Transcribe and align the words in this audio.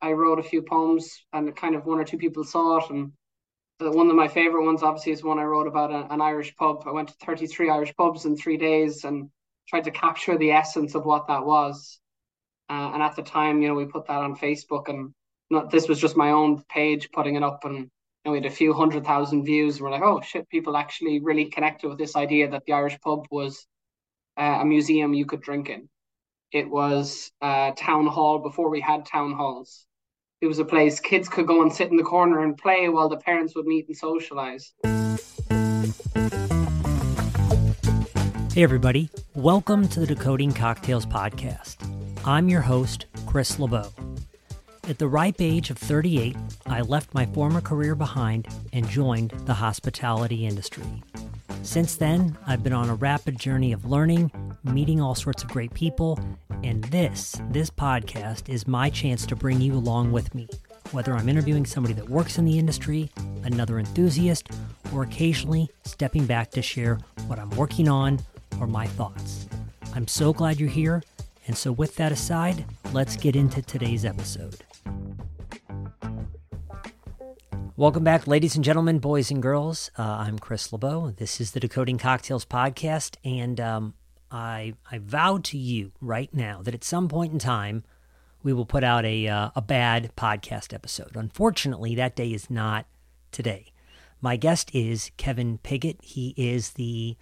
I 0.00 0.12
wrote 0.12 0.38
a 0.38 0.42
few 0.42 0.62
poems, 0.62 1.24
and 1.32 1.54
kind 1.56 1.74
of 1.74 1.86
one 1.86 1.98
or 1.98 2.04
two 2.04 2.18
people 2.18 2.44
saw 2.44 2.78
it. 2.78 2.90
And 2.90 3.12
the, 3.78 3.90
one 3.90 4.08
of 4.10 4.16
my 4.16 4.28
favorite 4.28 4.64
ones, 4.64 4.82
obviously, 4.82 5.12
is 5.12 5.24
one 5.24 5.38
I 5.38 5.44
wrote 5.44 5.66
about 5.66 5.90
a, 5.90 6.12
an 6.12 6.20
Irish 6.20 6.54
pub. 6.56 6.84
I 6.86 6.92
went 6.92 7.08
to 7.08 7.14
33 7.26 7.70
Irish 7.70 7.94
pubs 7.96 8.24
in 8.24 8.36
three 8.36 8.56
days 8.56 9.04
and 9.04 9.30
tried 9.68 9.84
to 9.84 9.90
capture 9.90 10.38
the 10.38 10.52
essence 10.52 10.94
of 10.94 11.04
what 11.04 11.26
that 11.28 11.44
was. 11.44 12.00
Uh, 12.70 12.90
and 12.94 13.02
at 13.02 13.16
the 13.16 13.22
time, 13.22 13.62
you 13.62 13.68
know, 13.68 13.74
we 13.74 13.86
put 13.86 14.06
that 14.06 14.18
on 14.18 14.36
Facebook, 14.36 14.88
and 14.88 15.12
not 15.50 15.70
this 15.70 15.88
was 15.88 16.00
just 16.00 16.16
my 16.16 16.30
own 16.30 16.62
page 16.68 17.10
putting 17.12 17.36
it 17.36 17.42
up, 17.42 17.64
and 17.64 17.88
and 18.24 18.32
we 18.32 18.38
had 18.38 18.46
a 18.46 18.54
few 18.54 18.74
hundred 18.74 19.04
thousand 19.04 19.44
views. 19.44 19.80
We're 19.80 19.90
like, 19.90 20.02
oh 20.02 20.20
shit, 20.20 20.48
people 20.50 20.76
actually 20.76 21.20
really 21.20 21.46
connected 21.46 21.88
with 21.88 21.98
this 21.98 22.16
idea 22.16 22.50
that 22.50 22.64
the 22.66 22.74
Irish 22.74 23.00
pub 23.00 23.26
was 23.30 23.66
uh, 24.36 24.58
a 24.60 24.64
museum 24.64 25.14
you 25.14 25.24
could 25.24 25.40
drink 25.40 25.70
in. 25.70 25.88
It 26.52 26.68
was 26.68 27.30
a 27.40 27.72
town 27.76 28.06
hall 28.06 28.38
before 28.38 28.70
we 28.70 28.80
had 28.80 29.06
town 29.06 29.32
halls. 29.32 29.86
It 30.40 30.46
was 30.46 30.60
a 30.60 30.64
place 30.64 31.00
kids 31.00 31.28
could 31.28 31.48
go 31.48 31.62
and 31.62 31.72
sit 31.72 31.90
in 31.90 31.96
the 31.96 32.04
corner 32.04 32.44
and 32.44 32.56
play 32.56 32.88
while 32.88 33.08
the 33.08 33.16
parents 33.16 33.56
would 33.56 33.66
meet 33.66 33.88
and 33.88 33.96
socialize. 33.96 34.72
Hey, 38.54 38.62
everybody. 38.62 39.10
Welcome 39.34 39.88
to 39.88 39.98
the 39.98 40.06
Decoding 40.06 40.52
Cocktails 40.52 41.06
podcast. 41.06 41.78
I'm 42.24 42.48
your 42.48 42.60
host, 42.60 43.06
Chris 43.26 43.58
LeBeau. 43.58 43.90
At 44.88 44.98
the 44.98 45.08
ripe 45.08 45.40
age 45.40 45.70
of 45.70 45.78
38, 45.78 46.36
I 46.66 46.82
left 46.82 47.12
my 47.14 47.26
former 47.26 47.60
career 47.60 47.96
behind 47.96 48.46
and 48.72 48.88
joined 48.88 49.32
the 49.44 49.54
hospitality 49.54 50.46
industry. 50.46 51.02
Since 51.62 51.96
then, 51.96 52.36
I've 52.46 52.62
been 52.62 52.72
on 52.72 52.88
a 52.88 52.94
rapid 52.94 53.38
journey 53.38 53.72
of 53.72 53.84
learning, 53.84 54.30
meeting 54.64 55.00
all 55.00 55.14
sorts 55.14 55.42
of 55.42 55.50
great 55.50 55.72
people, 55.74 56.18
and 56.64 56.82
this, 56.84 57.40
this 57.50 57.70
podcast 57.70 58.48
is 58.48 58.66
my 58.66 58.88
chance 58.90 59.26
to 59.26 59.36
bring 59.36 59.60
you 59.60 59.74
along 59.74 60.12
with 60.12 60.34
me. 60.34 60.48
Whether 60.92 61.12
I'm 61.12 61.28
interviewing 61.28 61.66
somebody 61.66 61.92
that 61.94 62.08
works 62.08 62.38
in 62.38 62.46
the 62.46 62.58
industry, 62.58 63.10
another 63.44 63.78
enthusiast, 63.78 64.48
or 64.94 65.02
occasionally 65.02 65.68
stepping 65.84 66.24
back 66.24 66.50
to 66.52 66.62
share 66.62 66.98
what 67.26 67.38
I'm 67.38 67.50
working 67.50 67.88
on 67.88 68.20
or 68.58 68.66
my 68.66 68.86
thoughts. 68.86 69.46
I'm 69.94 70.08
so 70.08 70.32
glad 70.32 70.58
you're 70.58 70.70
here, 70.70 71.02
and 71.46 71.56
so 71.56 71.72
with 71.72 71.96
that 71.96 72.12
aside, 72.12 72.64
let's 72.92 73.16
get 73.16 73.36
into 73.36 73.60
today's 73.60 74.04
episode. 74.04 74.64
Welcome 77.78 78.02
back, 78.02 78.26
ladies 78.26 78.56
and 78.56 78.64
gentlemen, 78.64 78.98
boys 78.98 79.30
and 79.30 79.40
girls. 79.40 79.92
Uh, 79.96 80.02
I'm 80.02 80.40
Chris 80.40 80.72
LeBeau. 80.72 81.12
This 81.12 81.40
is 81.40 81.52
the 81.52 81.60
Decoding 81.60 81.96
Cocktails 81.96 82.44
podcast, 82.44 83.14
and 83.24 83.60
um, 83.60 83.94
I 84.32 84.74
I 84.90 84.98
vow 84.98 85.38
to 85.44 85.56
you 85.56 85.92
right 86.00 86.28
now 86.34 86.60
that 86.62 86.74
at 86.74 86.82
some 86.82 87.06
point 87.06 87.32
in 87.32 87.38
time 87.38 87.84
we 88.42 88.52
will 88.52 88.66
put 88.66 88.82
out 88.82 89.04
a 89.04 89.28
uh, 89.28 89.50
a 89.54 89.62
bad 89.62 90.10
podcast 90.16 90.74
episode. 90.74 91.14
Unfortunately, 91.14 91.94
that 91.94 92.16
day 92.16 92.32
is 92.32 92.50
not 92.50 92.86
today. 93.30 93.66
My 94.20 94.34
guest 94.34 94.74
is 94.74 95.12
Kevin 95.16 95.58
Pigott. 95.58 96.02
He 96.02 96.34
is 96.36 96.70
the 96.70 97.16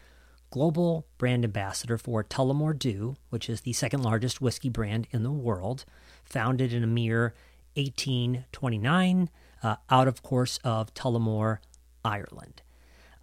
global 0.49 1.07
brand 1.19 1.45
ambassador 1.45 1.99
for 1.99 2.25
Tullamore 2.25 2.79
Dew, 2.79 3.17
which 3.29 3.51
is 3.51 3.61
the 3.61 3.75
second 3.75 4.03
largest 4.03 4.41
whiskey 4.41 4.71
brand 4.71 5.07
in 5.11 5.23
the 5.23 5.31
world, 5.31 5.85
founded 6.25 6.73
in 6.73 6.83
a 6.83 6.87
mere 6.87 7.35
1829 7.75 9.29
uh, 9.63 9.77
out 9.91 10.09
of 10.09 10.23
course 10.23 10.59
of 10.65 10.93
Tullamore, 10.95 11.59
Ireland. 12.05 12.63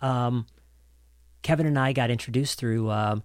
Um, 0.01 0.47
Kevin 1.41 1.65
and 1.65 1.77
I 1.77 1.93
got 1.93 2.09
introduced 2.09 2.57
through 2.57 2.89
uh, 2.89 3.19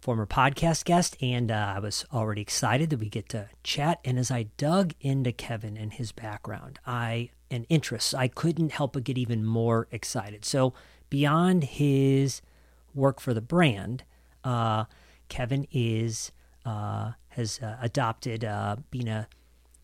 former 0.00 0.26
podcast 0.26 0.84
guest, 0.84 1.16
and 1.22 1.50
uh, 1.50 1.74
I 1.76 1.78
was 1.78 2.04
already 2.12 2.42
excited 2.42 2.90
that 2.90 2.98
we 3.00 3.08
get 3.08 3.28
to 3.30 3.48
chat. 3.62 4.00
And 4.04 4.18
as 4.18 4.30
I 4.30 4.44
dug 4.56 4.94
into 5.00 5.32
Kevin 5.32 5.76
and 5.76 5.92
his 5.92 6.12
background, 6.12 6.78
I 6.86 7.30
and 7.50 7.66
interests, 7.68 8.12
I 8.14 8.28
couldn't 8.28 8.72
help 8.72 8.94
but 8.94 9.04
get 9.04 9.16
even 9.16 9.44
more 9.44 9.86
excited. 9.90 10.44
So 10.44 10.74
beyond 11.08 11.64
his 11.64 12.42
work 12.94 13.20
for 13.20 13.32
the 13.32 13.40
brand, 13.40 14.04
uh, 14.42 14.84
Kevin 15.28 15.66
is 15.70 16.32
uh, 16.66 17.12
has 17.28 17.60
uh, 17.60 17.76
adopted 17.80 18.46
being 18.90 19.08
a 19.08 19.28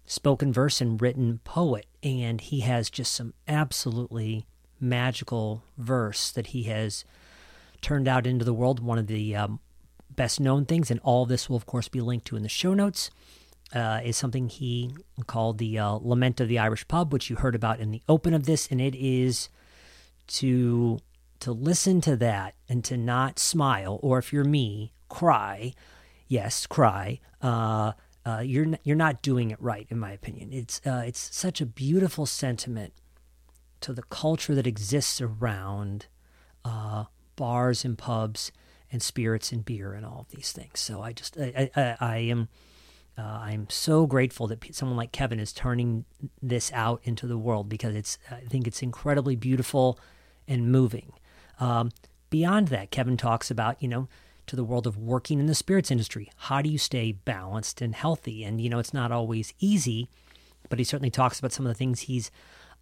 spoken 0.06 0.52
verse 0.52 0.80
and 0.80 1.00
written 1.00 1.40
poet. 1.44 1.86
And 2.02 2.40
he 2.40 2.60
has 2.60 2.90
just 2.90 3.12
some 3.12 3.34
absolutely 3.46 4.46
magical 4.80 5.62
verse 5.76 6.32
that 6.32 6.48
he 6.48 6.64
has 6.64 7.04
turned 7.82 8.08
out 8.08 8.26
into 8.26 8.44
the 8.44 8.54
world. 8.54 8.80
One 8.80 8.98
of 8.98 9.06
the 9.06 9.36
um, 9.36 9.60
best 10.08 10.40
known 10.40 10.64
things, 10.64 10.90
and 10.90 11.00
all 11.00 11.26
this 11.26 11.48
will, 11.48 11.56
of 11.56 11.66
course, 11.66 11.88
be 11.88 12.00
linked 12.00 12.26
to 12.28 12.36
in 12.36 12.42
the 12.42 12.48
show 12.48 12.74
notes, 12.74 13.10
uh, 13.74 14.00
is 14.02 14.16
something 14.16 14.48
he 14.48 14.90
called 15.26 15.58
the 15.58 15.78
uh, 15.78 15.92
Lament 15.92 16.40
of 16.40 16.48
the 16.48 16.58
Irish 16.58 16.88
Pub, 16.88 17.12
which 17.12 17.30
you 17.30 17.36
heard 17.36 17.54
about 17.54 17.80
in 17.80 17.90
the 17.90 18.02
open 18.08 18.34
of 18.34 18.46
this. 18.46 18.66
And 18.70 18.80
it 18.80 18.94
is 18.94 19.48
to 20.28 20.98
to 21.40 21.52
listen 21.52 22.02
to 22.02 22.16
that 22.16 22.54
and 22.68 22.84
to 22.84 22.96
not 22.96 23.38
smile, 23.38 23.98
or 24.02 24.18
if 24.18 24.32
you're 24.32 24.44
me, 24.44 24.92
cry. 25.08 25.72
Yes, 26.28 26.66
cry. 26.66 27.18
Uh, 27.40 27.92
uh, 28.26 28.42
you're 28.44 28.66
you're 28.84 28.96
not 28.96 29.22
doing 29.22 29.50
it 29.50 29.60
right, 29.60 29.86
in 29.90 29.98
my 29.98 30.12
opinion. 30.12 30.52
It's 30.52 30.80
uh, 30.86 31.02
it's 31.06 31.34
such 31.34 31.60
a 31.60 31.66
beautiful 31.66 32.26
sentiment 32.26 32.92
to 33.80 33.92
the 33.92 34.02
culture 34.02 34.54
that 34.54 34.66
exists 34.66 35.20
around 35.20 36.06
uh, 36.64 37.04
bars 37.36 37.84
and 37.84 37.96
pubs 37.96 38.52
and 38.92 39.02
spirits 39.02 39.52
and 39.52 39.64
beer 39.64 39.94
and 39.94 40.04
all 40.04 40.20
of 40.20 40.28
these 40.36 40.52
things. 40.52 40.80
So 40.80 41.00
I 41.00 41.12
just 41.12 41.38
I, 41.38 41.70
I, 41.74 41.96
I 42.00 42.16
am 42.18 42.48
uh, 43.16 43.22
I'm 43.22 43.68
so 43.70 44.06
grateful 44.06 44.46
that 44.48 44.74
someone 44.74 44.96
like 44.96 45.12
Kevin 45.12 45.40
is 45.40 45.52
turning 45.52 46.04
this 46.42 46.70
out 46.72 47.00
into 47.04 47.26
the 47.26 47.38
world 47.38 47.68
because 47.68 47.94
it's 47.94 48.18
I 48.30 48.40
think 48.40 48.66
it's 48.66 48.82
incredibly 48.82 49.36
beautiful 49.36 49.98
and 50.46 50.70
moving. 50.70 51.12
Um, 51.58 51.90
beyond 52.28 52.68
that, 52.68 52.90
Kevin 52.90 53.16
talks 53.16 53.50
about 53.50 53.82
you 53.82 53.88
know 53.88 54.08
to 54.50 54.56
the 54.56 54.64
world 54.64 54.86
of 54.86 54.98
working 54.98 55.38
in 55.38 55.46
the 55.46 55.54
spirits 55.54 55.92
industry. 55.92 56.28
How 56.36 56.60
do 56.60 56.68
you 56.68 56.76
stay 56.76 57.12
balanced 57.12 57.80
and 57.80 57.94
healthy? 57.94 58.42
And, 58.42 58.60
you 58.60 58.68
know, 58.68 58.80
it's 58.80 58.92
not 58.92 59.12
always 59.12 59.54
easy, 59.60 60.08
but 60.68 60.80
he 60.80 60.84
certainly 60.84 61.10
talks 61.10 61.38
about 61.38 61.52
some 61.52 61.64
of 61.64 61.70
the 61.70 61.78
things 61.78 62.00
he's 62.00 62.32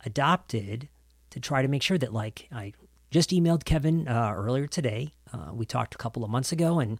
adopted 0.06 0.88
to 1.28 1.38
try 1.38 1.60
to 1.60 1.68
make 1.68 1.82
sure 1.82 1.98
that, 1.98 2.12
like, 2.12 2.48
I 2.50 2.72
just 3.10 3.30
emailed 3.30 3.66
Kevin 3.66 4.08
uh, 4.08 4.32
earlier 4.34 4.66
today. 4.66 5.12
Uh, 5.30 5.52
we 5.52 5.66
talked 5.66 5.94
a 5.94 5.98
couple 5.98 6.24
of 6.24 6.30
months 6.30 6.52
ago, 6.52 6.80
and 6.80 6.98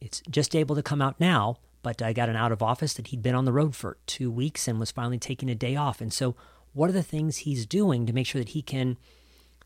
it's 0.00 0.22
just 0.30 0.54
able 0.54 0.76
to 0.76 0.82
come 0.82 1.02
out 1.02 1.18
now. 1.18 1.56
But 1.82 2.00
I 2.00 2.12
got 2.12 2.28
an 2.28 2.36
out 2.36 2.52
of 2.52 2.62
office 2.62 2.94
that 2.94 3.08
he'd 3.08 3.22
been 3.22 3.34
on 3.34 3.46
the 3.46 3.52
road 3.52 3.74
for 3.74 3.98
two 4.06 4.30
weeks 4.30 4.68
and 4.68 4.78
was 4.78 4.92
finally 4.92 5.18
taking 5.18 5.50
a 5.50 5.56
day 5.56 5.74
off. 5.74 6.00
And 6.00 6.12
so, 6.12 6.36
what 6.72 6.88
are 6.88 6.92
the 6.92 7.02
things 7.02 7.38
he's 7.38 7.66
doing 7.66 8.06
to 8.06 8.12
make 8.12 8.28
sure 8.28 8.40
that 8.40 8.50
he 8.50 8.62
can 8.62 8.96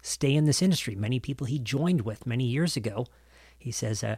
stay 0.00 0.34
in 0.34 0.46
this 0.46 0.62
industry? 0.62 0.94
Many 0.94 1.20
people 1.20 1.46
he 1.46 1.58
joined 1.58 2.00
with 2.00 2.24
many 2.24 2.44
years 2.44 2.78
ago 2.78 3.06
he 3.58 3.70
says 3.70 4.02
uh, 4.02 4.16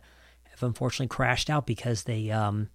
have 0.51 0.63
unfortunately 0.63 1.09
crashed 1.09 1.51
out 1.51 1.67
because 1.67 2.05
they 2.05 2.31
um, 2.31 2.69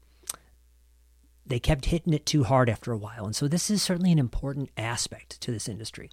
they 1.46 1.60
kept 1.60 1.86
hitting 1.86 2.14
it 2.14 2.26
too 2.26 2.44
hard 2.44 2.70
after 2.70 2.92
a 2.92 2.98
while, 2.98 3.26
and 3.26 3.36
so 3.36 3.48
this 3.48 3.70
is 3.70 3.82
certainly 3.82 4.12
an 4.12 4.20
important 4.20 4.70
aspect 4.78 5.42
to 5.42 5.52
this 5.52 5.68
industry. 5.68 6.10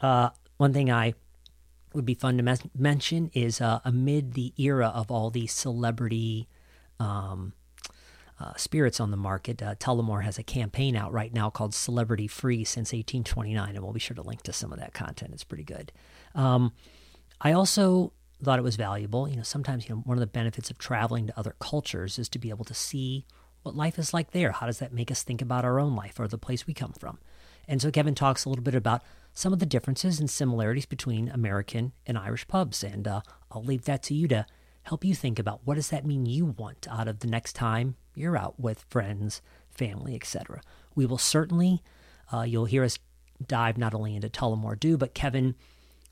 Uh, 0.00 0.30
one 0.56 0.72
thing 0.72 0.90
I 0.90 1.14
would 1.94 2.04
be 2.04 2.14
fun 2.14 2.36
to 2.36 2.42
mes- 2.42 2.68
mention 2.76 3.30
is 3.32 3.60
uh, 3.60 3.80
amid 3.84 4.34
the 4.34 4.52
era 4.58 4.88
of 4.88 5.10
all 5.10 5.30
these 5.30 5.52
celebrity 5.52 6.48
um, 7.00 7.54
uh, 8.40 8.54
spirits 8.56 9.00
on 9.00 9.10
the 9.10 9.16
market, 9.16 9.62
uh, 9.62 9.74
Tullamore 9.76 10.22
has 10.22 10.38
a 10.38 10.44
campaign 10.44 10.94
out 10.94 11.12
right 11.12 11.32
now 11.32 11.50
called 11.50 11.74
Celebrity 11.74 12.28
Free 12.28 12.62
since 12.62 12.92
1829, 12.92 13.74
and 13.74 13.82
we'll 13.82 13.92
be 13.92 13.98
sure 13.98 14.14
to 14.14 14.22
link 14.22 14.42
to 14.42 14.52
some 14.52 14.72
of 14.72 14.78
that 14.78 14.94
content. 14.94 15.32
It's 15.32 15.44
pretty 15.44 15.64
good. 15.64 15.90
Um, 16.34 16.72
I 17.40 17.52
also 17.52 18.12
thought 18.44 18.58
it 18.58 18.62
was 18.62 18.76
valuable. 18.76 19.28
You 19.28 19.36
know, 19.36 19.42
sometimes 19.42 19.88
you 19.88 19.94
know 19.94 20.02
one 20.02 20.16
of 20.16 20.20
the 20.20 20.26
benefits 20.26 20.70
of 20.70 20.78
traveling 20.78 21.26
to 21.26 21.38
other 21.38 21.54
cultures 21.60 22.18
is 22.18 22.28
to 22.30 22.38
be 22.38 22.50
able 22.50 22.64
to 22.66 22.74
see 22.74 23.24
what 23.62 23.76
life 23.76 23.98
is 23.98 24.14
like 24.14 24.30
there. 24.30 24.52
How 24.52 24.66
does 24.66 24.78
that 24.78 24.92
make 24.92 25.10
us 25.10 25.22
think 25.22 25.42
about 25.42 25.64
our 25.64 25.80
own 25.80 25.96
life 25.96 26.18
or 26.18 26.28
the 26.28 26.38
place 26.38 26.66
we 26.66 26.74
come 26.74 26.92
from? 26.92 27.18
And 27.66 27.82
so 27.82 27.90
Kevin 27.90 28.14
talks 28.14 28.44
a 28.44 28.48
little 28.48 28.64
bit 28.64 28.74
about 28.74 29.02
some 29.34 29.52
of 29.52 29.58
the 29.58 29.66
differences 29.66 30.18
and 30.18 30.30
similarities 30.30 30.86
between 30.86 31.28
American 31.28 31.92
and 32.06 32.16
Irish 32.16 32.48
pubs, 32.48 32.82
and 32.82 33.06
uh, 33.06 33.20
I'll 33.52 33.62
leave 33.62 33.84
that 33.84 34.02
to 34.04 34.14
you 34.14 34.26
to 34.28 34.46
help 34.84 35.04
you 35.04 35.14
think 35.14 35.38
about 35.38 35.60
what 35.64 35.74
does 35.74 35.90
that 35.90 36.06
mean 36.06 36.24
you 36.24 36.46
want 36.46 36.88
out 36.90 37.08
of 37.08 37.20
the 37.20 37.26
next 37.26 37.52
time 37.52 37.96
you're 38.14 38.38
out 38.38 38.58
with 38.58 38.86
friends, 38.88 39.42
family, 39.68 40.14
etc. 40.14 40.60
We 40.94 41.06
will 41.06 41.18
certainly, 41.18 41.82
uh, 42.32 42.42
you'll 42.42 42.64
hear 42.64 42.84
us 42.84 42.98
dive 43.46 43.78
not 43.78 43.94
only 43.94 44.16
into 44.16 44.28
Tullamore 44.28 44.80
Dew, 44.80 44.96
but 44.96 45.14
Kevin 45.14 45.54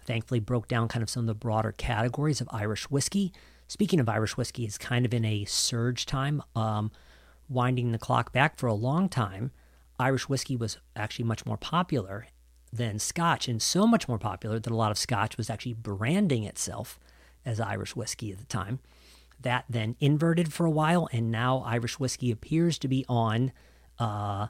thankfully 0.06 0.40
broke 0.40 0.68
down 0.68 0.88
kind 0.88 1.02
of 1.02 1.10
some 1.10 1.24
of 1.24 1.26
the 1.26 1.34
broader 1.34 1.72
categories 1.72 2.40
of 2.40 2.48
Irish 2.50 2.90
whiskey. 2.90 3.32
Speaking 3.68 4.00
of 4.00 4.08
Irish 4.08 4.36
whiskey, 4.36 4.64
it's 4.64 4.78
kind 4.78 5.04
of 5.04 5.12
in 5.12 5.24
a 5.24 5.44
surge 5.44 6.06
time, 6.06 6.42
um, 6.54 6.90
winding 7.48 7.92
the 7.92 7.98
clock 7.98 8.32
back 8.32 8.56
for 8.56 8.66
a 8.66 8.74
long 8.74 9.08
time. 9.08 9.50
Irish 9.98 10.28
whiskey 10.28 10.56
was 10.56 10.78
actually 10.94 11.24
much 11.24 11.44
more 11.44 11.56
popular 11.56 12.26
than 12.72 12.98
Scotch, 12.98 13.48
and 13.48 13.60
so 13.60 13.86
much 13.86 14.08
more 14.08 14.18
popular 14.18 14.58
that 14.58 14.72
a 14.72 14.76
lot 14.76 14.90
of 14.90 14.98
Scotch 14.98 15.36
was 15.36 15.50
actually 15.50 15.72
branding 15.72 16.44
itself 16.44 16.98
as 17.44 17.60
Irish 17.60 17.96
whiskey 17.96 18.32
at 18.32 18.38
the 18.38 18.44
time. 18.44 18.80
That 19.40 19.64
then 19.68 19.96
inverted 20.00 20.52
for 20.52 20.66
a 20.66 20.70
while, 20.70 21.08
and 21.12 21.30
now 21.30 21.58
Irish 21.58 21.98
whiskey 21.98 22.30
appears 22.30 22.78
to 22.78 22.88
be 22.88 23.04
on 23.08 23.52
uh, 23.98 24.48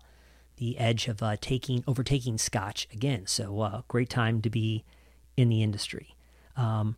the 0.56 0.78
edge 0.78 1.08
of 1.08 1.22
uh, 1.22 1.36
taking 1.40 1.84
overtaking 1.86 2.38
Scotch 2.38 2.88
again. 2.92 3.26
So 3.26 3.60
uh, 3.60 3.82
great 3.88 4.10
time 4.10 4.40
to 4.42 4.50
be 4.50 4.84
in 5.36 5.48
the 5.48 5.62
industry. 5.62 6.16
Um, 6.56 6.96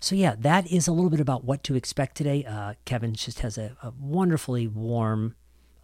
so 0.00 0.14
yeah, 0.14 0.34
that 0.38 0.66
is 0.70 0.88
a 0.88 0.92
little 0.92 1.10
bit 1.10 1.20
about 1.20 1.44
what 1.44 1.62
to 1.64 1.74
expect 1.74 2.16
today. 2.16 2.44
Uh, 2.44 2.74
Kevin 2.84 3.14
just 3.14 3.40
has 3.40 3.58
a, 3.58 3.76
a 3.82 3.92
wonderfully 4.00 4.66
warm, 4.66 5.34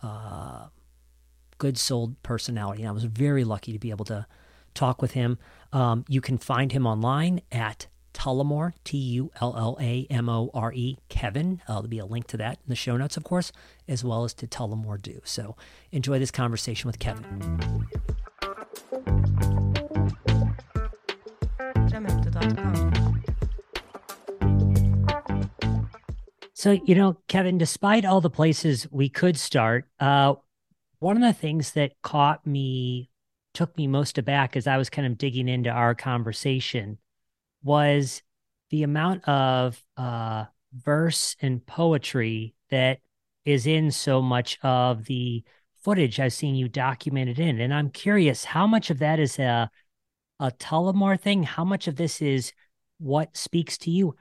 uh, 0.02 0.68
good 1.58 1.78
souled 1.78 2.22
personality, 2.22 2.82
and 2.82 2.88
I 2.88 2.92
was 2.92 3.04
very 3.04 3.44
lucky 3.44 3.72
to 3.72 3.78
be 3.78 3.90
able 3.90 4.04
to 4.06 4.26
talk 4.74 5.02
with 5.02 5.12
him. 5.12 5.38
Um, 5.72 6.04
you 6.08 6.20
can 6.20 6.38
find 6.38 6.72
him 6.72 6.86
online 6.86 7.40
at 7.52 7.88
Tullamore, 8.14 8.72
T 8.84 8.96
U 8.96 9.30
L 9.40 9.54
L 9.56 9.76
A 9.80 10.06
M 10.08 10.28
O 10.28 10.50
R 10.54 10.72
E, 10.72 10.96
Kevin. 11.10 11.60
Uh, 11.68 11.74
there'll 11.74 11.88
be 11.88 11.98
a 11.98 12.06
link 12.06 12.26
to 12.28 12.38
that 12.38 12.58
in 12.64 12.68
the 12.68 12.74
show 12.74 12.96
notes, 12.96 13.18
of 13.18 13.24
course, 13.24 13.52
as 13.86 14.02
well 14.02 14.24
as 14.24 14.32
to 14.34 14.46
Tullamore 14.46 15.00
Dew. 15.00 15.20
So 15.24 15.56
enjoy 15.92 16.18
this 16.18 16.30
conversation 16.30 16.88
with 16.88 16.98
Kevin. 16.98 17.86
So, 26.66 26.72
you 26.72 26.96
know, 26.96 27.16
Kevin, 27.28 27.58
despite 27.58 28.04
all 28.04 28.20
the 28.20 28.28
places 28.28 28.88
we 28.90 29.08
could 29.08 29.36
start, 29.36 29.84
uh, 30.00 30.34
one 30.98 31.14
of 31.14 31.22
the 31.22 31.32
things 31.32 31.70
that 31.74 31.92
caught 32.02 32.44
me, 32.44 33.08
took 33.54 33.76
me 33.76 33.86
most 33.86 34.18
aback 34.18 34.56
as 34.56 34.66
I 34.66 34.76
was 34.76 34.90
kind 34.90 35.06
of 35.06 35.16
digging 35.16 35.48
into 35.48 35.70
our 35.70 35.94
conversation 35.94 36.98
was 37.62 38.20
the 38.70 38.82
amount 38.82 39.28
of 39.28 39.80
uh, 39.96 40.46
verse 40.72 41.36
and 41.40 41.64
poetry 41.64 42.56
that 42.70 42.98
is 43.44 43.68
in 43.68 43.92
so 43.92 44.20
much 44.20 44.58
of 44.64 45.04
the 45.04 45.44
footage 45.84 46.18
I've 46.18 46.32
seen 46.32 46.56
you 46.56 46.68
documented 46.68 47.38
in. 47.38 47.60
And 47.60 47.72
I'm 47.72 47.90
curious, 47.90 48.42
how 48.42 48.66
much 48.66 48.90
of 48.90 48.98
that 48.98 49.20
is 49.20 49.38
a 49.38 49.70
a 50.40 50.50
Tullamore 50.50 51.20
thing? 51.20 51.44
How 51.44 51.64
much 51.64 51.86
of 51.86 51.94
this 51.94 52.20
is 52.20 52.52
what 52.98 53.36
speaks 53.36 53.78
to 53.78 53.90
you? 53.92 54.16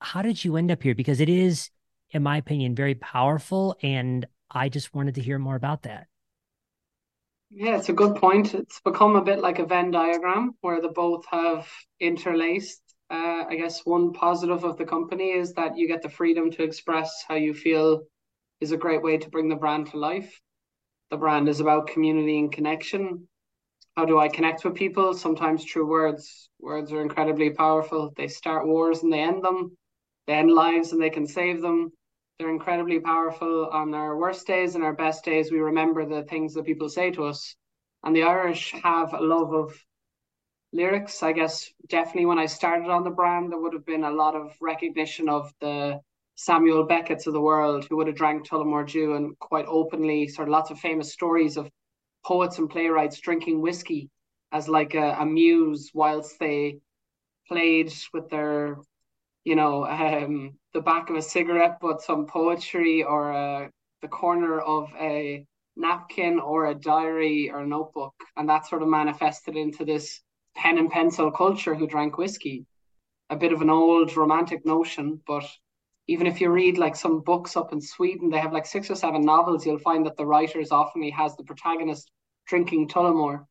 How 0.00 0.22
did 0.22 0.42
you 0.42 0.56
end 0.56 0.70
up 0.70 0.82
here? 0.82 0.94
Because 0.94 1.20
it 1.20 1.28
is, 1.28 1.68
in 2.12 2.22
my 2.22 2.36
opinion, 2.36 2.74
very 2.74 2.94
powerful. 2.94 3.76
And 3.82 4.26
I 4.50 4.68
just 4.68 4.94
wanted 4.94 5.14
to 5.16 5.22
hear 5.22 5.38
more 5.38 5.56
about 5.56 5.82
that. 5.82 6.06
Yeah, 7.50 7.76
it's 7.76 7.88
a 7.88 7.92
good 7.94 8.16
point. 8.16 8.54
It's 8.54 8.80
become 8.80 9.16
a 9.16 9.24
bit 9.24 9.40
like 9.40 9.58
a 9.58 9.66
Venn 9.66 9.90
diagram 9.90 10.52
where 10.60 10.80
the 10.80 10.88
both 10.88 11.24
have 11.30 11.66
interlaced 11.98 12.80
uh, 13.10 13.44
I 13.48 13.56
guess 13.56 13.84
one 13.84 14.12
positive 14.12 14.62
of 14.64 14.76
the 14.76 14.84
company 14.84 15.32
is 15.32 15.52
that 15.54 15.76
you 15.76 15.88
get 15.88 16.00
the 16.00 16.08
freedom 16.08 16.50
to 16.52 16.62
express 16.62 17.24
how 17.26 17.34
you 17.34 17.52
feel 17.52 18.02
is 18.60 18.70
a 18.70 18.76
great 18.76 19.02
way 19.02 19.18
to 19.18 19.28
bring 19.30 19.48
the 19.48 19.56
brand 19.56 19.88
to 19.90 19.98
life. 19.98 20.40
The 21.10 21.16
brand 21.16 21.48
is 21.48 21.58
about 21.58 21.88
community 21.88 22.38
and 22.38 22.52
connection. 22.52 23.26
How 23.96 24.04
do 24.04 24.20
I 24.20 24.28
connect 24.28 24.64
with 24.64 24.76
people? 24.76 25.12
Sometimes 25.12 25.64
through 25.64 25.88
words. 25.88 26.48
Words 26.60 26.92
are 26.92 27.02
incredibly 27.02 27.50
powerful. 27.50 28.12
They 28.16 28.28
start 28.28 28.68
wars 28.68 29.02
and 29.02 29.12
they 29.12 29.20
end 29.20 29.42
them. 29.42 29.76
They 30.28 30.34
end 30.34 30.52
lives 30.52 30.92
and 30.92 31.02
they 31.02 31.10
can 31.10 31.26
save 31.26 31.60
them. 31.60 31.90
They're 32.40 32.48
incredibly 32.48 32.98
powerful 33.00 33.68
on 33.70 33.92
our 33.92 34.16
worst 34.16 34.46
days 34.46 34.74
and 34.74 34.82
our 34.82 34.94
best 34.94 35.26
days. 35.26 35.52
We 35.52 35.58
remember 35.58 36.06
the 36.06 36.22
things 36.22 36.54
that 36.54 36.64
people 36.64 36.88
say 36.88 37.10
to 37.10 37.24
us. 37.24 37.54
And 38.02 38.16
the 38.16 38.22
Irish 38.22 38.72
have 38.82 39.12
a 39.12 39.20
love 39.20 39.52
of 39.52 39.78
lyrics. 40.72 41.22
I 41.22 41.32
guess 41.32 41.70
definitely 41.88 42.24
when 42.24 42.38
I 42.38 42.46
started 42.46 42.88
on 42.88 43.04
the 43.04 43.10
brand, 43.10 43.52
there 43.52 43.58
would 43.58 43.74
have 43.74 43.84
been 43.84 44.04
a 44.04 44.10
lot 44.10 44.34
of 44.34 44.56
recognition 44.58 45.28
of 45.28 45.52
the 45.60 46.00
Samuel 46.34 46.84
Beckett's 46.84 47.26
of 47.26 47.34
the 47.34 47.42
world 47.42 47.84
who 47.84 47.98
would 47.98 48.06
have 48.06 48.16
drank 48.16 48.48
Tullamore 48.48 48.90
Dew 48.90 49.16
and 49.16 49.38
quite 49.38 49.66
openly, 49.68 50.26
sort 50.26 50.48
of 50.48 50.52
lots 50.52 50.70
of 50.70 50.78
famous 50.78 51.12
stories 51.12 51.58
of 51.58 51.70
poets 52.24 52.56
and 52.56 52.70
playwrights 52.70 53.20
drinking 53.20 53.60
whiskey 53.60 54.08
as 54.50 54.66
like 54.66 54.94
a, 54.94 55.14
a 55.20 55.26
muse 55.26 55.90
whilst 55.92 56.38
they 56.40 56.78
played 57.46 57.92
with 58.14 58.30
their, 58.30 58.78
you 59.44 59.56
know, 59.56 59.86
um, 59.86 60.58
the 60.74 60.80
back 60.80 61.10
of 61.10 61.16
a 61.16 61.22
cigarette, 61.22 61.78
but 61.80 62.02
some 62.02 62.26
poetry 62.26 63.02
or 63.02 63.32
uh, 63.32 63.68
the 64.02 64.08
corner 64.08 64.60
of 64.60 64.90
a 64.98 65.44
napkin 65.76 66.38
or 66.38 66.66
a 66.66 66.74
diary 66.74 67.50
or 67.50 67.60
a 67.60 67.66
notebook. 67.66 68.14
And 68.36 68.48
that 68.48 68.66
sort 68.66 68.82
of 68.82 68.88
manifested 68.88 69.56
into 69.56 69.84
this 69.84 70.20
pen 70.56 70.78
and 70.78 70.90
pencil 70.90 71.30
culture 71.30 71.74
who 71.74 71.86
drank 71.86 72.18
whiskey. 72.18 72.66
A 73.30 73.36
bit 73.36 73.52
of 73.52 73.62
an 73.62 73.70
old 73.70 74.16
romantic 74.16 74.66
notion, 74.66 75.20
but 75.26 75.44
even 76.08 76.26
if 76.26 76.40
you 76.40 76.50
read 76.50 76.76
like 76.76 76.96
some 76.96 77.20
books 77.20 77.56
up 77.56 77.72
in 77.72 77.80
Sweden, 77.80 78.28
they 78.28 78.38
have 78.38 78.52
like 78.52 78.66
six 78.66 78.90
or 78.90 78.96
seven 78.96 79.22
novels. 79.22 79.64
You'll 79.64 79.78
find 79.78 80.04
that 80.06 80.16
the 80.16 80.26
writers 80.26 80.72
often 80.72 81.08
has 81.12 81.36
the 81.36 81.44
protagonist 81.44 82.10
drinking 82.48 82.88
Tullamore, 82.88 83.44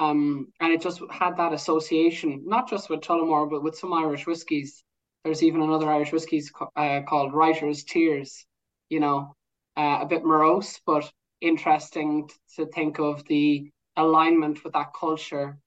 um, 0.00 0.48
and 0.60 0.72
it 0.72 0.80
just 0.80 1.00
had 1.12 1.36
that 1.36 1.52
association, 1.52 2.42
not 2.44 2.68
just 2.68 2.90
with 2.90 3.00
Tullamore, 3.00 3.48
but 3.48 3.62
with 3.62 3.78
some 3.78 3.92
Irish 3.92 4.26
whiskies. 4.26 4.82
There's 5.24 5.42
even 5.42 5.62
another 5.62 5.90
Irish 5.90 6.12
whiskies 6.12 6.50
uh, 6.76 7.00
called 7.08 7.34
Writer's 7.34 7.84
Tears. 7.84 8.46
You 8.88 9.00
know, 9.00 9.34
uh, 9.76 9.98
a 10.00 10.06
bit 10.06 10.24
morose, 10.24 10.80
but 10.86 11.10
interesting 11.40 12.28
to 12.56 12.66
think 12.66 12.98
of 12.98 13.24
the 13.26 13.70
alignment 13.96 14.64
with 14.64 14.72
that 14.74 14.92
culture 14.98 15.58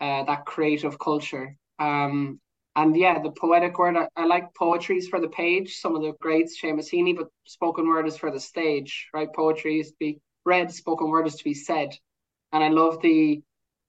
uh, 0.00 0.24
that 0.24 0.46
creative 0.46 0.98
culture. 0.98 1.56
Um, 1.78 2.40
and 2.76 2.96
yeah, 2.96 3.20
the 3.20 3.32
poetic 3.32 3.78
word, 3.78 3.96
I, 3.96 4.08
I 4.16 4.26
like 4.26 4.54
poetries 4.54 5.08
for 5.08 5.20
the 5.20 5.28
page, 5.28 5.76
some 5.78 5.96
of 5.96 6.02
the 6.02 6.12
greats, 6.20 6.60
Seamus 6.60 6.90
Heaney, 6.92 7.16
but 7.16 7.28
spoken 7.44 7.88
word 7.88 8.06
is 8.06 8.16
for 8.16 8.30
the 8.30 8.40
stage, 8.40 9.08
right? 9.12 9.28
Poetry 9.34 9.80
is 9.80 9.90
to 9.90 9.96
be 9.98 10.20
read, 10.44 10.70
spoken 10.72 11.08
word 11.08 11.26
is 11.26 11.34
to 11.36 11.44
be 11.44 11.54
said. 11.54 11.90
And 12.52 12.62
I 12.62 12.68
love 12.68 13.00
the 13.02 13.42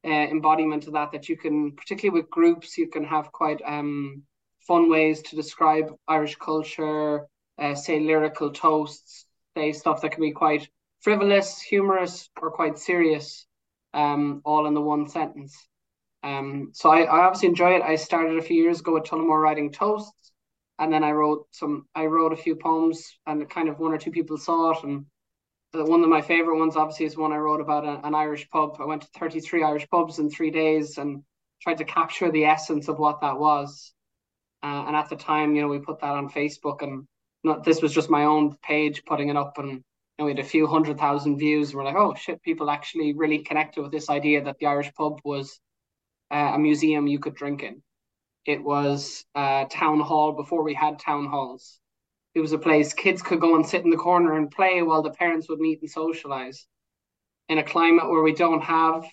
uh, 0.04 0.10
embodiment 0.10 0.88
of 0.88 0.94
that, 0.94 1.12
that 1.12 1.30
you 1.30 1.38
can, 1.38 1.74
particularly 1.74 2.19
with 2.19 2.30
groups, 2.31 2.77
you 2.77 2.88
can 2.88 3.04
have 3.04 3.31
quite 3.31 3.62
um, 3.66 4.24
fun 4.69 4.86
ways 4.95 5.18
to 5.24 5.36
describe 5.42 5.88
Irish 6.07 6.36
culture, 6.48 7.27
uh, 7.62 7.75
say 7.86 7.95
lyrical 8.00 8.50
toasts, 8.63 9.25
say 9.56 9.74
stuff 9.74 10.01
that 10.01 10.12
can 10.13 10.21
be 10.21 10.31
quite 10.44 10.69
frivolous, 11.06 11.50
humorous, 11.71 12.30
or 12.42 12.51
quite 12.60 12.77
serious, 12.89 13.48
um, 13.94 14.42
all 14.50 14.68
in 14.68 14.75
the 14.75 14.88
one 14.94 15.06
sentence. 15.18 15.54
Um, 16.30 16.50
so 16.80 16.86
I, 16.98 17.00
I 17.16 17.18
obviously 17.25 17.50
enjoy 17.50 17.71
it. 17.77 17.92
I 17.92 17.95
started 17.98 18.38
a 18.38 18.48
few 18.50 18.60
years 18.63 18.80
ago 18.81 18.94
with 18.94 19.06
Tullamore 19.06 19.42
writing 19.45 19.71
toasts, 19.71 20.31
and 20.77 20.92
then 20.94 21.04
I 21.04 21.12
wrote 21.19 21.42
some. 21.51 21.75
I 22.01 22.06
wrote 22.13 22.33
a 22.33 22.44
few 22.45 22.56
poems, 22.56 22.98
and 23.25 23.50
kind 23.50 23.69
of 23.69 23.80
one 23.80 23.94
or 23.94 23.98
two 23.98 24.12
people 24.18 24.38
saw 24.38 24.71
it. 24.71 24.83
And 24.83 25.06
the, 25.74 25.83
one 25.94 26.04
of 26.04 26.10
my 26.18 26.21
favorite 26.21 26.60
ones, 26.60 26.75
obviously, 26.75 27.06
is 27.06 27.18
one 27.18 27.33
I 27.33 27.38
wrote 27.45 27.62
about 27.62 27.86
a, 27.86 27.95
an 28.07 28.13
Irish 28.25 28.45
pub. 28.54 28.69
I 28.80 28.86
went 28.86 29.01
to 29.04 29.19
thirty 29.19 29.39
three 29.39 29.63
Irish 29.63 29.88
pubs 29.94 30.19
in 30.19 30.30
three 30.30 30.51
days 30.51 30.98
and 31.00 31.23
tried 31.64 31.80
to 31.80 31.85
capture 31.85 32.31
the 32.31 32.45
essence 32.56 32.90
of 32.90 32.99
what 32.99 33.21
that 33.21 33.40
was. 33.40 33.94
Uh, 34.61 34.85
and 34.87 34.95
at 34.95 35.09
the 35.09 35.16
time, 35.16 35.56
you 35.56 35.61
know, 35.61 35.68
we 35.68 35.80
put 35.80 35.99
that 35.99 36.11
on 36.11 36.30
Facebook, 36.30 36.81
and 36.81 37.07
not 37.44 37.63
this 37.63 37.81
was 37.81 37.94
just 37.94 38.09
my 38.09 38.25
own 38.25 38.56
page 38.61 39.04
putting 39.06 39.30
it 39.30 39.37
up, 39.37 39.57
and 39.57 39.71
you 39.71 39.81
know, 40.18 40.25
we 40.25 40.31
had 40.31 40.39
a 40.39 40.44
few 40.44 40.68
hundred 40.68 40.97
thousand 40.97 41.37
views. 41.37 41.73
We're 41.73 41.85
like, 41.85 41.95
oh 41.95 42.13
shit, 42.16 42.42
people 42.44 42.69
actually 42.69 43.13
really 43.13 43.39
connected 43.39 43.81
with 43.81 43.92
this 43.92 44.09
idea 44.09 44.44
that 44.44 44.57
the 44.59 44.66
Irish 44.66 44.94
pub 44.94 45.19
was 45.23 45.59
uh, 46.31 46.51
a 46.56 46.59
museum 46.59 47.07
you 47.07 47.19
could 47.19 47.35
drink 47.35 47.63
in. 47.63 47.81
It 48.45 48.63
was 48.63 49.25
a 49.35 49.68
town 49.69 49.99
hall 50.01 50.33
before 50.33 50.63
we 50.63 50.73
had 50.73 50.99
town 50.99 51.28
halls. 51.28 51.80
It 52.35 52.42
was 52.42 52.51
a 52.51 52.57
place 52.57 52.94
kids 52.94 53.21
could 53.21 53.39
go 53.39 53.56
and 53.56 53.66
sit 53.66 53.83
in 53.83 53.89
the 53.89 53.97
corner 53.97 54.37
and 54.37 54.51
play 54.51 54.81
while 54.81 55.01
the 55.01 55.11
parents 55.11 55.49
would 55.49 55.59
meet 55.59 55.81
and 55.81 55.89
socialize. 55.89 56.68
In 57.47 57.57
a 57.57 57.63
climate 57.63 58.09
where 58.09 58.21
we 58.21 58.33
don't 58.33 58.61
have 58.61 59.06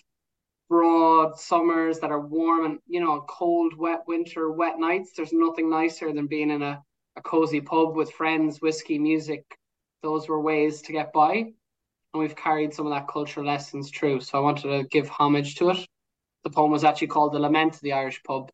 broad 0.69 1.39
summers 1.39 1.99
that 1.99 2.11
are 2.11 2.19
warm 2.19 2.65
and 2.65 2.79
you 2.87 2.99
know 2.99 3.23
cold, 3.27 3.77
wet 3.77 4.03
winter, 4.07 4.51
wet 4.51 4.79
nights, 4.79 5.11
there's 5.15 5.33
nothing 5.33 5.69
nicer 5.69 6.13
than 6.13 6.27
being 6.27 6.51
in 6.51 6.61
a, 6.61 6.81
a 7.15 7.21
cozy 7.21 7.61
pub 7.61 7.95
with 7.95 8.11
friends, 8.11 8.61
whiskey, 8.61 8.99
music. 8.99 9.43
Those 10.03 10.27
were 10.27 10.41
ways 10.41 10.81
to 10.83 10.91
get 10.91 11.11
by. 11.13 11.33
And 12.13 12.21
we've 12.21 12.35
carried 12.35 12.73
some 12.73 12.87
of 12.87 12.93
that 12.93 13.07
cultural 13.07 13.45
lessons 13.45 13.89
through. 13.91 14.21
So 14.21 14.37
I 14.37 14.41
wanted 14.41 14.69
to 14.69 14.87
give 14.89 15.09
homage 15.09 15.55
to 15.55 15.69
it 15.71 15.87
the 16.47 16.53
poem 16.53 16.71
was 16.71 16.85
actually 16.85 17.07
called 17.07 17.33
The 17.33 17.39
Lament 17.39 17.75
of 17.75 17.81
the 17.81 17.91
Irish 17.91 18.23
Pub 18.23 18.49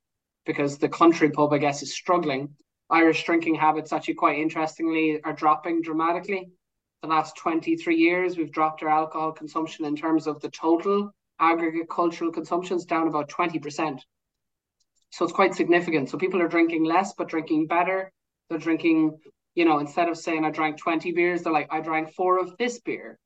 because 0.47 0.79
the 0.79 0.89
country 0.89 1.29
pub, 1.29 1.53
I 1.53 1.59
guess, 1.59 1.83
is 1.83 1.93
struggling. 1.93 2.55
Irish 2.89 3.23
drinking 3.23 3.53
habits, 3.53 3.93
actually, 3.93 4.15
quite 4.15 4.39
interestingly, 4.39 5.21
are 5.23 5.33
dropping 5.33 5.83
dramatically. 5.83 6.49
The 7.03 7.07
last 7.07 7.37
23 7.37 7.95
years, 7.95 8.35
we've 8.35 8.51
dropped 8.51 8.81
our 8.81 8.89
alcohol 8.89 9.31
consumption 9.31 9.85
in 9.85 9.95
terms 9.95 10.25
of 10.25 10.41
the 10.41 10.49
total 10.49 11.11
aggregate 11.51 11.89
cultural 11.89 12.31
consumption 12.31 12.77
is 12.77 12.85
down 12.85 13.07
about 13.07 13.29
20%. 13.29 13.99
So 15.11 15.25
it's 15.25 15.33
quite 15.33 15.53
significant. 15.53 16.09
So 16.09 16.17
people 16.17 16.41
are 16.41 16.47
drinking 16.47 16.85
less, 16.85 17.13
but 17.13 17.29
drinking 17.29 17.67
better. 17.67 18.11
They're 18.49 18.59
drinking, 18.59 19.19
you 19.55 19.65
know, 19.65 19.79
instead 19.79 20.09
of 20.09 20.17
saying 20.17 20.43
I 20.43 20.51
drank 20.51 20.77
20 20.77 21.11
beers, 21.11 21.43
they're 21.43 21.53
like, 21.53 21.67
I 21.71 21.81
drank 21.81 22.13
four 22.13 22.39
of 22.39 22.57
this 22.57 22.79
beer, 22.79 23.19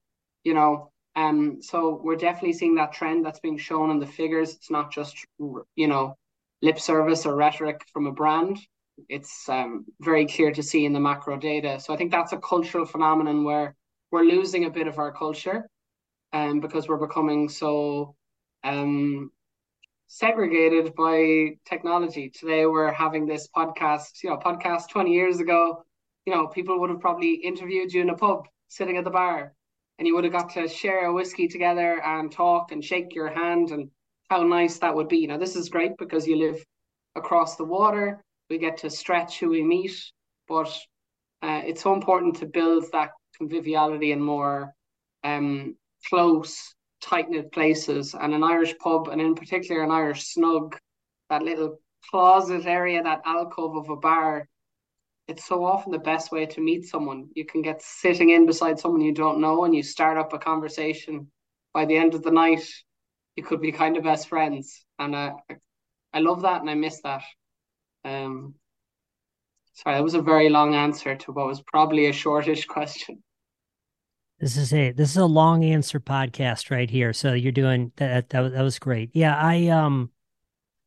you 0.43 0.53
know, 0.53 0.91
um, 1.17 1.63
so 1.63 2.00
we're 2.03 2.15
definitely 2.15 2.53
seeing 2.53 2.75
that 2.75 2.93
trend 2.93 3.25
that's 3.25 3.39
being 3.39 3.57
shown 3.57 3.89
in 3.89 4.00
the 4.00 4.05
figures. 4.05 4.53
It's 4.53 4.69
not 4.69 4.91
just 4.91 5.25
you 5.39 5.88
know 5.88 6.15
lip 6.62 6.79
service 6.79 7.25
or 7.25 7.36
rhetoric 7.36 7.81
from 7.91 8.05
a 8.05 8.12
brand. 8.12 8.59
It's 9.09 9.50
um, 9.50 9.86
very 10.00 10.27
clear 10.27 10.51
to 10.51 10.62
see 10.62 10.86
in 10.86 10.93
the 10.93 11.00
macro 11.00 11.38
data. 11.38 11.79
So 11.79 11.91
I 11.91 11.97
think 11.97 12.12
that's 12.12 12.33
a 12.33 12.38
cultural 12.38 12.86
phenomenon 12.86 13.43
where 13.43 13.75
we're 14.12 14.24
losing 14.24 14.65
a 14.65 14.69
bit 14.69 14.88
of 14.88 15.00
our 15.00 15.12
culture. 15.12 15.67
Um, 16.34 16.60
because 16.60 16.88
we're 16.88 16.98
becoming 16.98 17.50
so 17.50 18.15
um, 18.63 19.31
segregated 20.07 20.96
by 20.96 21.50
technology. 21.65 22.29
Today 22.29 22.65
we're 22.65 22.91
having 22.91 23.25
this 23.25 23.48
podcast, 23.55 24.24
you 24.24 24.29
know, 24.29 24.38
podcast 24.38 24.89
20 24.89 25.12
years 25.12 25.39
ago, 25.39 25.84
you 26.25 26.34
know, 26.34 26.48
people 26.48 26.79
would 26.79 26.89
have 26.89 27.00
probably 27.00 27.36
interviewed 27.36 27.93
you 27.93 28.01
in 28.01 28.10
a 28.10 28.17
pub 28.17 28.48
sitting 28.67 28.98
at 28.98 29.03
the 29.03 29.10
bar 29.10 29.53
and 29.98 30.07
you 30.07 30.15
would 30.15 30.24
have 30.24 30.34
got 30.34 30.50
to 30.51 30.67
share 30.67 31.05
a 31.05 31.13
whiskey 31.13 31.48
together 31.48 32.01
and 32.03 32.31
talk 32.31 32.72
and 32.72 32.84
shake 32.84 33.15
your 33.15 33.29
hand 33.29 33.72
and 33.72 33.89
how 34.29 34.43
nice 34.43 34.79
that 34.79 34.96
would 34.96 35.07
be. 35.07 35.27
Now 35.27 35.38
this 35.38 35.55
is 35.55 35.69
great 35.69 35.98
because 35.98 36.27
you 36.27 36.38
live 36.38 36.63
across 37.15 37.55
the 37.55 37.65
water. 37.65 38.22
We 38.50 38.57
get 38.57 38.77
to 38.77 38.89
stretch 38.89 39.39
who 39.39 39.50
we 39.50 39.63
meet, 39.63 39.91
but 40.48 40.69
uh, 41.41 41.62
it's 41.65 41.81
so 41.81 41.93
important 41.93 42.38
to 42.38 42.46
build 42.46 42.86
that 42.91 43.12
conviviality 43.38 44.12
and 44.12 44.24
more 44.24 44.74
um, 45.24 45.75
close 46.09 46.75
tight 47.01 47.29
knit 47.29 47.51
places, 47.51 48.15
and 48.15 48.33
an 48.33 48.43
Irish 48.43 48.77
pub, 48.79 49.07
and 49.07 49.21
in 49.21 49.35
particular 49.35 49.83
an 49.83 49.91
Irish 49.91 50.33
snug, 50.33 50.77
that 51.29 51.43
little 51.43 51.79
closet 52.09 52.65
area, 52.65 53.03
that 53.03 53.21
alcove 53.25 53.75
of 53.75 53.89
a 53.89 53.95
bar. 53.95 54.47
It's 55.27 55.45
so 55.45 55.65
often 55.65 55.91
the 55.91 55.99
best 55.99 56.31
way 56.31 56.45
to 56.45 56.61
meet 56.61 56.85
someone. 56.85 57.29
You 57.35 57.45
can 57.45 57.61
get 57.61 57.81
sitting 57.81 58.29
in 58.29 58.45
beside 58.45 58.79
someone 58.79 59.01
you 59.01 59.13
don't 59.13 59.41
know, 59.41 59.65
and 59.65 59.75
you 59.75 59.83
start 59.83 60.17
up 60.17 60.33
a 60.33 60.39
conversation. 60.39 61.31
By 61.73 61.85
the 61.85 61.97
end 61.97 62.15
of 62.15 62.23
the 62.23 62.31
night, 62.31 62.65
you 63.35 63.43
could 63.43 63.61
be 63.61 63.71
kind 63.71 63.97
of 63.97 64.03
best 64.03 64.29
friends, 64.29 64.85
and 64.97 65.15
uh, 65.15 65.33
I 66.13 66.19
love 66.19 66.41
that, 66.41 66.61
and 66.61 66.69
I 66.69 66.73
miss 66.73 67.01
that. 67.01 67.23
Um, 68.03 68.55
sorry, 69.73 69.95
that 69.97 70.03
was 70.03 70.15
a 70.15 70.21
very 70.21 70.49
long 70.49 70.73
answer 70.73 71.15
to 71.15 71.31
what 71.31 71.47
was 71.47 71.61
probably 71.61 72.07
a 72.07 72.13
shortish 72.13 72.65
question. 72.75 73.21
This 74.39 74.56
is 74.56 74.72
a 74.72 74.91
this 74.91 75.12
is 75.12 75.17
a 75.17 75.25
long 75.25 75.63
answer 75.63 76.00
podcast 76.00 76.70
right 76.70 76.89
here. 76.89 77.12
So 77.12 77.34
you're 77.34 77.51
doing 77.51 77.91
that. 77.96 78.29
That, 78.29 78.51
that 78.51 78.62
was 78.62 78.77
great. 78.77 79.10
Yeah, 79.13 79.36
I 79.36 79.67
um, 79.67 80.12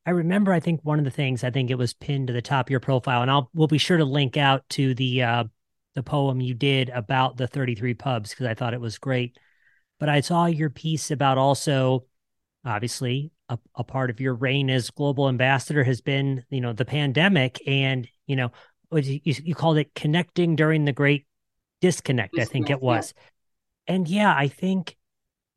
I 0.06 0.10
remember. 0.10 0.52
I 0.52 0.60
think 0.60 0.80
one 0.82 1.00
of 1.00 1.04
the 1.04 1.10
things 1.10 1.42
I 1.42 1.50
think 1.50 1.70
it 1.70 1.78
was 1.78 1.92
pinned 1.92 2.28
to 2.28 2.32
the 2.32 2.42
top 2.42 2.66
of 2.66 2.70
your 2.70 2.80
profile, 2.80 3.22
and 3.22 3.30
I'll 3.30 3.50
we'll 3.52 3.66
be 3.66 3.78
sure 3.78 3.96
to 3.96 4.04
link 4.04 4.36
out 4.36 4.68
to 4.70 4.94
the 4.94 5.22
uh 5.22 5.44
the 5.94 6.02
poem 6.04 6.40
you 6.40 6.54
did 6.54 6.88
about 6.90 7.36
the 7.36 7.48
33 7.48 7.94
pubs 7.94 8.30
because 8.30 8.46
I 8.46 8.54
thought 8.54 8.74
it 8.74 8.80
was 8.80 8.98
great. 8.98 9.36
But 9.98 10.08
I 10.08 10.20
saw 10.20 10.46
your 10.46 10.70
piece 10.70 11.10
about 11.10 11.36
also, 11.36 12.06
obviously, 12.64 13.32
a, 13.48 13.58
a 13.74 13.84
part 13.84 14.10
of 14.10 14.20
your 14.20 14.34
reign 14.34 14.70
as 14.70 14.90
global 14.90 15.28
ambassador 15.28 15.82
has 15.82 16.00
been, 16.00 16.44
you 16.50 16.60
know, 16.60 16.72
the 16.72 16.84
pandemic, 16.84 17.60
and 17.66 18.08
you 18.26 18.36
know, 18.36 18.52
you, 18.92 19.20
you 19.24 19.54
called 19.56 19.78
it 19.78 19.94
connecting 19.94 20.54
during 20.54 20.84
the 20.84 20.92
great 20.92 21.26
disconnect. 21.80 22.34
disconnect 22.34 22.50
I 22.50 22.52
think 22.52 22.70
it 22.70 22.80
was. 22.80 23.12
And 23.90 24.06
yeah, 24.06 24.32
I 24.32 24.46
think 24.46 24.96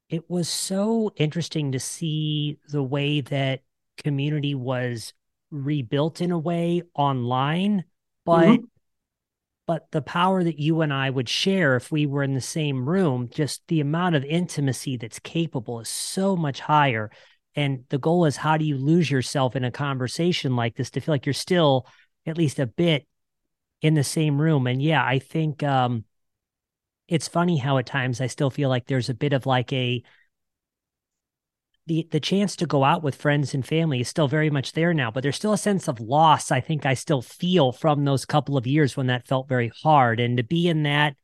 it 0.10 0.28
was 0.28 0.50
so 0.50 1.14
interesting 1.18 1.74
to 1.74 1.80
see 1.80 2.58
the 2.68 2.82
way 2.82 3.22
that 3.22 3.62
community 4.04 4.56
was 4.56 5.14
rebuilt 5.52 6.20
in 6.20 6.32
a 6.32 6.40
way 6.40 6.82
online, 6.96 7.84
but 8.26 8.48
mm-hmm. 8.48 8.64
but 9.68 9.86
the 9.92 10.02
power 10.02 10.44
that 10.44 10.58
you 10.58 10.82
and 10.82 10.92
I 10.92 11.12
would 11.12 11.30
share 11.30 11.76
if 11.76 11.92
we 11.92 12.08
were 12.08 12.24
in 12.24 12.34
the 12.34 12.42
same 12.42 12.90
room, 12.90 13.30
just 13.32 13.62
the 13.68 13.82
amount 13.82 14.16
of 14.16 14.26
intimacy 14.26 14.98
that's 14.98 15.20
capable 15.20 15.80
is 15.82 15.90
so 15.90 16.36
much 16.36 16.60
higher. 16.60 17.12
And 17.56 17.84
the 17.90 18.00
goal 18.00 18.26
is 18.26 18.36
how 18.36 18.58
do 18.58 18.66
you 18.66 18.80
lose 18.80 19.12
yourself 19.12 19.56
in 19.56 19.64
a 19.64 19.70
conversation 19.70 20.56
like 20.56 20.76
this 20.76 20.90
to 20.90 21.02
feel 21.02 21.14
like 21.14 21.28
you're 21.28 21.34
still 21.34 21.86
at 22.26 22.40
least 22.40 22.58
a 22.58 22.66
bit 22.66 23.06
in 23.84 23.94
the 23.94 24.04
same 24.04 24.42
room. 24.42 24.66
And 24.66 24.82
yeah, 24.82 25.06
I 25.06 25.20
think 25.20 25.62
um 25.62 26.06
it's 27.08 27.28
funny 27.28 27.58
how 27.58 27.78
at 27.78 27.86
times 27.86 28.22
I 28.22 28.28
still 28.28 28.50
feel 28.50 28.70
like 28.70 28.88
there's 28.88 29.10
a 29.10 29.14
bit 29.14 29.34
of 29.34 29.46
like 29.46 29.72
a 29.74 30.04
the 31.86 32.08
the 32.12 32.20
chance 32.20 32.56
to 32.58 32.66
go 32.66 32.84
out 32.84 33.04
with 33.04 33.16
friends 33.16 33.54
and 33.54 33.66
family 33.66 34.00
is 34.00 34.08
still 34.08 34.28
very 34.28 34.50
much 34.50 34.72
there 34.72 34.94
now, 34.94 35.12
but 35.12 35.22
there's 35.22 35.36
still 35.36 35.54
a 35.54 35.58
sense 35.58 35.88
of 35.88 36.00
loss 36.00 36.52
I 36.52 36.62
think 36.62 36.86
I 36.86 36.94
still 36.94 37.22
feel 37.22 37.72
from 37.72 38.06
those 38.06 38.26
couple 38.26 38.58
of 38.58 38.68
years 38.68 38.96
when 38.96 39.08
that 39.08 39.28
felt 39.28 39.50
very 39.50 39.72
hard. 39.84 40.20
And 40.20 40.38
to 40.38 40.44
be 40.44 40.68
in 40.68 40.84
that 40.84 41.16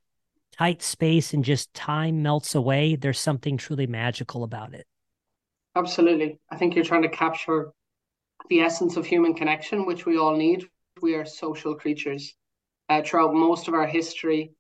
tight 0.58 0.82
space 0.82 1.34
and 1.34 1.46
just 1.46 1.74
time 1.74 2.22
melts 2.22 2.56
away, 2.56 2.98
there's 2.98 3.20
something 3.20 3.56
truly 3.56 3.88
magical 3.88 4.44
about 4.44 4.74
it. 4.74 4.86
Absolutely. 5.76 6.40
I 6.50 6.58
think 6.58 6.76
you're 6.76 6.84
trying 6.84 7.04
to 7.04 7.10
capture 7.10 7.70
the 8.50 8.60
essence 8.60 8.98
of 8.98 9.06
human 9.06 9.34
connection, 9.34 9.86
which 9.86 10.06
we 10.06 10.18
all 10.18 10.36
need. 10.36 10.66
We 11.02 11.16
are 11.16 11.26
social 11.26 11.76
creatures. 11.76 12.34
Uh, 12.90 13.02
throughout 13.06 13.34
most 13.34 13.68
of 13.68 13.76
our 13.76 13.86
history, 13.86 14.52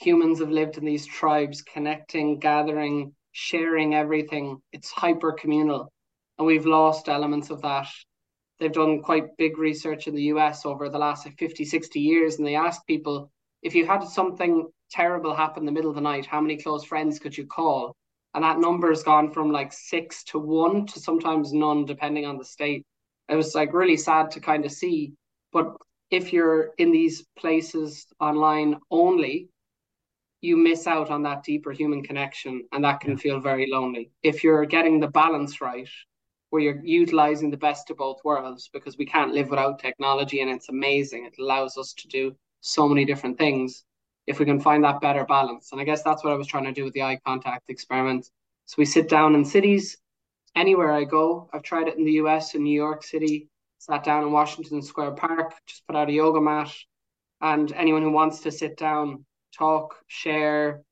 humans 0.00 0.38
have 0.38 0.50
lived 0.50 0.78
in 0.78 0.84
these 0.84 1.06
tribes, 1.06 1.62
connecting, 1.62 2.38
gathering, 2.38 3.14
sharing 3.32 3.94
everything. 3.94 4.60
It's 4.72 4.90
hyper 4.90 5.32
communal, 5.32 5.92
and 6.38 6.46
we've 6.46 6.66
lost 6.66 7.08
elements 7.08 7.50
of 7.50 7.62
that. 7.62 7.88
They've 8.58 8.72
done 8.72 9.02
quite 9.02 9.36
big 9.36 9.58
research 9.58 10.06
in 10.06 10.14
the 10.14 10.24
US 10.34 10.64
over 10.64 10.88
the 10.88 10.98
last 10.98 11.26
like, 11.26 11.38
50, 11.38 11.64
60 11.64 12.00
years, 12.00 12.38
and 12.38 12.46
they 12.46 12.54
asked 12.54 12.86
people 12.86 13.30
if 13.62 13.74
you 13.74 13.86
had 13.86 14.04
something 14.04 14.68
terrible 14.90 15.34
happen 15.34 15.62
in 15.62 15.66
the 15.66 15.72
middle 15.72 15.90
of 15.90 15.96
the 15.96 16.00
night, 16.00 16.26
how 16.26 16.40
many 16.40 16.56
close 16.56 16.84
friends 16.84 17.18
could 17.18 17.36
you 17.36 17.46
call? 17.46 17.96
And 18.34 18.44
that 18.44 18.60
number 18.60 18.88
has 18.90 19.02
gone 19.02 19.32
from 19.32 19.50
like 19.50 19.72
six 19.72 20.22
to 20.24 20.38
one 20.38 20.86
to 20.86 21.00
sometimes 21.00 21.52
none, 21.52 21.84
depending 21.84 22.24
on 22.24 22.38
the 22.38 22.44
state. 22.44 22.86
It 23.28 23.34
was 23.34 23.54
like 23.54 23.72
really 23.72 23.96
sad 23.96 24.30
to 24.32 24.40
kind 24.40 24.64
of 24.64 24.70
see. 24.70 25.12
But 25.52 25.74
if 26.10 26.32
you're 26.32 26.70
in 26.78 26.92
these 26.92 27.24
places 27.36 28.06
online 28.20 28.76
only, 28.90 29.48
you 30.40 30.56
miss 30.56 30.86
out 30.86 31.10
on 31.10 31.22
that 31.22 31.42
deeper 31.42 31.72
human 31.72 32.02
connection 32.02 32.62
and 32.72 32.84
that 32.84 33.00
can 33.00 33.12
yeah. 33.12 33.16
feel 33.16 33.40
very 33.40 33.68
lonely. 33.70 34.10
If 34.22 34.44
you're 34.44 34.64
getting 34.66 35.00
the 35.00 35.08
balance 35.08 35.60
right, 35.60 35.88
where 36.50 36.62
you're 36.62 36.80
utilizing 36.82 37.50
the 37.50 37.56
best 37.56 37.90
of 37.90 37.98
both 37.98 38.20
worlds, 38.24 38.70
because 38.72 38.96
we 38.96 39.04
can't 39.04 39.34
live 39.34 39.50
without 39.50 39.78
technology 39.78 40.40
and 40.40 40.50
it's 40.50 40.68
amazing. 40.68 41.26
It 41.26 41.34
allows 41.42 41.76
us 41.76 41.92
to 41.94 42.08
do 42.08 42.34
so 42.60 42.88
many 42.88 43.04
different 43.04 43.38
things. 43.38 43.84
If 44.26 44.38
we 44.38 44.44
can 44.44 44.60
find 44.60 44.84
that 44.84 45.00
better 45.00 45.24
balance. 45.24 45.72
And 45.72 45.80
I 45.80 45.84
guess 45.84 46.02
that's 46.02 46.22
what 46.22 46.32
I 46.32 46.36
was 46.36 46.46
trying 46.46 46.64
to 46.64 46.72
do 46.72 46.84
with 46.84 46.94
the 46.94 47.02
eye 47.02 47.18
contact 47.26 47.68
experiment. 47.68 48.30
So 48.66 48.76
we 48.78 48.84
sit 48.84 49.08
down 49.08 49.34
in 49.34 49.44
cities, 49.44 49.96
anywhere 50.54 50.92
I 50.92 51.04
go. 51.04 51.48
I've 51.52 51.62
tried 51.62 51.88
it 51.88 51.96
in 51.96 52.04
the 52.04 52.12
US, 52.12 52.54
in 52.54 52.62
New 52.62 52.74
York 52.74 53.04
City, 53.04 53.48
sat 53.78 54.04
down 54.04 54.24
in 54.24 54.32
Washington 54.32 54.82
Square 54.82 55.12
Park, 55.12 55.54
just 55.66 55.86
put 55.86 55.96
out 55.96 56.08
a 56.08 56.12
yoga 56.12 56.40
mat. 56.40 56.72
And 57.40 57.72
anyone 57.72 58.02
who 58.02 58.10
wants 58.10 58.40
to 58.40 58.50
sit 58.50 58.76
down 58.76 59.24
talk, 59.56 59.96
share, 60.06 60.82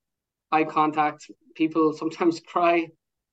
eye 0.52 0.64
contact. 0.64 1.30
People 1.54 1.92
sometimes 1.92 2.40
cry, 2.46 2.88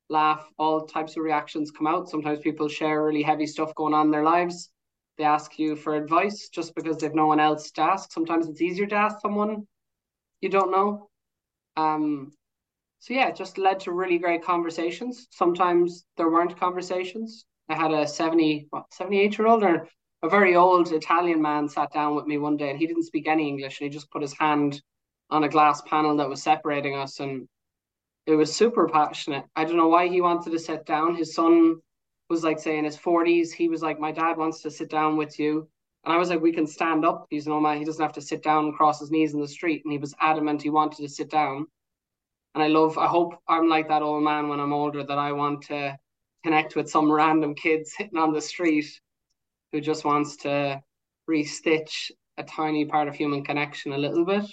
laugh, 0.10 0.48
all 0.58 0.86
types 0.86 1.18
of 1.18 1.24
reactions 1.24 1.72
come 1.72 1.88
out. 1.88 2.10
Sometimes 2.10 2.40
people 2.40 2.68
share 2.68 3.04
really 3.04 3.24
heavy 3.24 3.48
stuff 3.48 3.76
going 3.76 3.94
on 3.94 4.08
in 4.08 4.12
their 4.12 4.24
lives. 4.24 4.72
They 5.18 5.24
ask 5.24 5.60
you 5.60 5.76
for 5.76 5.96
advice 5.96 6.50
just 6.50 6.74
because 6.76 6.98
they've 6.98 7.14
no 7.14 7.28
one 7.28 7.40
else 7.40 7.72
to 7.72 7.82
ask. 7.82 8.12
Sometimes 8.12 8.48
it's 8.48 8.62
easier 8.62 8.88
to 8.88 8.96
ask 8.96 9.22
someone 9.22 9.68
you 10.44 10.50
don't 10.50 10.72
know. 10.72 11.10
Um, 11.78 12.34
so 13.00 13.14
yeah, 13.14 13.30
it 13.30 13.36
just 13.36 13.58
led 13.58 13.80
to 13.82 13.92
really 13.92 14.18
great 14.18 14.44
conversations. 14.44 15.28
Sometimes 15.32 16.06
there 16.18 16.30
weren't 16.30 16.60
conversations. 16.60 17.46
I 17.70 17.76
had 17.76 17.92
a 17.92 18.06
70, 18.06 18.68
what, 18.70 18.86
78 18.94 19.38
year 19.38 19.48
old 19.48 19.64
or 19.64 19.88
a 20.22 20.30
very 20.30 20.56
old 20.56 20.92
Italian 20.92 21.42
man 21.42 21.70
sat 21.70 21.92
down 21.94 22.16
with 22.16 22.26
me 22.26 22.38
one 22.38 22.58
day 22.58 22.70
and 22.70 22.80
he 22.80 22.88
didn't 22.88 23.04
speak 23.04 23.28
any 23.28 23.48
English 23.48 23.80
and 23.80 23.90
he 23.90 23.94
just 23.94 24.12
put 24.12 24.22
his 24.22 24.38
hand 24.38 24.82
on 25.30 25.44
a 25.44 25.50
glass 25.50 25.82
panel 25.82 26.18
that 26.18 26.30
was 26.30 26.44
separating 26.44 26.96
us 26.96 27.20
and 27.20 27.48
it 28.26 28.36
was 28.36 28.56
super 28.56 28.88
passionate. 28.88 29.46
I 29.56 29.66
don't 29.66 29.78
know 29.78 29.90
why 29.90 30.08
he 30.08 30.22
wanted 30.22 30.52
to 30.52 30.60
sit 30.60 30.86
down. 30.86 31.16
His 31.16 31.34
son 31.34 31.78
was 32.30 32.44
like 32.44 32.60
saying 32.60 32.86
his 32.86 32.98
40s. 32.98 33.52
He 33.52 33.68
was 33.68 33.82
like, 33.82 34.00
My 34.00 34.12
dad 34.12 34.38
wants 34.38 34.62
to 34.62 34.72
sit 34.72 34.90
down 34.90 35.18
with 35.18 35.38
you. 35.40 35.68
And 36.06 36.14
I 36.14 36.18
was 36.18 36.30
like, 36.30 36.42
We 36.42 36.54
can 36.54 36.68
stand 36.68 37.06
up. 37.06 37.28
He's 37.30 37.48
no 37.48 37.60
man, 37.60 37.78
he 37.78 37.86
doesn't 37.86 38.02
have 38.02 38.14
to 38.14 38.22
sit 38.22 38.44
down 38.44 38.66
and 38.66 38.74
cross 38.74 39.00
his 39.00 39.12
knees 39.12 39.34
in 39.34 39.42
the 39.42 39.48
street. 39.48 39.82
And 39.84 39.92
he 39.92 39.98
was 39.98 40.16
adamant 40.22 40.62
he 40.62 40.70
wanted 40.70 41.02
to 41.02 41.10
sit 41.10 41.30
down. 41.30 41.68
And 42.56 42.64
I 42.64 42.68
love, 42.68 42.98
I 42.98 43.08
hope 43.08 43.34
I'm 43.48 43.68
like 43.68 43.90
that 43.90 44.04
old 44.04 44.24
man 44.24 44.48
when 44.48 44.60
I'm 44.60 44.74
older 44.74 45.04
that 45.04 45.18
I 45.18 45.32
want 45.32 45.64
to 45.64 45.98
connect 46.44 46.76
with 46.76 46.90
some 46.90 47.12
random 47.12 47.56
kid 47.56 47.88
sitting 47.88 48.18
on 48.18 48.32
the 48.32 48.42
street 48.42 48.86
who 49.72 49.82
just 49.82 50.06
wants 50.06 50.38
to 50.38 50.82
restitch 51.30 52.12
a 52.38 52.44
tiny 52.44 52.86
part 52.86 53.08
of 53.08 53.16
human 53.16 53.44
connection 53.44 53.94
a 53.94 53.98
little 53.98 54.26
bit 54.26 54.46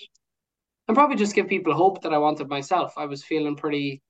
and 0.90 0.97
probably 0.97 1.14
just 1.14 1.37
give 1.37 1.47
people 1.47 1.73
hope 1.73 2.02
that 2.02 2.12
I 2.12 2.18
wanted 2.18 2.49
myself. 2.49 2.94
I 2.97 3.06
was 3.06 3.23
feeling 3.23 3.54
pretty. 3.54 4.02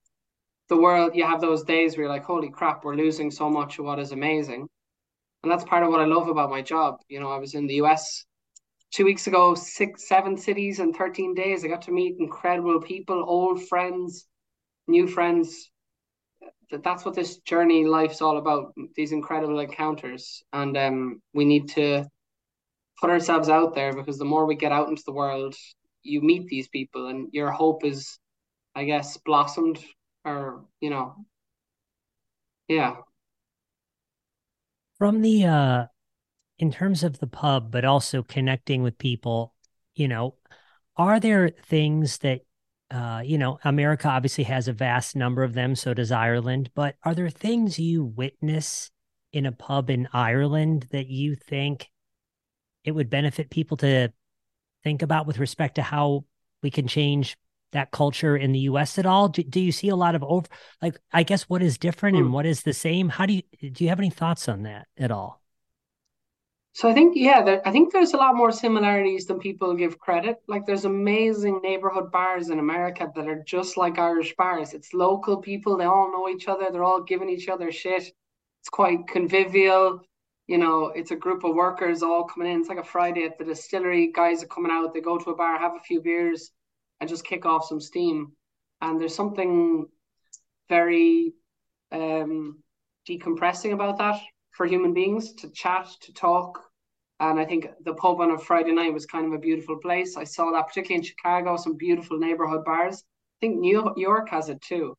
The 0.70 0.78
world, 0.78 1.14
you 1.14 1.26
have 1.26 1.42
those 1.42 1.62
days 1.62 1.92
where 1.92 2.04
you're 2.04 2.14
like, 2.14 2.24
holy 2.24 2.48
crap, 2.48 2.84
we're 2.84 2.94
losing 2.94 3.30
so 3.30 3.50
much 3.50 3.78
of 3.78 3.84
what 3.84 3.98
is 3.98 4.12
amazing. 4.12 4.66
And 5.42 5.52
that's 5.52 5.64
part 5.64 5.82
of 5.82 5.90
what 5.90 6.00
I 6.00 6.06
love 6.06 6.28
about 6.28 6.48
my 6.48 6.62
job. 6.62 6.96
You 7.10 7.20
know, 7.20 7.30
I 7.30 7.36
was 7.36 7.54
in 7.54 7.66
the 7.66 7.82
US 7.82 8.24
two 8.92 9.04
weeks 9.04 9.26
ago, 9.26 9.54
six, 9.54 10.08
seven 10.08 10.38
cities 10.38 10.80
in 10.80 10.94
13 10.94 11.34
days. 11.34 11.66
I 11.66 11.68
got 11.68 11.82
to 11.82 11.92
meet 11.92 12.16
incredible 12.18 12.80
people, 12.80 13.26
old 13.28 13.62
friends, 13.68 14.26
new 14.88 15.06
friends. 15.06 15.70
That's 16.70 17.04
what 17.04 17.14
this 17.14 17.40
journey 17.40 17.84
life's 17.84 18.22
all 18.22 18.38
about, 18.38 18.72
these 18.96 19.12
incredible 19.12 19.58
encounters. 19.58 20.42
And 20.54 20.74
um, 20.78 21.20
we 21.34 21.44
need 21.44 21.68
to 21.74 22.06
put 22.98 23.10
ourselves 23.10 23.50
out 23.50 23.74
there 23.74 23.92
because 23.92 24.16
the 24.16 24.24
more 24.24 24.46
we 24.46 24.54
get 24.54 24.72
out 24.72 24.88
into 24.88 25.02
the 25.04 25.12
world, 25.12 25.54
you 26.02 26.20
meet 26.20 26.46
these 26.48 26.68
people 26.68 27.08
and 27.08 27.28
your 27.32 27.50
hope 27.50 27.84
is, 27.84 28.18
I 28.74 28.84
guess, 28.84 29.16
blossomed 29.18 29.78
or 30.24 30.64
you 30.80 30.90
know, 30.90 31.14
yeah. 32.68 32.96
From 34.98 35.22
the 35.22 35.46
uh, 35.46 35.86
in 36.58 36.70
terms 36.70 37.02
of 37.02 37.18
the 37.18 37.26
pub, 37.26 37.70
but 37.70 37.84
also 37.84 38.22
connecting 38.22 38.82
with 38.82 38.98
people, 38.98 39.54
you 39.94 40.08
know, 40.08 40.36
are 40.96 41.18
there 41.18 41.48
things 41.48 42.18
that 42.18 42.42
uh, 42.90 43.22
you 43.24 43.38
know, 43.38 43.58
America 43.64 44.08
obviously 44.08 44.44
has 44.44 44.66
a 44.66 44.72
vast 44.72 45.14
number 45.14 45.44
of 45.44 45.52
them, 45.54 45.76
so 45.76 45.94
does 45.94 46.10
Ireland. 46.10 46.70
But 46.74 46.96
are 47.04 47.14
there 47.14 47.30
things 47.30 47.78
you 47.78 48.04
witness 48.04 48.90
in 49.32 49.46
a 49.46 49.52
pub 49.52 49.90
in 49.90 50.08
Ireland 50.12 50.88
that 50.90 51.06
you 51.06 51.36
think 51.36 51.88
it 52.84 52.92
would 52.92 53.08
benefit 53.08 53.50
people 53.50 53.76
to 53.78 54.12
think 54.84 55.02
about 55.02 55.26
with 55.26 55.38
respect 55.38 55.76
to 55.76 55.82
how 55.82 56.24
we 56.62 56.70
can 56.70 56.86
change 56.86 57.36
that 57.72 57.90
culture 57.90 58.36
in 58.36 58.52
the 58.52 58.60
US 58.60 58.98
at 58.98 59.06
all? 59.06 59.28
Do, 59.28 59.42
do 59.42 59.60
you 59.60 59.72
see 59.72 59.88
a 59.88 59.96
lot 59.96 60.14
of 60.14 60.24
over 60.24 60.46
like 60.82 60.98
I 61.12 61.22
guess 61.22 61.44
what 61.44 61.62
is 61.62 61.78
different 61.78 62.16
and 62.16 62.26
hmm. 62.26 62.32
what 62.32 62.46
is 62.46 62.62
the 62.62 62.72
same? 62.72 63.08
How 63.08 63.26
do 63.26 63.34
you 63.34 63.42
do 63.70 63.84
you 63.84 63.90
have 63.90 64.00
any 64.00 64.10
thoughts 64.10 64.48
on 64.48 64.64
that 64.64 64.86
at 64.98 65.10
all? 65.10 65.40
So 66.72 66.88
I 66.88 66.94
think 66.94 67.14
yeah, 67.16 67.42
there, 67.42 67.66
I 67.66 67.72
think 67.72 67.92
there's 67.92 68.14
a 68.14 68.16
lot 68.16 68.36
more 68.36 68.52
similarities 68.52 69.26
than 69.26 69.40
people 69.40 69.74
give 69.74 69.98
credit. 69.98 70.36
Like 70.46 70.66
there's 70.66 70.84
amazing 70.84 71.60
neighborhood 71.62 72.12
bars 72.12 72.50
in 72.50 72.60
America 72.60 73.10
that 73.14 73.28
are 73.28 73.42
just 73.44 73.76
like 73.76 73.98
Irish 73.98 74.34
bars. 74.36 74.72
It's 74.72 74.94
local 74.94 75.38
people, 75.38 75.76
they 75.76 75.84
all 75.84 76.12
know 76.12 76.28
each 76.28 76.46
other, 76.46 76.70
they're 76.70 76.84
all 76.84 77.02
giving 77.02 77.28
each 77.28 77.48
other 77.48 77.72
shit. 77.72 78.04
It's 78.60 78.68
quite 78.70 79.08
convivial. 79.08 80.02
You 80.50 80.58
know, 80.58 80.86
it's 80.86 81.12
a 81.12 81.16
group 81.16 81.44
of 81.44 81.54
workers 81.54 82.02
all 82.02 82.24
coming 82.24 82.50
in. 82.50 82.58
It's 82.58 82.68
like 82.68 82.76
a 82.76 82.82
Friday 82.82 83.22
at 83.22 83.38
the 83.38 83.44
distillery. 83.44 84.10
Guys 84.12 84.42
are 84.42 84.48
coming 84.48 84.72
out, 84.72 84.92
they 84.92 85.00
go 85.00 85.16
to 85.16 85.30
a 85.30 85.36
bar, 85.36 85.56
have 85.56 85.76
a 85.76 85.84
few 85.86 86.00
beers, 86.02 86.50
and 86.98 87.08
just 87.08 87.24
kick 87.24 87.46
off 87.46 87.68
some 87.68 87.80
steam. 87.80 88.32
And 88.80 89.00
there's 89.00 89.14
something 89.14 89.86
very 90.68 91.34
um 91.92 92.64
decompressing 93.08 93.72
about 93.72 93.98
that 93.98 94.20
for 94.50 94.66
human 94.66 94.92
beings 94.92 95.34
to 95.34 95.50
chat, 95.50 95.86
to 96.00 96.12
talk. 96.12 96.58
And 97.20 97.38
I 97.38 97.44
think 97.44 97.68
the 97.84 97.94
pub 97.94 98.20
on 98.20 98.32
a 98.32 98.38
Friday 98.38 98.72
night 98.72 98.92
was 98.92 99.06
kind 99.06 99.26
of 99.26 99.32
a 99.32 99.38
beautiful 99.38 99.78
place. 99.78 100.16
I 100.16 100.24
saw 100.24 100.50
that 100.50 100.66
particularly 100.66 100.96
in 100.96 101.04
Chicago, 101.04 101.58
some 101.58 101.76
beautiful 101.76 102.18
neighborhood 102.18 102.64
bars. 102.64 103.04
I 103.36 103.46
think 103.46 103.60
New 103.60 103.94
York 103.96 104.28
has 104.30 104.48
it 104.48 104.60
too. 104.62 104.96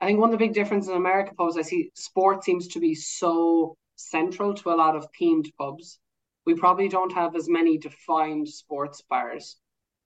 I 0.00 0.06
think 0.06 0.18
one 0.18 0.30
of 0.30 0.36
the 0.36 0.44
big 0.44 0.54
differences 0.54 0.90
in 0.90 0.96
America 0.96 1.34
pubs, 1.36 1.56
I 1.56 1.62
see 1.62 1.92
sport 1.94 2.42
seems 2.42 2.66
to 2.66 2.80
be 2.80 2.96
so 2.96 3.76
central 4.10 4.54
to 4.54 4.70
a 4.70 4.76
lot 4.76 4.96
of 4.96 5.06
themed 5.12 5.54
pubs. 5.56 5.98
We 6.44 6.54
probably 6.54 6.88
don't 6.88 7.12
have 7.12 7.36
as 7.36 7.48
many 7.48 7.78
defined 7.78 8.48
sports 8.48 9.02
bars. 9.02 9.56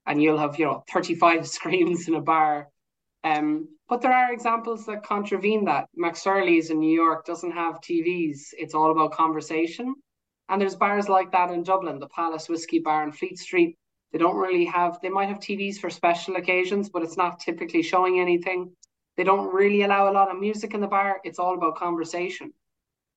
And 0.05 0.21
you'll 0.21 0.37
have, 0.37 0.57
you 0.59 0.65
know, 0.65 0.83
35 0.91 1.47
screens 1.57 2.07
in 2.07 2.15
a 2.15 2.21
bar 2.21 2.69
um, 3.23 3.67
but 3.89 4.01
there 4.01 4.13
are 4.13 4.31
examples 4.31 4.85
that 4.85 5.03
contravene 5.03 5.65
that. 5.65 5.87
McSorley's 5.97 6.69
in 6.69 6.79
New 6.79 6.93
York 6.93 7.25
doesn't 7.25 7.51
have 7.51 7.81
TVs. 7.81 8.53
It's 8.53 8.73
all 8.73 8.91
about 8.91 9.11
conversation. 9.11 9.95
And 10.49 10.61
there's 10.61 10.75
bars 10.75 11.09
like 11.09 11.31
that 11.31 11.51
in 11.51 11.63
Dublin, 11.63 11.99
the 11.99 12.07
Palace 12.07 12.47
Whiskey 12.47 12.79
Bar 12.79 13.03
in 13.03 13.11
Fleet 13.11 13.37
Street. 13.37 13.77
They 14.11 14.19
don't 14.19 14.37
really 14.37 14.65
have, 14.65 14.99
they 15.01 15.09
might 15.09 15.27
have 15.27 15.39
TVs 15.39 15.77
for 15.77 15.89
special 15.89 16.37
occasions, 16.37 16.89
but 16.89 17.03
it's 17.03 17.17
not 17.17 17.39
typically 17.39 17.81
showing 17.81 18.19
anything. 18.19 18.71
They 19.17 19.25
don't 19.25 19.53
really 19.53 19.81
allow 19.81 20.09
a 20.09 20.13
lot 20.13 20.31
of 20.31 20.39
music 20.39 20.73
in 20.73 20.79
the 20.79 20.87
bar. 20.87 21.19
It's 21.25 21.39
all 21.39 21.55
about 21.55 21.75
conversation. 21.75 22.53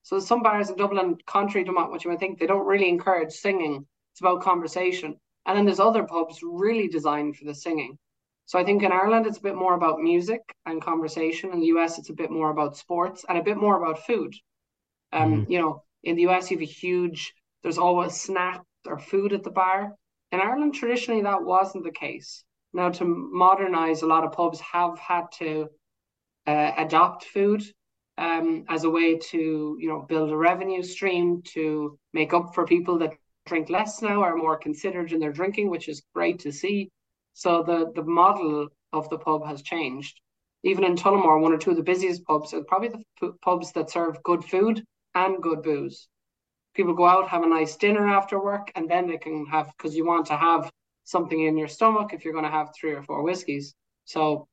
So 0.02 0.18
some 0.18 0.42
bars 0.42 0.70
in 0.70 0.76
Dublin, 0.76 1.18
contrary 1.26 1.64
to 1.66 1.72
what 1.72 2.04
you 2.04 2.10
might 2.10 2.20
think, 2.20 2.38
they 2.38 2.46
don't 2.46 2.66
really 2.66 2.88
encourage 2.88 3.32
singing. 3.32 3.86
It's 4.12 4.20
about 4.20 4.42
conversation. 4.42 5.16
And 5.46 5.56
then 5.56 5.64
there's 5.64 5.80
other 5.80 6.04
pubs 6.04 6.40
really 6.42 6.88
designed 6.88 7.36
for 7.36 7.44
the 7.44 7.54
singing. 7.54 7.98
So 8.46 8.58
I 8.58 8.64
think 8.64 8.82
in 8.82 8.92
Ireland 8.92 9.26
it's 9.26 9.38
a 9.38 9.42
bit 9.42 9.54
more 9.54 9.74
about 9.74 10.00
music 10.00 10.40
and 10.66 10.82
conversation. 10.82 11.52
In 11.52 11.60
the 11.60 11.66
US 11.66 11.98
it's 11.98 12.10
a 12.10 12.14
bit 12.14 12.30
more 12.30 12.50
about 12.50 12.76
sports 12.76 13.24
and 13.28 13.38
a 13.38 13.42
bit 13.42 13.56
more 13.56 13.80
about 13.80 14.04
food. 14.04 14.34
Um, 15.12 15.46
mm. 15.46 15.50
you 15.50 15.60
know, 15.60 15.84
in 16.02 16.16
the 16.16 16.26
US 16.28 16.50
you 16.50 16.56
have 16.56 16.68
a 16.68 16.72
huge 16.72 17.32
there's 17.62 17.78
always 17.78 18.14
snacks 18.20 18.64
or 18.86 18.98
food 18.98 19.32
at 19.32 19.44
the 19.44 19.50
bar. 19.50 19.94
In 20.32 20.40
Ireland 20.40 20.74
traditionally 20.74 21.22
that 21.22 21.44
wasn't 21.44 21.84
the 21.84 21.92
case. 21.92 22.42
Now 22.72 22.90
to 22.90 23.04
modernize 23.04 24.02
a 24.02 24.06
lot 24.06 24.24
of 24.24 24.32
pubs 24.32 24.60
have 24.60 24.98
had 24.98 25.26
to 25.38 25.68
uh, 26.46 26.72
adopt 26.76 27.24
food 27.24 27.62
um, 28.20 28.64
as 28.68 28.84
a 28.84 28.90
way 28.90 29.16
to 29.16 29.76
you 29.80 29.88
know 29.88 30.02
build 30.08 30.30
a 30.30 30.36
revenue 30.36 30.82
stream 30.82 31.42
to 31.54 31.98
make 32.12 32.32
up 32.34 32.54
for 32.54 32.66
people 32.66 32.98
that 32.98 33.14
drink 33.46 33.70
less 33.70 34.02
now 34.02 34.22
are 34.22 34.36
more 34.36 34.58
considered 34.58 35.10
in 35.12 35.18
their 35.18 35.32
drinking, 35.32 35.70
which 35.70 35.88
is 35.88 36.02
great 36.14 36.38
to 36.40 36.52
see. 36.52 36.90
So 37.32 37.62
the 37.62 37.90
the 37.94 38.04
model 38.04 38.68
of 38.92 39.08
the 39.08 39.18
pub 39.18 39.46
has 39.46 39.62
changed. 39.62 40.20
Even 40.62 40.84
in 40.84 40.94
Tullamore, 40.94 41.40
one 41.40 41.54
or 41.54 41.58
two 41.58 41.70
of 41.70 41.76
the 41.76 41.82
busiest 41.82 42.22
pubs 42.24 42.52
are 42.52 42.62
probably 42.64 42.90
the 43.20 43.32
pubs 43.42 43.72
that 43.72 43.90
serve 43.90 44.22
good 44.22 44.44
food 44.44 44.84
and 45.14 45.42
good 45.42 45.62
booze. 45.62 46.06
People 46.74 46.92
go 46.92 47.06
out, 47.06 47.28
have 47.28 47.42
a 47.42 47.48
nice 47.48 47.76
dinner 47.76 48.06
after 48.06 48.38
work, 48.38 48.70
and 48.74 48.88
then 48.88 49.08
they 49.08 49.16
can 49.16 49.46
have 49.46 49.72
because 49.78 49.96
you 49.96 50.04
want 50.04 50.26
to 50.26 50.36
have 50.36 50.70
something 51.04 51.42
in 51.44 51.56
your 51.56 51.68
stomach 51.68 52.12
if 52.12 52.22
you're 52.22 52.34
going 52.34 52.44
to 52.44 52.50
have 52.50 52.68
three 52.78 52.92
or 52.92 53.02
four 53.02 53.22
whiskeys. 53.22 53.74
So 54.04 54.46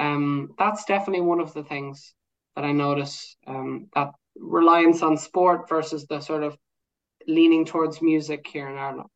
um, 0.00 0.50
that's 0.58 0.84
definitely 0.84 1.22
one 1.22 1.38
of 1.38 1.54
the 1.54 1.62
things 1.62 2.12
that 2.56 2.64
I 2.64 2.72
notice 2.72 3.36
um, 3.46 3.88
that 3.94 4.12
reliance 4.36 5.02
on 5.02 5.16
sport 5.16 5.68
versus 5.68 6.06
the 6.06 6.20
sort 6.20 6.42
of 6.42 6.56
leaning 7.26 7.64
towards 7.64 8.02
music 8.02 8.46
here 8.46 8.68
in 8.68 8.76
Ireland. 8.76 9.08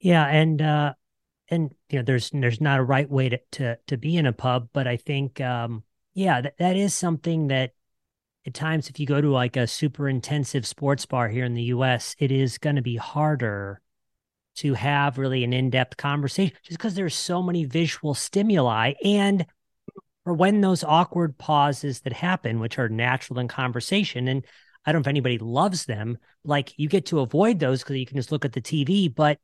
Yeah, 0.00 0.26
and 0.26 0.62
uh, 0.62 0.94
and 1.50 1.74
you 1.90 1.98
know 1.98 2.04
there's 2.04 2.30
there's 2.30 2.60
not 2.60 2.78
a 2.78 2.84
right 2.84 3.10
way 3.10 3.28
to 3.28 3.38
to 3.52 3.78
to 3.86 3.96
be 3.96 4.16
in 4.16 4.26
a 4.26 4.32
pub 4.32 4.68
but 4.72 4.86
i 4.86 4.96
think 4.96 5.40
um 5.40 5.82
yeah 6.14 6.40
that, 6.40 6.58
that 6.58 6.76
is 6.76 6.94
something 6.94 7.48
that 7.48 7.72
at 8.46 8.54
times 8.54 8.88
if 8.88 8.98
you 8.98 9.06
go 9.06 9.20
to 9.20 9.30
like 9.30 9.56
a 9.56 9.66
super 9.66 10.08
intensive 10.08 10.66
sports 10.66 11.06
bar 11.06 11.28
here 11.28 11.44
in 11.44 11.54
the 11.54 11.62
us 11.64 12.14
it 12.18 12.30
is 12.30 12.58
going 12.58 12.76
to 12.76 12.82
be 12.82 12.96
harder 12.96 13.80
to 14.56 14.74
have 14.74 15.18
really 15.18 15.44
an 15.44 15.52
in-depth 15.52 15.96
conversation 15.96 16.56
just 16.62 16.78
because 16.78 16.94
there's 16.94 17.14
so 17.14 17.42
many 17.42 17.64
visual 17.64 18.14
stimuli 18.14 18.92
and 19.04 19.46
for 20.28 20.34
when 20.34 20.60
those 20.60 20.84
awkward 20.84 21.38
pauses 21.38 22.00
that 22.00 22.12
happen 22.12 22.60
which 22.60 22.78
are 22.78 22.90
natural 22.90 23.38
in 23.38 23.48
conversation 23.48 24.28
and 24.28 24.44
i 24.84 24.92
don't 24.92 25.00
know 25.00 25.04
if 25.04 25.08
anybody 25.08 25.38
loves 25.38 25.86
them 25.86 26.18
like 26.44 26.74
you 26.76 26.86
get 26.86 27.06
to 27.06 27.20
avoid 27.20 27.58
those 27.58 27.82
because 27.82 27.96
you 27.96 28.04
can 28.04 28.18
just 28.18 28.30
look 28.30 28.44
at 28.44 28.52
the 28.52 28.60
tv 28.60 29.12
but 29.14 29.38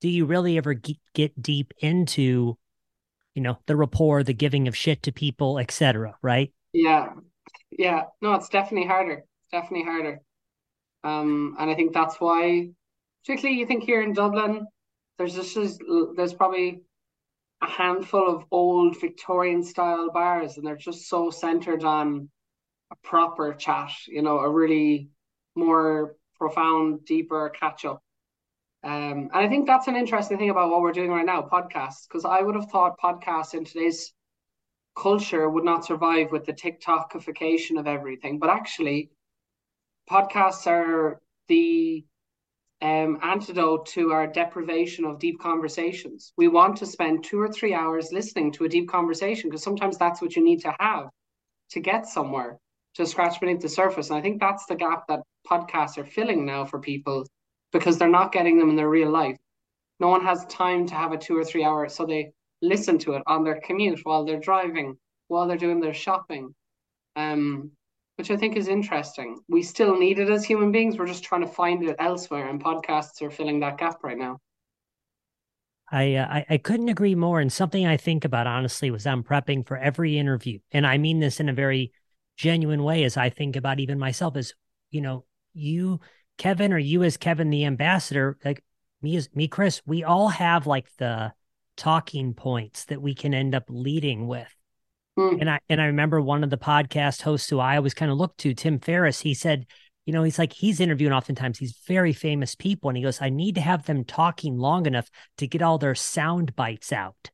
do 0.00 0.08
you 0.08 0.26
really 0.26 0.56
ever 0.56 0.74
get 1.14 1.42
deep 1.42 1.74
into 1.78 2.56
you 3.34 3.42
know 3.42 3.58
the 3.66 3.74
rapport 3.74 4.22
the 4.22 4.32
giving 4.32 4.68
of 4.68 4.76
shit 4.76 5.02
to 5.02 5.10
people 5.10 5.58
etc 5.58 6.14
right? 6.22 6.52
Yeah. 6.72 7.08
Yeah. 7.76 8.04
No 8.22 8.34
it's 8.34 8.48
definitely 8.48 8.86
harder. 8.86 9.24
Definitely 9.50 9.84
harder. 9.84 10.20
Um 11.02 11.56
and 11.58 11.68
i 11.68 11.74
think 11.74 11.92
that's 11.92 12.20
why 12.20 12.68
particularly 13.24 13.58
you 13.58 13.66
think 13.66 13.82
here 13.82 14.00
in 14.00 14.12
dublin 14.12 14.64
there's 15.18 15.34
just 15.34 15.82
there's 16.16 16.34
probably 16.34 16.82
a 17.62 17.66
handful 17.66 18.26
of 18.26 18.44
old 18.50 18.98
victorian 19.00 19.62
style 19.62 20.10
bars 20.10 20.56
and 20.56 20.66
they're 20.66 20.76
just 20.76 21.08
so 21.08 21.30
centered 21.30 21.84
on 21.84 22.28
a 22.90 22.96
proper 23.02 23.52
chat 23.54 23.90
you 24.06 24.22
know 24.22 24.38
a 24.38 24.48
really 24.48 25.10
more 25.54 26.16
profound 26.38 27.04
deeper 27.04 27.50
catch 27.50 27.84
up 27.84 28.02
um, 28.82 28.92
and 28.92 29.30
I 29.32 29.48
think 29.48 29.66
that's 29.66 29.88
an 29.88 29.96
interesting 29.96 30.38
thing 30.38 30.50
about 30.50 30.70
what 30.70 30.80
we're 30.80 30.92
doing 30.92 31.10
right 31.10 31.26
now, 31.26 31.42
podcasts, 31.42 32.08
because 32.08 32.24
I 32.24 32.40
would 32.40 32.54
have 32.54 32.70
thought 32.70 32.98
podcasts 32.98 33.52
in 33.52 33.64
today's 33.64 34.14
culture 34.96 35.48
would 35.48 35.64
not 35.64 35.84
survive 35.84 36.32
with 36.32 36.46
the 36.46 36.54
TikTokification 36.54 37.78
of 37.78 37.86
everything. 37.86 38.38
But 38.38 38.48
actually, 38.48 39.10
podcasts 40.10 40.66
are 40.66 41.20
the 41.48 42.04
um, 42.82 43.18
antidote 43.22 43.86
to 43.86 44.12
our 44.12 44.26
deprivation 44.26 45.04
of 45.04 45.18
deep 45.18 45.38
conversations. 45.38 46.32
We 46.36 46.48
want 46.48 46.76
to 46.78 46.86
spend 46.86 47.24
two 47.24 47.40
or 47.40 47.48
three 47.48 47.74
hours 47.74 48.12
listening 48.12 48.52
to 48.52 48.64
a 48.64 48.68
deep 48.68 48.88
conversation 48.88 49.50
because 49.50 49.62
sometimes 49.62 49.98
that's 49.98 50.22
what 50.22 50.34
you 50.34 50.42
need 50.42 50.60
to 50.60 50.74
have 50.80 51.10
to 51.70 51.80
get 51.80 52.06
somewhere, 52.06 52.58
to 52.94 53.06
scratch 53.06 53.38
beneath 53.38 53.60
the 53.60 53.68
surface. 53.68 54.08
And 54.08 54.18
I 54.18 54.22
think 54.22 54.40
that's 54.40 54.66
the 54.66 54.74
gap 54.74 55.06
that 55.08 55.20
podcasts 55.48 55.98
are 55.98 56.06
filling 56.06 56.46
now 56.46 56.64
for 56.64 56.80
people 56.80 57.26
because 57.72 57.98
they're 57.98 58.08
not 58.08 58.32
getting 58.32 58.58
them 58.58 58.70
in 58.70 58.76
their 58.76 58.88
real 58.88 59.10
life. 59.10 59.36
No 60.00 60.08
one 60.08 60.24
has 60.24 60.46
time 60.46 60.86
to 60.86 60.94
have 60.94 61.12
a 61.12 61.18
two 61.18 61.36
or 61.36 61.44
three 61.44 61.64
hour, 61.64 61.88
so 61.88 62.06
they 62.06 62.32
listen 62.62 62.98
to 62.98 63.12
it 63.14 63.22
on 63.26 63.44
their 63.44 63.60
commute 63.60 64.00
while 64.04 64.24
they're 64.24 64.40
driving, 64.40 64.96
while 65.28 65.46
they're 65.46 65.56
doing 65.56 65.80
their 65.80 65.94
shopping, 65.94 66.54
um, 67.16 67.70
which 68.20 68.30
I 68.30 68.36
think 68.36 68.54
is 68.54 68.68
interesting. 68.68 69.40
We 69.48 69.62
still 69.62 69.98
need 69.98 70.18
it 70.18 70.28
as 70.28 70.44
human 70.44 70.70
beings. 70.70 70.98
We're 70.98 71.06
just 71.06 71.24
trying 71.24 71.40
to 71.40 71.46
find 71.46 71.82
it 71.82 71.96
elsewhere, 71.98 72.50
and 72.50 72.62
podcasts 72.62 73.22
are 73.22 73.30
filling 73.30 73.60
that 73.60 73.78
gap 73.78 74.04
right 74.04 74.18
now. 74.18 74.36
I, 75.90 76.16
uh, 76.16 76.26
I, 76.26 76.46
I 76.50 76.58
couldn't 76.58 76.90
agree 76.90 77.14
more. 77.14 77.40
And 77.40 77.50
something 77.50 77.86
I 77.86 77.96
think 77.96 78.26
about 78.26 78.46
honestly 78.46 78.90
was 78.90 79.06
I'm 79.06 79.24
prepping 79.24 79.66
for 79.66 79.78
every 79.78 80.18
interview, 80.18 80.58
and 80.70 80.86
I 80.86 80.98
mean 80.98 81.20
this 81.20 81.40
in 81.40 81.48
a 81.48 81.54
very 81.54 81.92
genuine 82.36 82.82
way. 82.82 83.04
As 83.04 83.16
I 83.16 83.30
think 83.30 83.56
about 83.56 83.80
even 83.80 83.98
myself, 83.98 84.36
as 84.36 84.52
you 84.90 85.00
know, 85.00 85.24
you 85.54 86.00
Kevin 86.36 86.74
or 86.74 86.78
you 86.78 87.02
as 87.04 87.16
Kevin 87.16 87.48
the 87.48 87.64
ambassador, 87.64 88.36
like 88.44 88.62
me 89.00 89.16
as 89.16 89.30
me, 89.34 89.48
Chris, 89.48 89.80
we 89.86 90.04
all 90.04 90.28
have 90.28 90.66
like 90.66 90.94
the 90.98 91.32
talking 91.78 92.34
points 92.34 92.84
that 92.84 93.00
we 93.00 93.14
can 93.14 93.32
end 93.32 93.54
up 93.54 93.64
leading 93.70 94.26
with. 94.26 94.54
Mm. 95.20 95.40
And 95.40 95.50
I 95.50 95.60
and 95.68 95.80
I 95.80 95.86
remember 95.86 96.20
one 96.20 96.42
of 96.42 96.50
the 96.50 96.58
podcast 96.58 97.22
hosts 97.22 97.48
who 97.48 97.58
I 97.58 97.76
always 97.76 97.94
kind 97.94 98.10
of 98.10 98.16
looked 98.16 98.38
to, 98.38 98.54
Tim 98.54 98.78
Ferriss, 98.78 99.20
he 99.20 99.34
said, 99.34 99.66
you 100.06 100.12
know, 100.12 100.22
he's 100.22 100.38
like 100.38 100.52
he's 100.52 100.80
interviewing 100.80 101.12
oftentimes 101.12 101.58
these 101.58 101.78
very 101.86 102.12
famous 102.12 102.54
people, 102.54 102.88
and 102.88 102.96
he 102.96 103.02
goes, 103.02 103.20
I 103.20 103.28
need 103.28 103.56
to 103.56 103.60
have 103.60 103.84
them 103.84 104.04
talking 104.04 104.56
long 104.56 104.86
enough 104.86 105.10
to 105.38 105.46
get 105.46 105.62
all 105.62 105.78
their 105.78 105.94
sound 105.94 106.56
bites 106.56 106.92
out. 106.92 107.30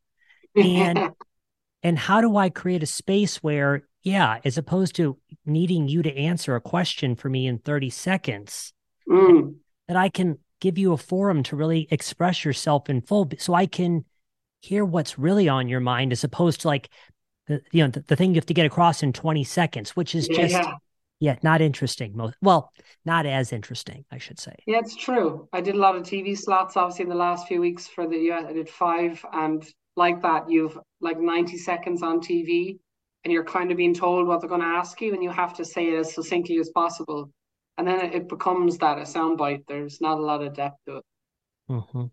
And 0.57 1.12
and 1.83 1.99
how 1.99 2.20
do 2.20 2.37
I 2.37 2.51
create 2.51 2.83
a 2.83 2.87
space 2.87 3.37
where, 3.37 3.87
yeah, 4.03 4.40
as 4.44 4.59
opposed 4.59 4.96
to 4.96 5.18
needing 5.44 5.88
you 5.88 6.03
to 6.03 6.16
answer 6.16 6.57
a 6.57 6.61
question 6.61 7.14
for 7.14 7.29
me 7.29 7.46
in 7.46 7.59
30 7.59 7.90
seconds, 7.90 8.72
mm. 9.09 9.55
that 9.87 9.96
I 9.96 10.09
can 10.09 10.38
give 10.61 10.77
you 10.77 10.92
a 10.92 10.99
forum 10.99 11.44
to 11.44 11.57
really 11.57 11.87
express 11.90 12.44
yourself 12.44 12.90
in 12.90 13.03
full 13.03 13.31
so 13.38 13.55
I 13.55 13.66
can 13.66 14.05
hear 14.61 14.85
what's 14.85 15.18
really 15.18 15.49
on 15.49 15.68
your 15.68 15.81
mind 15.81 16.12
as 16.12 16.25
opposed 16.25 16.62
to 16.62 16.68
like 16.68 16.88
the, 17.46 17.62
you 17.72 17.82
know 17.82 17.90
the, 17.90 18.00
the 18.00 18.16
thing 18.16 18.30
you 18.30 18.37
have 18.37 18.46
to 18.46 18.54
get 18.54 18.66
across 18.66 19.02
in 19.02 19.12
20 19.12 19.44
seconds 19.44 19.96
which 19.96 20.14
is 20.14 20.28
just 20.28 20.52
yeah. 20.52 20.74
yeah 21.20 21.37
not 21.42 21.61
interesting 21.61 22.16
most 22.16 22.37
well 22.42 22.72
not 23.04 23.26
as 23.26 23.52
interesting 23.52 24.04
i 24.11 24.18
should 24.18 24.38
say 24.38 24.54
yeah 24.66 24.78
it's 24.78 24.96
true 24.96 25.48
i 25.52 25.61
did 25.61 25.74
a 25.74 25.78
lot 25.78 25.96
of 25.96 26.02
tv 26.02 26.37
slots 26.37 26.76
obviously 26.76 27.04
in 27.04 27.09
the 27.09 27.14
last 27.14 27.46
few 27.46 27.61
weeks 27.61 27.87
for 27.87 28.06
the 28.09 28.16
us 28.16 28.44
i 28.48 28.52
did 28.52 28.68
five 28.68 29.24
and 29.32 29.66
like 29.96 30.20
that 30.22 30.50
you've 30.50 30.78
like 31.00 31.18
90 31.18 31.56
seconds 31.59 32.02
on 32.02 32.20
tv 32.20 32.78
and 33.24 33.32
you're 33.32 33.44
kind 33.44 33.70
of 33.70 33.76
being 33.76 33.94
told 33.94 34.26
what 34.26 34.40
they're 34.40 34.48
going 34.48 34.61
to 34.61 34.66
ask 34.66 35.00
you 35.00 35.12
and 35.12 35.22
you 35.22 35.30
have 35.30 35.54
to 35.54 35.64
say 35.64 35.88
it 35.88 35.98
as 35.98 36.14
succinctly 36.14 36.59
as 36.59 36.70
possible 36.70 37.30
and 37.78 37.87
then 37.87 38.00
it 38.12 38.28
becomes 38.28 38.78
that 38.78 38.98
a 38.98 39.02
soundbite. 39.02 39.64
There's 39.68 40.00
not 40.00 40.18
a 40.18 40.22
lot 40.22 40.42
of 40.42 40.54
depth 40.54 40.78
to 40.87 40.96
it. 40.98 41.04
Mm-hmm. 41.70 42.04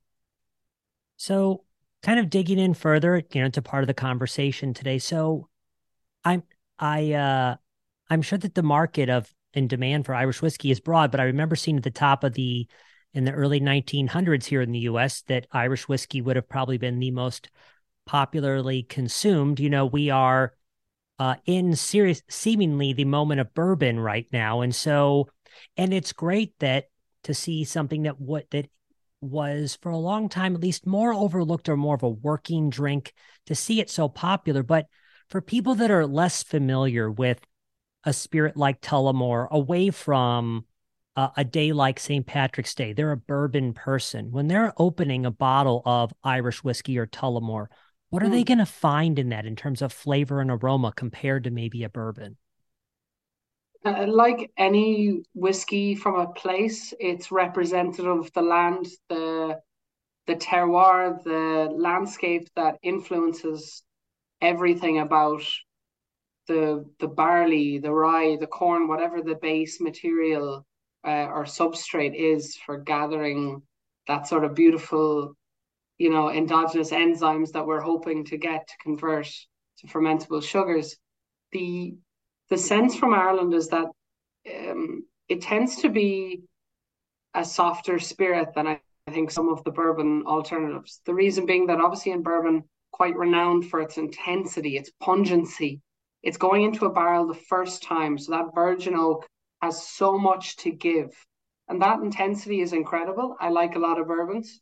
So, 1.17 1.63
kind 2.03 2.19
of 2.19 2.29
digging 2.29 2.59
in 2.59 2.73
further, 2.73 3.23
you 3.33 3.41
know, 3.41 3.49
to 3.49 3.61
part 3.61 3.83
of 3.83 3.87
the 3.87 3.93
conversation 3.93 4.73
today. 4.73 4.99
So, 4.99 5.49
I'm 6.23 6.43
I 6.77 7.13
uh 7.13 7.55
I'm 8.09 8.21
sure 8.21 8.37
that 8.37 8.55
the 8.55 8.63
market 8.63 9.09
of 9.09 9.33
and 9.53 9.69
demand 9.69 10.05
for 10.05 10.15
Irish 10.15 10.41
whiskey 10.41 10.71
is 10.71 10.79
broad, 10.79 11.11
but 11.11 11.19
I 11.19 11.25
remember 11.25 11.55
seeing 11.55 11.77
at 11.77 11.83
the 11.83 11.91
top 11.91 12.23
of 12.23 12.33
the 12.33 12.67
in 13.13 13.25
the 13.25 13.31
early 13.31 13.59
1900s 13.59 14.45
here 14.45 14.61
in 14.61 14.71
the 14.71 14.79
U.S. 14.79 15.21
that 15.27 15.47
Irish 15.51 15.87
whiskey 15.87 16.21
would 16.21 16.35
have 16.35 16.49
probably 16.49 16.77
been 16.77 16.99
the 16.99 17.11
most 17.11 17.49
popularly 18.05 18.83
consumed. 18.83 19.59
You 19.59 19.69
know, 19.69 19.85
we 19.85 20.09
are 20.09 20.53
uh, 21.19 21.35
in 21.45 21.75
serious, 21.75 22.23
seemingly 22.27 22.93
the 22.93 23.05
moment 23.05 23.39
of 23.39 23.53
bourbon 23.53 23.99
right 23.99 24.27
now, 24.31 24.61
and 24.61 24.73
so 24.73 25.29
and 25.77 25.93
it's 25.93 26.13
great 26.13 26.57
that 26.59 26.85
to 27.23 27.33
see 27.33 27.63
something 27.63 28.03
that 28.03 28.19
what 28.19 28.49
that 28.51 28.69
was 29.23 29.77
for 29.81 29.91
a 29.91 29.97
long 29.97 30.29
time 30.29 30.55
at 30.55 30.61
least 30.61 30.85
more 30.85 31.13
overlooked 31.13 31.69
or 31.69 31.77
more 31.77 31.95
of 31.95 32.03
a 32.03 32.09
working 32.09 32.69
drink 32.69 33.13
to 33.45 33.55
see 33.55 33.79
it 33.79 33.89
so 33.89 34.07
popular 34.09 34.63
but 34.63 34.87
for 35.29 35.41
people 35.41 35.75
that 35.75 35.91
are 35.91 36.05
less 36.05 36.43
familiar 36.43 37.09
with 37.09 37.39
a 38.03 38.13
spirit 38.13 38.57
like 38.57 38.81
Tullamore 38.81 39.49
away 39.49 39.89
from 39.89 40.65
uh, 41.15 41.29
a 41.37 41.43
day 41.43 41.71
like 41.73 41.99
St. 41.99 42.25
Patrick's 42.25 42.75
Day 42.75 42.93
they're 42.93 43.11
a 43.11 43.17
bourbon 43.17 43.73
person 43.73 44.31
when 44.31 44.47
they're 44.47 44.73
opening 44.77 45.25
a 45.25 45.31
bottle 45.31 45.81
of 45.85 46.13
Irish 46.23 46.63
whiskey 46.63 46.97
or 46.97 47.07
Tullamore 47.07 47.67
what 48.09 48.21
are 48.21 48.27
mm. 48.27 48.31
they 48.31 48.41
hmm. 48.41 48.47
going 48.47 48.57
to 48.59 48.65
find 48.65 49.17
in 49.17 49.29
that 49.29 49.45
in 49.45 49.55
terms 49.55 49.81
of 49.81 49.91
flavor 49.91 50.39
and 50.39 50.51
aroma 50.51 50.93
compared 50.95 51.45
to 51.45 51.51
maybe 51.51 51.83
a 51.83 51.89
bourbon 51.89 52.37
uh, 53.85 54.05
like 54.07 54.51
any 54.57 55.23
whiskey 55.33 55.95
from 55.95 56.19
a 56.19 56.31
place, 56.33 56.93
it's 56.99 57.31
representative 57.31 58.05
of 58.05 58.31
the 58.33 58.41
land, 58.41 58.87
the 59.09 59.59
the 60.25 60.35
terroir, 60.35 61.21
the 61.23 61.69
landscape 61.75 62.47
that 62.55 62.77
influences 62.81 63.83
everything 64.41 64.99
about 64.99 65.43
the 66.47 66.85
the 66.99 67.07
barley, 67.07 67.77
the 67.77 67.91
rye, 67.91 68.37
the 68.37 68.47
corn, 68.47 68.87
whatever 68.87 69.21
the 69.21 69.35
base 69.35 69.81
material 69.81 70.65
uh, 71.05 71.27
or 71.27 71.43
substrate 71.43 72.15
is 72.15 72.55
for 72.57 72.77
gathering 72.77 73.61
that 74.07 74.27
sort 74.27 74.43
of 74.43 74.55
beautiful, 74.55 75.35
you 75.97 76.09
know, 76.09 76.29
endogenous 76.29 76.91
enzymes 76.91 77.51
that 77.51 77.65
we're 77.65 77.81
hoping 77.81 78.25
to 78.25 78.37
get 78.37 78.67
to 78.67 78.73
convert 78.81 79.29
to 79.77 79.87
fermentable 79.87 80.43
sugars. 80.43 80.97
The 81.51 81.95
the 82.53 82.59
sense 82.59 82.95
from 82.95 83.15
Ireland 83.15 83.55
is 83.55 83.69
that 83.69 83.87
um, 84.55 85.03
it 85.27 85.41
tends 85.41 85.77
to 85.77 85.89
be 85.89 86.43
a 87.33 87.43
softer 87.43 87.97
spirit 87.97 88.49
than 88.53 88.67
I, 88.67 88.79
I 89.07 89.11
think 89.11 89.31
some 89.31 89.49
of 89.49 89.63
the 89.63 89.71
bourbon 89.71 90.21
alternatives. 90.27 91.01
The 91.07 91.15
reason 91.15 91.47
being 91.47 91.65
that 91.65 91.79
obviously 91.79 92.11
in 92.11 92.21
bourbon, 92.21 92.63
quite 92.91 93.15
renowned 93.15 93.71
for 93.71 93.81
its 93.81 93.97
intensity, 93.97 94.77
its 94.77 94.91
pungency. 95.01 95.81
It's 96.21 96.37
going 96.37 96.61
into 96.61 96.85
a 96.85 96.93
barrel 96.93 97.25
the 97.25 97.33
first 97.33 97.81
time, 97.81 98.19
so 98.19 98.31
that 98.33 98.53
virgin 98.53 98.93
oak 98.95 99.25
has 99.63 99.87
so 99.87 100.19
much 100.19 100.55
to 100.57 100.69
give, 100.69 101.09
and 101.69 101.81
that 101.81 102.01
intensity 102.01 102.61
is 102.61 102.71
incredible. 102.71 103.35
I 103.39 103.49
like 103.49 103.75
a 103.75 103.79
lot 103.79 103.99
of 103.99 104.05
bourbons. 104.05 104.61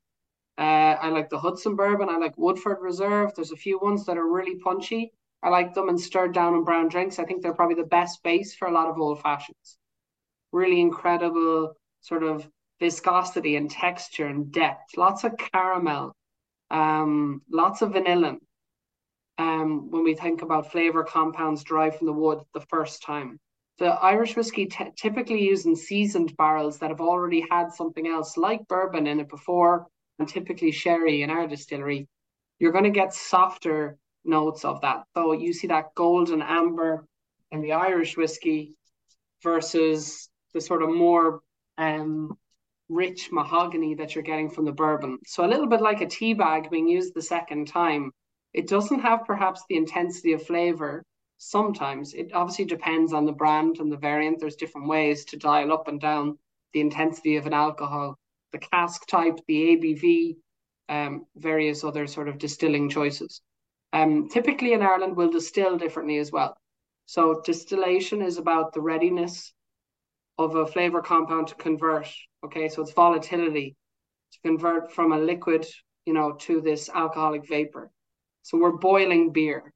Uh, 0.57 0.95
I 1.05 1.09
like 1.09 1.29
the 1.29 1.39
Hudson 1.39 1.75
bourbon. 1.75 2.07
I 2.07 2.15
like 2.15 2.37
Woodford 2.37 2.77
Reserve. 2.79 3.31
There's 3.35 3.51
a 3.51 3.57
few 3.57 3.79
ones 3.79 4.05
that 4.05 4.17
are 4.17 4.31
really 4.31 4.55
punchy. 4.59 5.11
I 5.43 5.49
like 5.49 5.73
them 5.73 5.89
and 5.89 5.99
stirred 5.99 6.33
down 6.33 6.53
in 6.53 6.63
brown 6.63 6.87
drinks. 6.87 7.17
I 7.17 7.25
think 7.25 7.41
they're 7.41 7.53
probably 7.53 7.75
the 7.75 7.83
best 7.83 8.21
base 8.23 8.53
for 8.53 8.67
a 8.67 8.71
lot 8.71 8.89
of 8.89 8.99
old 8.99 9.21
fashions. 9.21 9.77
Really 10.51 10.79
incredible 10.79 11.73
sort 12.01 12.23
of 12.23 12.47
viscosity 12.79 13.55
and 13.55 13.69
texture 13.69 14.27
and 14.27 14.51
depth. 14.51 14.97
Lots 14.97 15.23
of 15.23 15.37
caramel, 15.37 16.15
um, 16.69 17.41
lots 17.49 17.81
of 17.81 17.93
vanilla. 17.93 18.37
Um, 19.37 19.89
when 19.89 20.03
we 20.03 20.13
think 20.13 20.41
about 20.43 20.71
flavor 20.71 21.03
compounds 21.03 21.63
derived 21.63 21.95
from 21.95 22.07
the 22.07 22.13
wood 22.13 22.41
the 22.53 22.65
first 22.69 23.01
time. 23.01 23.39
The 23.79 23.87
Irish 23.87 24.35
whiskey 24.35 24.67
t- 24.67 24.91
typically 24.95 25.41
using 25.41 25.75
seasoned 25.75 26.37
barrels 26.37 26.77
that 26.79 26.91
have 26.91 27.01
already 27.01 27.47
had 27.49 27.71
something 27.71 28.05
else 28.07 28.37
like 28.37 28.67
bourbon 28.67 29.07
in 29.07 29.19
it 29.19 29.29
before, 29.29 29.87
and 30.19 30.27
typically 30.27 30.71
sherry 30.71 31.23
in 31.23 31.31
our 31.31 31.47
distillery. 31.47 32.07
You're 32.59 32.73
going 32.73 32.83
to 32.83 32.91
get 32.91 33.15
softer 33.15 33.97
notes 34.23 34.65
of 34.65 34.81
that. 34.81 35.03
So 35.15 35.33
you 35.33 35.53
see 35.53 35.67
that 35.67 35.95
golden 35.95 36.41
amber 36.41 37.05
in 37.51 37.61
the 37.61 37.73
Irish 37.73 38.17
whiskey 38.17 38.75
versus 39.43 40.29
the 40.53 40.61
sort 40.61 40.83
of 40.83 40.89
more 40.89 41.41
um, 41.77 42.37
rich 42.89 43.29
mahogany 43.31 43.95
that 43.95 44.13
you're 44.13 44.23
getting 44.23 44.49
from 44.49 44.65
the 44.65 44.71
bourbon. 44.71 45.19
So 45.25 45.45
a 45.45 45.47
little 45.47 45.67
bit 45.67 45.81
like 45.81 46.01
a 46.01 46.07
tea 46.07 46.33
bag 46.33 46.69
being 46.69 46.87
used 46.87 47.13
the 47.13 47.21
second 47.21 47.67
time. 47.67 48.11
It 48.53 48.67
doesn't 48.67 48.99
have 48.99 49.25
perhaps 49.25 49.63
the 49.69 49.77
intensity 49.77 50.33
of 50.33 50.43
flavor. 50.43 51.03
Sometimes 51.37 52.13
it 52.13 52.33
obviously 52.33 52.65
depends 52.65 53.13
on 53.13 53.25
the 53.25 53.31
brand 53.31 53.77
and 53.79 53.91
the 53.91 53.97
variant. 53.97 54.39
There's 54.39 54.57
different 54.57 54.87
ways 54.87 55.25
to 55.25 55.37
dial 55.37 55.71
up 55.71 55.87
and 55.87 55.99
down 55.99 56.37
the 56.73 56.81
intensity 56.81 57.37
of 57.37 57.47
an 57.47 57.53
alcohol. 57.53 58.17
The 58.51 58.59
cask 58.59 59.07
type, 59.07 59.39
the 59.47 59.77
ABV, 59.77 60.35
um, 60.89 61.25
various 61.37 61.83
other 61.83 62.05
sort 62.05 62.27
of 62.27 62.37
distilling 62.37 62.89
choices. 62.89 63.41
Um, 63.93 64.29
typically 64.29 64.73
in 64.73 64.81
Ireland, 64.81 65.15
we'll 65.15 65.31
distill 65.31 65.77
differently 65.77 66.17
as 66.17 66.31
well. 66.31 66.55
So 67.05 67.41
distillation 67.43 68.21
is 68.21 68.37
about 68.37 68.73
the 68.73 68.81
readiness 68.81 69.53
of 70.37 70.55
a 70.55 70.65
flavor 70.65 71.01
compound 71.01 71.47
to 71.47 71.55
convert. 71.55 72.07
Okay, 72.45 72.69
so 72.69 72.81
it's 72.81 72.93
volatility 72.93 73.75
to 74.31 74.39
convert 74.43 74.91
from 74.91 75.11
a 75.11 75.19
liquid, 75.19 75.65
you 76.05 76.13
know, 76.13 76.33
to 76.33 76.61
this 76.61 76.89
alcoholic 76.89 77.47
vapor. 77.47 77.91
So 78.43 78.57
we're 78.57 78.77
boiling 78.77 79.31
beer, 79.31 79.73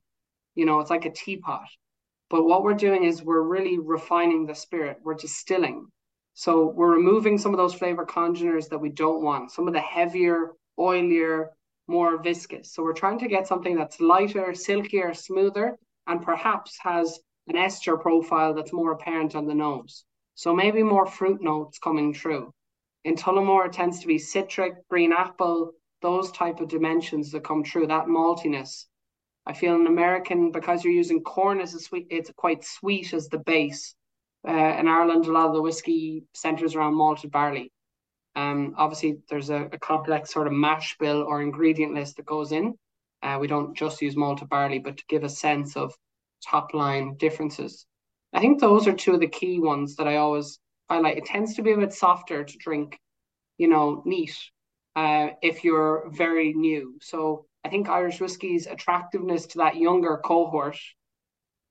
you 0.55 0.65
know, 0.65 0.79
it's 0.79 0.89
like 0.89 1.05
a 1.05 1.11
teapot. 1.11 1.67
But 2.29 2.45
what 2.45 2.63
we're 2.63 2.73
doing 2.73 3.03
is 3.03 3.21
we're 3.21 3.41
really 3.41 3.77
refining 3.77 4.45
the 4.45 4.55
spirit. 4.55 4.97
We're 5.03 5.13
distilling. 5.13 5.87
So 6.33 6.65
we're 6.65 6.95
removing 6.95 7.37
some 7.37 7.53
of 7.53 7.57
those 7.57 7.73
flavor 7.73 8.05
congeners 8.05 8.67
that 8.69 8.79
we 8.79 8.89
don't 8.89 9.21
want, 9.21 9.51
some 9.51 9.67
of 9.67 9.73
the 9.73 9.79
heavier, 9.79 10.53
oilier, 10.79 11.47
more 11.87 12.21
viscous. 12.21 12.71
So 12.73 12.83
we're 12.83 12.93
trying 12.93 13.19
to 13.19 13.27
get 13.27 13.47
something 13.47 13.75
that's 13.75 13.99
lighter, 13.99 14.53
silkier, 14.53 15.13
smoother, 15.13 15.77
and 16.07 16.21
perhaps 16.21 16.77
has 16.79 17.19
an 17.47 17.55
ester 17.55 17.97
profile 17.97 18.53
that's 18.53 18.73
more 18.73 18.91
apparent 18.91 19.35
on 19.35 19.45
the 19.45 19.53
nose. 19.53 20.03
So 20.35 20.53
maybe 20.53 20.83
more 20.83 21.05
fruit 21.05 21.41
notes 21.41 21.79
coming 21.79 22.13
through. 22.13 22.51
In 23.03 23.15
Tullamore, 23.15 23.67
it 23.67 23.73
tends 23.73 23.99
to 23.99 24.07
be 24.07 24.17
citric, 24.17 24.73
green 24.89 25.13
apple, 25.13 25.71
those 26.01 26.31
type 26.31 26.59
of 26.59 26.69
dimensions 26.69 27.31
that 27.31 27.43
come 27.43 27.63
through, 27.63 27.87
that 27.87 28.07
maltiness. 28.07 28.85
I 29.45 29.53
feel 29.53 29.75
in 29.75 29.85
American, 29.85 30.51
because 30.51 30.83
you're 30.83 30.93
using 30.93 31.21
corn 31.21 31.61
as 31.61 31.75
a 31.75 31.79
sweet, 31.79 32.07
it's 32.09 32.31
quite 32.35 32.63
sweet 32.63 33.13
as 33.13 33.27
the 33.27 33.37
base. 33.37 33.95
Uh, 34.47 34.51
in 34.79 34.87
Ireland, 34.87 35.25
a 35.25 35.31
lot 35.31 35.47
of 35.47 35.53
the 35.53 35.61
whiskey 35.61 36.23
centers 36.33 36.75
around 36.75 36.95
malted 36.95 37.31
barley. 37.31 37.71
Um, 38.35 38.73
obviously, 38.77 39.17
there's 39.29 39.49
a, 39.49 39.69
a, 39.71 39.79
complex 39.79 40.33
sort 40.33 40.47
of 40.47 40.53
mash 40.53 40.97
bill 40.97 41.23
or 41.23 41.41
ingredient 41.41 41.93
list 41.93 42.17
that 42.17 42.25
goes 42.25 42.51
in. 42.51 42.73
Uh, 43.23 43.37
we 43.39 43.47
don't 43.47 43.75
just 43.75 44.01
use 44.01 44.17
malted 44.17 44.49
barley, 44.49 44.79
but 44.79 44.97
to 44.97 45.03
give 45.07 45.23
a 45.23 45.29
sense 45.29 45.77
of 45.77 45.93
top 46.43 46.73
line 46.73 47.15
differences. 47.15 47.85
I 48.33 48.41
think 48.41 48.59
those 48.59 48.87
are 48.87 48.93
two 48.93 49.13
of 49.13 49.21
the 49.21 49.27
key 49.27 49.59
ones 49.59 49.95
that 49.95 50.07
I 50.07 50.17
always 50.17 50.59
highlight. 50.89 51.17
It 51.17 51.25
tends 51.25 51.55
to 51.55 51.61
be 51.61 51.71
a 51.71 51.77
bit 51.77 51.93
softer 51.93 52.43
to 52.43 52.57
drink, 52.57 52.99
you 53.57 53.69
know, 53.69 54.03
neat 54.05 54.37
uh, 54.95 55.29
if 55.41 55.63
you're 55.63 56.09
very 56.11 56.53
new. 56.53 56.97
So 57.01 57.45
I 57.63 57.69
think 57.69 57.89
Irish 57.89 58.19
whiskey's 58.19 58.67
attractiveness 58.67 59.45
to 59.47 59.59
that 59.59 59.77
younger 59.77 60.17
cohort 60.17 60.77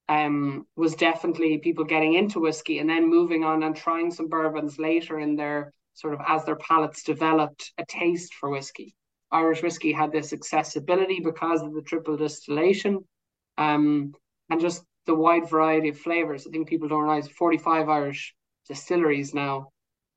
um, 0.09 0.67
was 0.77 0.95
definitely 0.95 1.59
people 1.59 1.85
getting 1.85 2.15
into 2.15 2.41
whiskey 2.41 2.79
and 2.79 2.89
then 2.89 3.09
moving 3.09 3.45
on 3.45 3.63
and 3.63 3.77
trying 3.77 4.11
some 4.11 4.29
bourbons 4.29 4.79
later 4.79 5.19
in 5.19 5.37
their 5.37 5.73
sort 5.95 6.15
of 6.15 6.21
as 6.27 6.45
their 6.45 6.57
palates 6.57 7.03
developed 7.03 7.73
a 7.79 7.85
taste 7.87 8.35
for 8.35 8.51
whiskey. 8.51 8.95
Irish 9.33 9.63
whiskey 9.63 9.93
had 9.93 10.13
this 10.13 10.33
accessibility 10.33 11.21
because 11.21 11.63
of 11.63 11.75
the 11.75 11.83
triple 11.83 12.17
distillation 12.17 13.05
um, 13.59 14.13
and 14.51 14.61
just 14.61 14.85
the 15.07 15.15
wide 15.15 15.49
variety 15.49 15.89
of 15.89 15.99
flavors. 15.99 16.47
I 16.47 16.51
think 16.51 16.69
people 16.69 16.89
don't 16.89 17.03
realize 17.03 17.29
45 17.29 17.89
Irish 17.89 18.35
distilleries 18.69 19.35
now. 19.35 19.71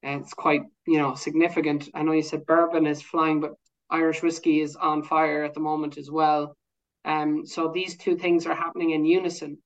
And 0.04 0.22
it's 0.22 0.34
quite, 0.34 0.62
you 0.86 1.00
know, 1.00 1.16
significant. 1.16 1.90
I 1.94 2.04
know 2.04 2.12
you 2.12 2.22
said 2.22 2.46
bourbon 2.46 2.86
is 2.86 3.02
flying, 3.02 3.42
but 3.42 3.54
Irish 3.90 4.22
whiskey 4.22 4.62
is 4.62 4.76
on 4.76 5.04
fire 5.04 5.44
at 5.44 5.54
the 5.54 5.60
moment 5.60 5.98
as 5.98 6.12
well. 6.12 6.56
Um, 7.06 7.46
so 7.46 7.70
these 7.70 7.98
two 7.98 8.16
things 8.18 8.46
are 8.46 8.56
happening 8.56 8.92
in 8.92 9.06
unison. 9.06 9.58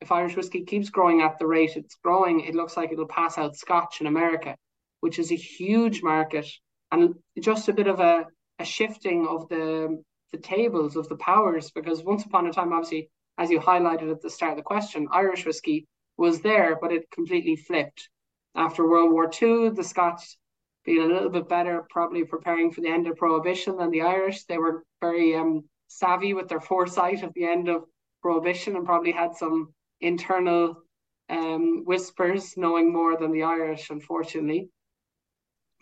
If 0.00 0.12
Irish 0.12 0.36
whiskey 0.36 0.64
keeps 0.64 0.90
growing 0.90 1.22
at 1.22 1.38
the 1.38 1.46
rate 1.46 1.76
it's 1.76 1.96
growing, 1.96 2.40
it 2.40 2.54
looks 2.54 2.76
like 2.76 2.92
it'll 2.92 3.06
pass 3.06 3.38
out 3.38 3.56
Scotch 3.56 4.00
in 4.00 4.06
America, 4.06 4.56
which 5.02 5.18
is 5.18 5.30
a 5.30 5.36
huge 5.36 6.02
market 6.02 6.46
and 6.92 7.14
just 7.40 7.68
a 7.68 7.72
bit 7.72 7.88
of 7.88 7.98
a, 8.00 8.26
a 8.58 8.64
shifting 8.64 9.26
of 9.26 9.48
the 9.48 10.02
the 10.32 10.38
tables 10.38 10.96
of 10.96 11.08
the 11.08 11.16
powers 11.16 11.70
because 11.70 12.02
once 12.02 12.24
upon 12.24 12.46
a 12.46 12.52
time, 12.52 12.72
obviously, 12.72 13.10
as 13.36 13.50
you 13.50 13.60
highlighted 13.60 14.10
at 14.10 14.22
the 14.22 14.30
start 14.30 14.52
of 14.52 14.56
the 14.56 14.62
question, 14.62 15.06
Irish 15.12 15.44
whiskey 15.44 15.86
was 16.16 16.40
there, 16.40 16.78
but 16.80 16.92
it 16.92 17.10
completely 17.10 17.56
flipped. 17.56 18.08
After 18.54 18.88
World 18.88 19.12
War 19.12 19.30
II, 19.30 19.70
the 19.70 19.84
Scots 19.84 20.38
being 20.84 21.02
a 21.02 21.12
little 21.12 21.30
bit 21.30 21.48
better, 21.48 21.84
probably 21.90 22.24
preparing 22.24 22.70
for 22.70 22.80
the 22.80 22.88
end 22.88 23.06
of 23.06 23.16
Prohibition 23.16 23.76
than 23.76 23.90
the 23.90 24.02
Irish. 24.02 24.44
They 24.44 24.58
were 24.58 24.84
very 25.00 25.34
um, 25.34 25.64
savvy 25.88 26.32
with 26.34 26.48
their 26.48 26.60
foresight 26.60 27.22
of 27.22 27.32
the 27.34 27.44
end 27.44 27.68
of 27.68 27.84
Prohibition 28.22 28.76
and 28.76 28.86
probably 28.86 29.12
had 29.12 29.34
some 29.34 29.74
internal 30.00 30.76
um, 31.28 31.84
whispers, 31.84 32.54
knowing 32.56 32.92
more 32.92 33.16
than 33.16 33.32
the 33.32 33.42
Irish, 33.42 33.90
unfortunately. 33.90 34.70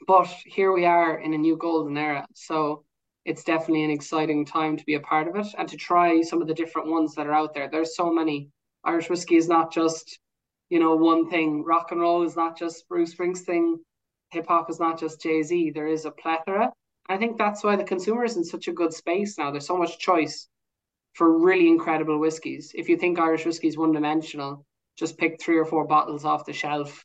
But 0.06 0.28
here 0.46 0.72
we 0.72 0.86
are 0.86 1.18
in 1.18 1.34
a 1.34 1.38
new 1.38 1.56
golden 1.56 1.96
era. 1.96 2.26
So 2.34 2.84
it's 3.24 3.44
definitely 3.44 3.84
an 3.84 3.90
exciting 3.90 4.44
time 4.44 4.76
to 4.76 4.84
be 4.84 4.94
a 4.94 5.00
part 5.00 5.28
of 5.28 5.36
it 5.36 5.46
and 5.58 5.68
to 5.68 5.76
try 5.76 6.22
some 6.22 6.40
of 6.40 6.48
the 6.48 6.54
different 6.54 6.88
ones 6.88 7.14
that 7.14 7.26
are 7.26 7.34
out 7.34 7.54
there. 7.54 7.68
There's 7.68 7.96
so 7.96 8.10
many. 8.12 8.48
Irish 8.84 9.10
whiskey 9.10 9.36
is 9.36 9.48
not 9.48 9.72
just, 9.72 10.18
you 10.70 10.78
know, 10.78 10.96
one 10.96 11.28
thing. 11.28 11.64
Rock 11.64 11.92
and 11.92 12.00
roll 12.00 12.22
is 12.22 12.36
not 12.36 12.58
just 12.58 12.88
Bruce 12.88 13.14
Springsteen. 13.14 13.74
Hip 14.30 14.46
hop 14.46 14.70
is 14.70 14.80
not 14.80 14.98
just 14.98 15.20
Jay 15.20 15.42
Z. 15.42 15.70
There 15.70 15.88
is 15.88 16.06
a 16.06 16.10
plethora. 16.10 16.72
I 17.08 17.16
think 17.18 17.36
that's 17.36 17.62
why 17.62 17.76
the 17.76 17.84
consumer 17.84 18.24
is 18.24 18.36
in 18.36 18.44
such 18.44 18.68
a 18.68 18.72
good 18.72 18.94
space 18.94 19.36
now. 19.36 19.50
There's 19.50 19.66
so 19.66 19.76
much 19.76 19.98
choice 19.98 20.48
for 21.14 21.38
really 21.38 21.68
incredible 21.68 22.18
whiskies. 22.18 22.72
If 22.74 22.88
you 22.88 22.96
think 22.96 23.18
Irish 23.18 23.44
whiskey 23.44 23.68
is 23.68 23.76
one 23.76 23.92
dimensional, 23.92 24.64
just 24.96 25.18
pick 25.18 25.40
three 25.40 25.58
or 25.58 25.64
four 25.64 25.86
bottles 25.86 26.24
off 26.24 26.46
the 26.46 26.52
shelf 26.52 27.04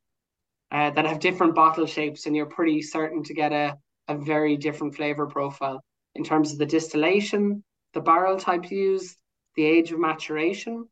uh, 0.72 0.90
that 0.92 1.06
have 1.06 1.20
different 1.20 1.56
bottle 1.56 1.86
shapes, 1.86 2.26
and 2.26 2.36
you're 2.36 2.46
pretty 2.46 2.82
certain 2.82 3.24
to 3.24 3.34
get 3.34 3.52
a, 3.52 3.78
a 4.08 4.18
very 4.18 4.58
different 4.58 4.96
flavor 4.96 5.26
profile 5.28 5.84
in 6.16 6.24
terms 6.24 6.52
of 6.52 6.58
the 6.58 6.66
distillation, 6.66 7.64
the 7.94 8.02
barrel 8.02 8.38
type 8.38 8.72
used, 8.72 9.18
the 9.56 9.64
age 9.64 9.92
of 9.92 10.00
maturation. 10.00 10.88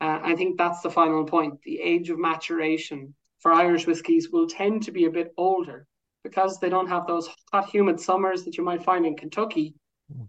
Uh, 0.00 0.20
I 0.22 0.34
think 0.34 0.56
that's 0.56 0.80
the 0.80 0.90
final 0.90 1.24
point. 1.24 1.60
The 1.64 1.80
age 1.80 2.10
of 2.10 2.18
maturation 2.18 3.14
for 3.40 3.52
Irish 3.52 3.86
whiskies 3.86 4.30
will 4.30 4.46
tend 4.46 4.82
to 4.84 4.92
be 4.92 5.04
a 5.04 5.10
bit 5.10 5.32
older 5.36 5.86
because 6.22 6.58
they 6.58 6.68
don't 6.68 6.88
have 6.88 7.06
those 7.06 7.28
hot, 7.52 7.70
humid 7.70 7.98
summers 8.00 8.44
that 8.44 8.56
you 8.56 8.64
might 8.64 8.82
find 8.82 9.06
in 9.06 9.16
Kentucky. 9.16 9.74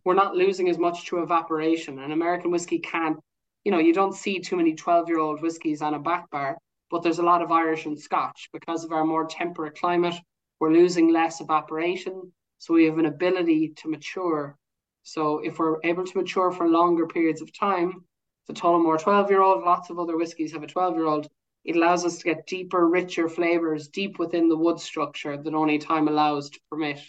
We're 0.06 0.14
not 0.14 0.36
losing 0.36 0.70
as 0.70 0.78
much 0.78 1.06
to 1.08 1.22
evaporation. 1.22 2.00
And 2.00 2.14
American 2.14 2.52
whiskey 2.52 2.80
can't, 2.80 3.18
you 3.66 3.72
know, 3.72 3.80
you 3.80 3.94
don't 3.94 4.16
see 4.16 4.40
too 4.40 4.56
many 4.56 4.76
12 4.76 5.08
year 5.10 5.20
old 5.20 5.42
whiskies 5.42 5.82
on 5.82 5.94
a 5.94 6.00
back 6.00 6.30
bar, 6.30 6.58
but 6.92 7.02
there's 7.02 7.20
a 7.20 7.24
lot 7.24 7.42
of 7.42 7.52
Irish 7.52 7.86
and 7.86 7.98
Scotch 7.98 8.50
because 8.52 8.84
of 8.84 8.92
our 8.92 9.06
more 9.06 9.26
temperate 9.26 9.76
climate. 9.76 10.16
We're 10.60 10.74
losing 10.74 11.12
less 11.12 11.40
evaporation. 11.40 12.32
So 12.60 12.74
we 12.74 12.86
have 12.86 13.00
an 13.00 13.08
ability 13.08 13.74
to 13.78 13.90
mature. 13.90 14.58
So 15.04 15.40
if 15.40 15.58
we're 15.58 15.78
able 15.84 16.06
to 16.06 16.18
mature 16.18 16.52
for 16.52 16.68
longer 16.68 17.08
periods 17.08 17.42
of 17.42 17.58
time, 17.58 18.04
the 18.48 18.54
Tullamore 18.54 19.02
12 19.02 19.32
year 19.32 19.42
old, 19.42 19.64
lots 19.64 19.90
of 19.90 19.98
other 19.98 20.18
whiskies 20.18 20.52
have 20.52 20.62
a 20.62 20.68
12 20.68 20.96
year 20.96 21.06
old, 21.08 21.28
it 21.64 21.76
allows 21.76 22.06
us 22.06 22.18
to 22.18 22.24
get 22.26 22.46
deeper, 22.46 22.88
richer 22.88 23.30
flavors 23.30 23.88
deep 23.88 24.20
within 24.20 24.50
the 24.50 24.58
wood 24.58 24.80
structure 24.80 25.38
that 25.38 25.54
only 25.54 25.80
time 25.80 26.08
allows 26.08 26.50
to 26.50 26.60
permit 26.70 27.00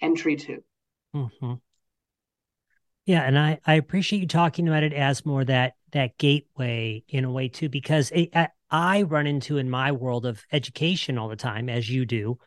entry 0.00 0.36
to. 0.36 0.62
Mm-hmm. 1.16 1.54
Yeah, 3.06 3.22
and 3.22 3.38
I, 3.38 3.58
I 3.66 3.74
appreciate 3.74 4.20
you 4.20 4.28
talking 4.28 4.68
about 4.68 4.82
it 4.82 4.92
as 4.92 5.26
more 5.26 5.44
that 5.44 5.74
that 5.92 6.16
gateway 6.18 7.02
in 7.08 7.24
a 7.24 7.32
way 7.32 7.48
too, 7.48 7.68
because 7.68 8.12
it, 8.12 8.30
I 8.70 9.02
run 9.02 9.26
into 9.26 9.58
in 9.58 9.68
my 9.70 9.92
world 9.92 10.26
of 10.26 10.44
education 10.52 11.18
all 11.18 11.28
the 11.28 11.36
time, 11.36 11.68
as 11.68 11.88
you 11.88 12.04
do, 12.06 12.38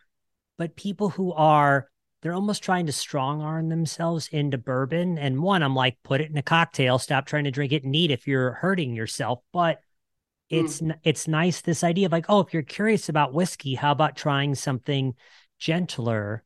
but 0.58 0.76
people 0.76 1.10
who 1.10 1.34
are 1.34 1.88
they're 2.22 2.34
almost 2.34 2.64
trying 2.64 2.86
to 2.86 2.94
strong 2.94 3.42
arm 3.42 3.68
themselves 3.68 4.30
into 4.30 4.58
bourbon. 4.58 5.18
And 5.18 5.44
one, 5.44 5.62
I'm 5.62 5.76
like, 5.76 5.98
put 6.04 6.22
it 6.22 6.30
in 6.30 6.38
a 6.38 6.42
cocktail, 6.42 6.98
stop 6.98 7.26
trying 7.26 7.44
to 7.44 7.52
drink 7.52 7.74
it 7.74 7.84
neat 7.84 8.12
if 8.12 8.28
you're 8.28 8.54
hurting 8.54 8.96
yourself. 8.96 9.40
But 9.52 9.82
it's 10.50 10.80
mm. 10.80 10.96
it's 11.04 11.28
nice 11.28 11.62
this 11.62 11.84
idea 11.84 12.06
of 12.06 12.14
like, 12.14 12.28
oh, 12.30 12.40
if 12.40 12.54
you're 12.54 12.64
curious 12.64 13.10
about 13.10 13.34
whiskey, 13.34 13.76
how 13.76 13.92
about 13.92 14.16
trying 14.16 14.56
something 14.56 15.16
gentler 15.60 16.44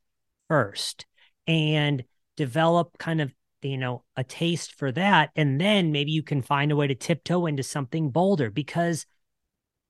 first 0.48 1.06
and 1.46 2.04
develop 2.36 2.98
kind 2.98 3.20
of 3.20 3.32
you 3.62 3.76
know 3.76 4.04
a 4.16 4.22
taste 4.22 4.74
for 4.74 4.92
that 4.92 5.30
and 5.34 5.60
then 5.60 5.90
maybe 5.90 6.12
you 6.12 6.22
can 6.22 6.40
find 6.40 6.70
a 6.70 6.76
way 6.76 6.86
to 6.86 6.94
tiptoe 6.94 7.46
into 7.46 7.64
something 7.64 8.10
bolder 8.10 8.50
because 8.50 9.04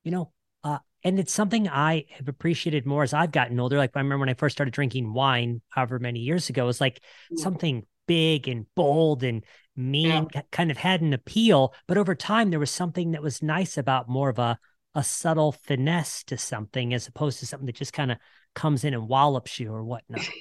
you 0.04 0.10
know 0.10 0.32
uh, 0.64 0.78
and 1.04 1.18
it's 1.18 1.32
something 1.32 1.68
I 1.68 2.06
have 2.10 2.28
appreciated 2.28 2.86
more 2.86 3.02
as 3.02 3.14
I've 3.14 3.30
gotten 3.30 3.60
older. 3.60 3.76
Like 3.76 3.92
I 3.94 4.00
remember 4.00 4.20
when 4.20 4.28
I 4.28 4.34
first 4.34 4.56
started 4.56 4.74
drinking 4.74 5.12
wine, 5.12 5.62
however 5.68 5.98
many 5.98 6.20
years 6.20 6.48
ago, 6.50 6.64
it 6.64 6.66
was 6.66 6.80
like 6.80 7.00
yeah. 7.30 7.42
something 7.42 7.86
big 8.06 8.48
and 8.48 8.66
bold 8.74 9.22
and 9.22 9.44
mean 9.76 10.26
yeah. 10.34 10.42
kind 10.50 10.70
of 10.70 10.76
had 10.76 11.00
an 11.00 11.12
appeal. 11.12 11.72
But 11.86 11.98
over 11.98 12.14
time, 12.14 12.50
there 12.50 12.58
was 12.58 12.70
something 12.70 13.12
that 13.12 13.22
was 13.22 13.42
nice 13.42 13.78
about 13.78 14.08
more 14.08 14.28
of 14.28 14.38
a 14.38 14.58
a 14.94 15.04
subtle 15.04 15.52
finesse 15.52 16.24
to 16.24 16.36
something 16.36 16.92
as 16.92 17.06
opposed 17.06 17.38
to 17.38 17.46
something 17.46 17.66
that 17.66 17.76
just 17.76 17.92
kind 17.92 18.10
of 18.10 18.18
comes 18.54 18.82
in 18.82 18.94
and 18.94 19.06
wallops 19.06 19.60
you 19.60 19.72
or 19.72 19.84
whatnot. 19.84 20.28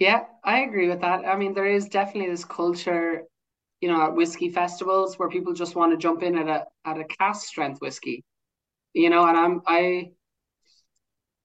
Yeah, 0.00 0.24
I 0.42 0.62
agree 0.62 0.88
with 0.88 1.02
that. 1.02 1.24
I 1.24 1.36
mean, 1.36 1.54
there 1.54 1.68
is 1.68 1.88
definitely 1.88 2.28
this 2.28 2.44
culture, 2.44 3.22
you 3.80 3.88
know, 3.88 4.02
at 4.02 4.14
whiskey 4.16 4.48
festivals 4.48 5.16
where 5.20 5.28
people 5.28 5.52
just 5.52 5.76
want 5.76 5.92
to 5.92 5.96
jump 5.96 6.24
in 6.24 6.36
at 6.36 6.48
a 6.48 6.66
at 6.84 6.98
a 6.98 7.04
cask 7.04 7.46
strength 7.46 7.80
whiskey 7.80 8.24
you 8.94 9.10
know, 9.10 9.26
and 9.26 9.36
I'm 9.36 9.62
I 9.66 10.12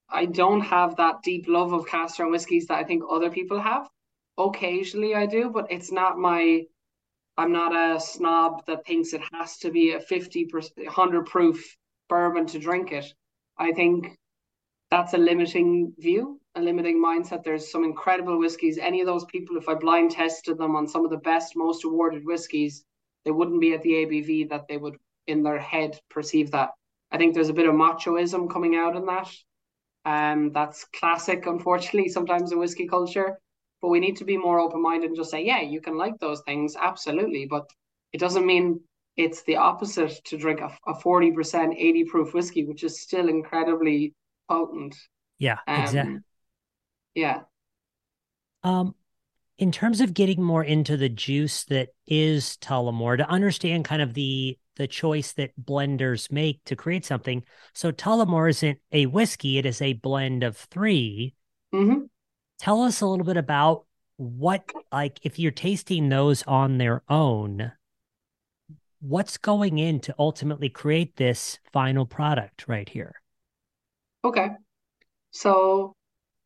I 0.10 0.26
don't 0.26 0.62
have 0.62 0.96
that 0.96 1.22
deep 1.24 1.48
love 1.48 1.74
of 1.74 1.88
cask 1.88 2.16
strength 2.16 2.32
whiskies 2.32 2.68
that 2.68 2.80
I 2.80 2.84
think 2.84 3.04
other 3.10 3.30
people 3.30 3.60
have. 3.60 3.90
Occasionally 4.38 5.16
I 5.16 5.26
do, 5.26 5.50
but 5.50 5.72
it's 5.72 5.92
not 5.92 6.18
my 6.18 6.64
I'm 7.38 7.52
not 7.52 7.74
a 7.74 8.00
snob 8.00 8.66
that 8.66 8.86
thinks 8.86 9.14
it 9.14 9.22
has 9.34 9.58
to 9.60 9.72
be 9.72 9.92
a 9.92 10.00
50 10.00 10.50
100 10.52 11.26
proof 11.26 11.78
bourbon 12.08 12.46
to 12.48 12.60
drink 12.60 12.92
it. 12.92 13.14
I 13.58 13.72
think 13.72 14.18
that's 14.92 15.14
a 15.14 15.18
limiting 15.18 15.94
view, 15.98 16.40
a 16.56 16.62
limiting 16.62 17.02
mindset. 17.04 17.44
There's 17.44 17.72
some 17.72 17.84
incredible 17.84 18.38
whiskies. 18.40 18.78
Any 18.78 19.02
of 19.02 19.08
those 19.08 19.26
people, 19.26 19.58
if 19.58 19.70
I 19.70 19.76
blind 19.76 20.12
tested 20.12 20.58
them 20.58 20.76
on 20.76 20.88
some 20.88 21.06
of 21.06 21.12
the 21.12 21.18
best, 21.18 21.56
most 21.56 21.84
awarded 21.84 22.26
whiskies, 22.26 22.84
they 23.26 23.32
wouldn't 23.32 23.62
be 23.62 23.74
at 23.74 23.84
the 23.84 23.94
ABV 23.94 24.50
that 24.50 24.68
they 24.68 24.78
would 24.78 24.98
in 25.28 25.44
their 25.44 25.60
head 25.60 26.00
perceive 26.10 26.52
that. 26.52 26.72
I 27.12 27.18
think 27.18 27.34
there's 27.34 27.50
a 27.50 27.54
bit 27.54 27.68
of 27.68 27.76
machoism 27.76 28.50
coming 28.50 28.76
out 28.76 28.96
in 28.96 29.06
that. 29.06 29.30
Um, 30.06 30.52
that's 30.54 30.86
classic, 30.96 31.46
unfortunately, 31.46 32.10
sometimes 32.10 32.52
in 32.52 32.60
whiskey 32.60 32.88
culture. 32.88 33.40
But 33.82 33.90
we 33.90 34.00
need 34.00 34.18
to 34.18 34.26
be 34.26 34.38
more 34.38 34.60
open 34.60 34.82
minded 34.82 35.08
and 35.08 35.16
just 35.16 35.32
say, 35.32 35.46
yeah, 35.46 35.62
you 35.62 35.80
can 35.80 35.98
like 35.98 36.20
those 36.20 36.42
things, 36.42 36.76
absolutely. 36.80 37.48
But 37.50 37.70
it 38.12 38.20
doesn't 38.20 38.46
mean 38.46 38.82
it's 39.16 39.44
the 39.44 39.56
opposite 39.56 40.20
to 40.26 40.38
drink 40.38 40.60
a, 40.60 40.76
a 40.88 40.94
40%, 40.94 41.76
80 41.78 42.04
proof 42.06 42.34
whiskey, 42.34 42.66
which 42.66 42.84
is 42.84 43.02
still 43.02 43.30
incredibly 43.30 44.14
potent. 44.50 44.96
Yeah, 45.38 45.60
um, 45.68 45.82
exactly. 45.82 46.18
Yeah. 47.16 47.42
Um, 48.64 48.96
in 49.58 49.72
terms 49.72 50.02
of 50.02 50.14
getting 50.14 50.42
more 50.42 50.64
into 50.64 50.98
the 50.98 51.10
juice 51.10 51.66
that 51.66 51.90
is 52.08 52.58
Tullamore, 52.62 53.18
to 53.18 53.30
understand 53.30 53.86
kind 53.86 54.02
of 54.02 54.14
the 54.14 54.58
the 54.76 54.88
choice 54.88 55.34
that 55.34 55.52
blenders 55.62 56.32
make 56.32 56.64
to 56.66 56.76
create 56.76 57.06
something. 57.06 57.44
So 57.74 57.92
Tullamore 57.92 58.50
isn't 58.50 58.80
a 58.92 59.06
whiskey, 59.08 59.58
it 59.58 59.66
is 59.66 59.82
a 59.82 59.94
blend 59.94 60.44
of 60.44 60.58
3 60.58 61.34
mm-hmm. 61.74 62.06
Tell 62.60 62.84
us 62.84 63.00
a 63.00 63.06
little 63.06 63.26
bit 63.26 63.38
about 63.38 63.86
what, 64.18 64.70
like, 64.92 65.20
if 65.24 65.40
you're 65.40 65.52
tasting 65.52 66.10
those 66.10 66.44
on 66.44 66.78
their 66.78 67.04
own, 67.08 67.72
what's 69.00 69.38
going 69.38 69.78
in 69.78 70.02
to 70.02 70.16
ultimately 70.20 70.68
create 70.68 71.16
this 71.16 71.58
final 71.72 72.06
product 72.06 72.68
right 72.68 72.90
here? 72.90 73.16
Okay. 74.26 74.50
So 75.32 75.96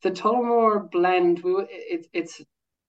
the 0.03 0.11
Tullamore 0.11 0.91
blend, 0.91 1.41
we 1.43 1.55
it, 1.69 2.07
it's 2.13 2.41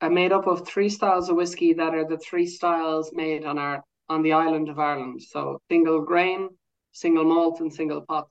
made 0.03 0.33
up 0.33 0.47
of 0.47 0.67
three 0.67 0.89
styles 0.89 1.31
of 1.31 1.37
whiskey 1.37 1.73
that 1.73 1.95
are 1.95 2.07
the 2.07 2.19
three 2.19 2.47
styles 2.47 3.11
made 3.15 3.45
on 3.45 3.59
our 3.59 3.83
on 4.09 4.23
the 4.23 4.33
island 4.33 4.69
of 4.69 4.79
Ireland. 4.79 5.23
So 5.23 5.61
single 5.71 6.03
grain, 6.03 6.51
single 6.93 7.25
malt, 7.25 7.61
and 7.61 7.73
single 7.73 8.03
pot. 8.03 8.29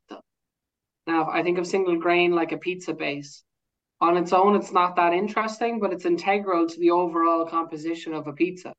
Now, 1.06 1.30
I 1.30 1.44
think 1.44 1.58
of 1.58 1.68
single 1.68 1.98
grain 1.98 2.32
like 2.32 2.52
a 2.52 2.58
pizza 2.58 2.94
base. 2.94 3.44
On 4.00 4.18
its 4.18 4.34
own, 4.34 4.56
it's 4.56 4.72
not 4.72 4.96
that 4.96 5.14
interesting, 5.14 5.80
but 5.80 5.94
it's 5.94 6.06
integral 6.06 6.68
to 6.68 6.80
the 6.80 6.92
overall 6.92 7.46
composition 7.46 8.14
of 8.14 8.28
a 8.28 8.34
pizza. 8.34 8.74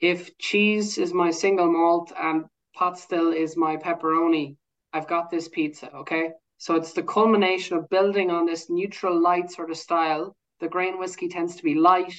If 0.00 0.36
cheese 0.38 0.98
is 0.98 1.12
my 1.12 1.30
single 1.30 1.70
malt 1.70 2.12
and 2.16 2.44
pot 2.74 2.98
still 2.98 3.32
is 3.32 3.56
my 3.56 3.76
pepperoni, 3.76 4.56
I've 4.92 5.08
got 5.08 5.30
this 5.30 5.48
pizza, 5.48 5.92
okay? 5.92 6.30
So 6.58 6.74
it's 6.76 6.92
the 6.92 7.02
culmination 7.02 7.76
of 7.76 7.88
building 7.88 8.30
on 8.30 8.46
this 8.46 8.70
neutral 8.70 9.20
light 9.20 9.50
sort 9.50 9.70
of 9.70 9.76
style. 9.76 10.36
The 10.60 10.68
grain 10.68 10.98
whiskey 10.98 11.28
tends 11.28 11.56
to 11.56 11.62
be 11.62 11.74
light, 11.74 12.14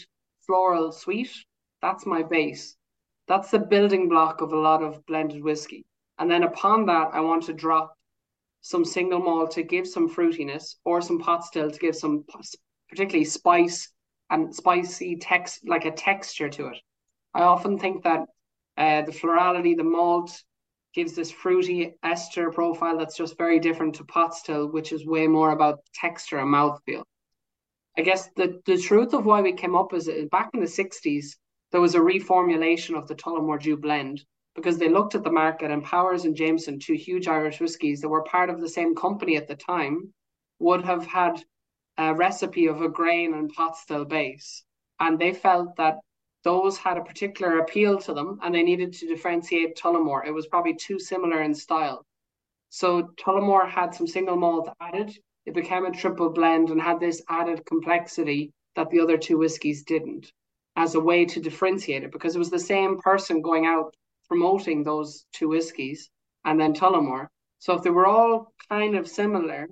floral, 0.45 0.91
sweet. 0.91 1.31
That's 1.81 2.05
my 2.05 2.23
base. 2.23 2.75
That's 3.29 3.51
the 3.51 3.59
building 3.59 4.09
block 4.09 4.41
of 4.41 4.53
a 4.53 4.59
lot 4.59 4.81
of 4.81 5.05
blended 5.05 5.43
whiskey. 5.43 5.85
And 6.17 6.29
then 6.29 6.41
upon 6.41 6.87
that, 6.87 7.11
I 7.13 7.19
want 7.21 7.43
to 7.43 7.53
drop 7.53 7.95
some 8.61 8.83
single 8.83 9.19
malt 9.19 9.51
to 9.51 9.61
give 9.61 9.87
some 9.87 10.09
fruitiness 10.09 10.77
or 10.83 10.99
some 10.99 11.19
pot 11.19 11.45
still 11.45 11.69
to 11.69 11.79
give 11.79 11.95
some 11.95 12.25
particularly 12.89 13.25
spice 13.25 13.91
and 14.31 14.53
spicy 14.53 15.15
text 15.15 15.59
like 15.67 15.85
a 15.85 15.91
texture 15.91 16.49
to 16.49 16.69
it. 16.69 16.77
I 17.35 17.43
often 17.43 17.77
think 17.77 18.03
that 18.03 18.21
uh, 18.77 19.03
the 19.03 19.11
florality, 19.11 19.75
the 19.75 19.83
malt 19.83 20.31
gives 20.95 21.13
this 21.13 21.29
fruity 21.29 21.93
ester 22.01 22.49
profile 22.49 22.97
that's 22.97 23.15
just 23.15 23.37
very 23.37 23.59
different 23.59 23.93
to 23.95 24.05
pot 24.05 24.33
still, 24.33 24.71
which 24.71 24.91
is 24.91 25.05
way 25.05 25.27
more 25.27 25.51
about 25.51 25.85
texture 25.93 26.39
and 26.39 26.51
mouthfeel. 26.51 27.03
I 27.95 28.01
guess 28.01 28.27
the, 28.35 28.59
the 28.65 28.79
truth 28.79 29.13
of 29.13 29.27
why 29.27 29.41
we 29.41 29.53
came 29.53 29.75
up 29.75 29.93
is 29.93 30.09
back 30.31 30.49
in 30.55 30.61
the 30.61 30.65
60s, 30.65 31.35
there 31.71 31.81
was 31.81 31.93
a 31.93 31.99
reformulation 31.99 32.97
of 32.97 33.07
the 33.07 33.13
Tullamore 33.13 33.61
Dew 33.61 33.77
blend 33.77 34.25
because 34.55 34.79
they 34.79 34.89
looked 34.89 35.13
at 35.13 35.23
the 35.23 35.31
market 35.31 35.69
and 35.69 35.83
Powers 35.83 36.25
and 36.25 36.35
Jameson, 36.35 36.79
two 36.79 36.95
huge 36.95 37.27
Irish 37.27 37.61
whiskies 37.61 38.01
that 38.01 38.09
were 38.09 38.23
part 38.23 38.49
of 38.49 38.59
the 38.59 38.67
same 38.67 38.95
company 38.95 39.37
at 39.37 39.47
the 39.47 39.55
time, 39.55 40.11
would 40.57 40.83
have 40.83 41.05
had 41.05 41.43
a 41.97 42.15
recipe 42.15 42.65
of 42.65 42.81
a 42.81 42.89
grain 42.89 43.35
and 43.35 43.53
pot 43.53 43.77
still 43.77 44.03
base. 44.03 44.63
And 44.99 45.19
they 45.19 45.31
felt 45.31 45.75
that 45.75 45.99
those 46.43 46.77
had 46.77 46.97
a 46.97 47.03
particular 47.03 47.59
appeal 47.59 47.99
to 47.99 48.13
them 48.13 48.39
and 48.41 48.55
they 48.55 48.63
needed 48.63 48.93
to 48.93 49.07
differentiate 49.07 49.77
Tullamore. 49.77 50.25
It 50.25 50.31
was 50.31 50.47
probably 50.47 50.73
too 50.73 50.97
similar 50.97 51.43
in 51.43 51.53
style. 51.53 52.05
So 52.69 53.09
Tullamore 53.17 53.69
had 53.69 53.93
some 53.93 54.07
single 54.07 54.37
malt 54.37 54.69
added. 54.81 55.15
It 55.45 55.53
became 55.53 55.85
a 55.85 55.91
triple 55.91 56.31
blend 56.31 56.71
and 56.71 56.81
had 56.81 56.99
this 56.99 57.21
added 57.29 57.63
complexity 57.65 58.53
that 58.75 58.89
the 58.89 59.01
other 59.01 59.17
two 59.17 59.37
whiskies 59.37 59.83
didn't 59.83 60.31
as 60.79 60.95
a 60.95 60.99
way 60.99 61.25
to 61.25 61.41
differentiate 61.41 62.03
it 62.03 62.11
because 62.11 62.37
it 62.37 62.39
was 62.39 62.49
the 62.49 62.67
same 62.73 62.97
person 62.99 63.41
going 63.41 63.65
out 63.65 63.93
promoting 64.29 64.81
those 64.81 65.25
two 65.33 65.49
whiskies 65.49 66.09
and 66.45 66.57
then 66.57 66.73
Tullamore. 66.73 67.27
So 67.59 67.73
if 67.73 67.83
they 67.83 67.89
were 67.89 68.07
all 68.07 68.53
kind 68.69 68.95
of 68.95 69.05
similar, 69.05 69.67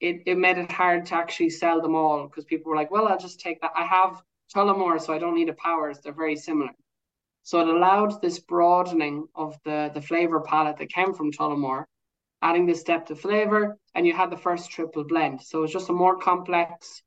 it, 0.00 0.16
it 0.26 0.36
made 0.36 0.58
it 0.58 0.70
hard 0.70 1.06
to 1.06 1.14
actually 1.14 1.48
sell 1.48 1.80
them 1.80 1.94
all 1.94 2.26
because 2.26 2.44
people 2.44 2.68
were 2.68 2.76
like, 2.76 2.90
well, 2.90 3.08
I'll 3.08 3.18
just 3.18 3.40
take 3.40 3.58
that. 3.62 3.72
I 3.74 3.86
have 3.86 4.22
Tullamore, 4.54 5.00
so 5.00 5.14
I 5.14 5.18
don't 5.18 5.34
need 5.34 5.48
a 5.48 5.54
Powers. 5.54 6.00
They're 6.00 6.12
very 6.12 6.36
similar. 6.36 6.72
So 7.42 7.60
it 7.60 7.68
allowed 7.68 8.20
this 8.20 8.38
broadening 8.38 9.26
of 9.34 9.56
the, 9.64 9.90
the 9.94 10.02
flavor 10.02 10.40
palette 10.42 10.76
that 10.76 10.92
came 10.92 11.14
from 11.14 11.32
Tullamore, 11.32 11.84
adding 12.42 12.66
this 12.66 12.82
depth 12.82 13.10
of 13.10 13.18
flavor, 13.18 13.78
and 13.94 14.06
you 14.06 14.12
had 14.12 14.30
the 14.30 14.44
first 14.46 14.70
triple 14.70 15.04
blend. 15.04 15.40
So 15.40 15.62
it's 15.62 15.72
just 15.72 15.88
a 15.88 15.94
more 15.94 16.18
complex 16.18 17.02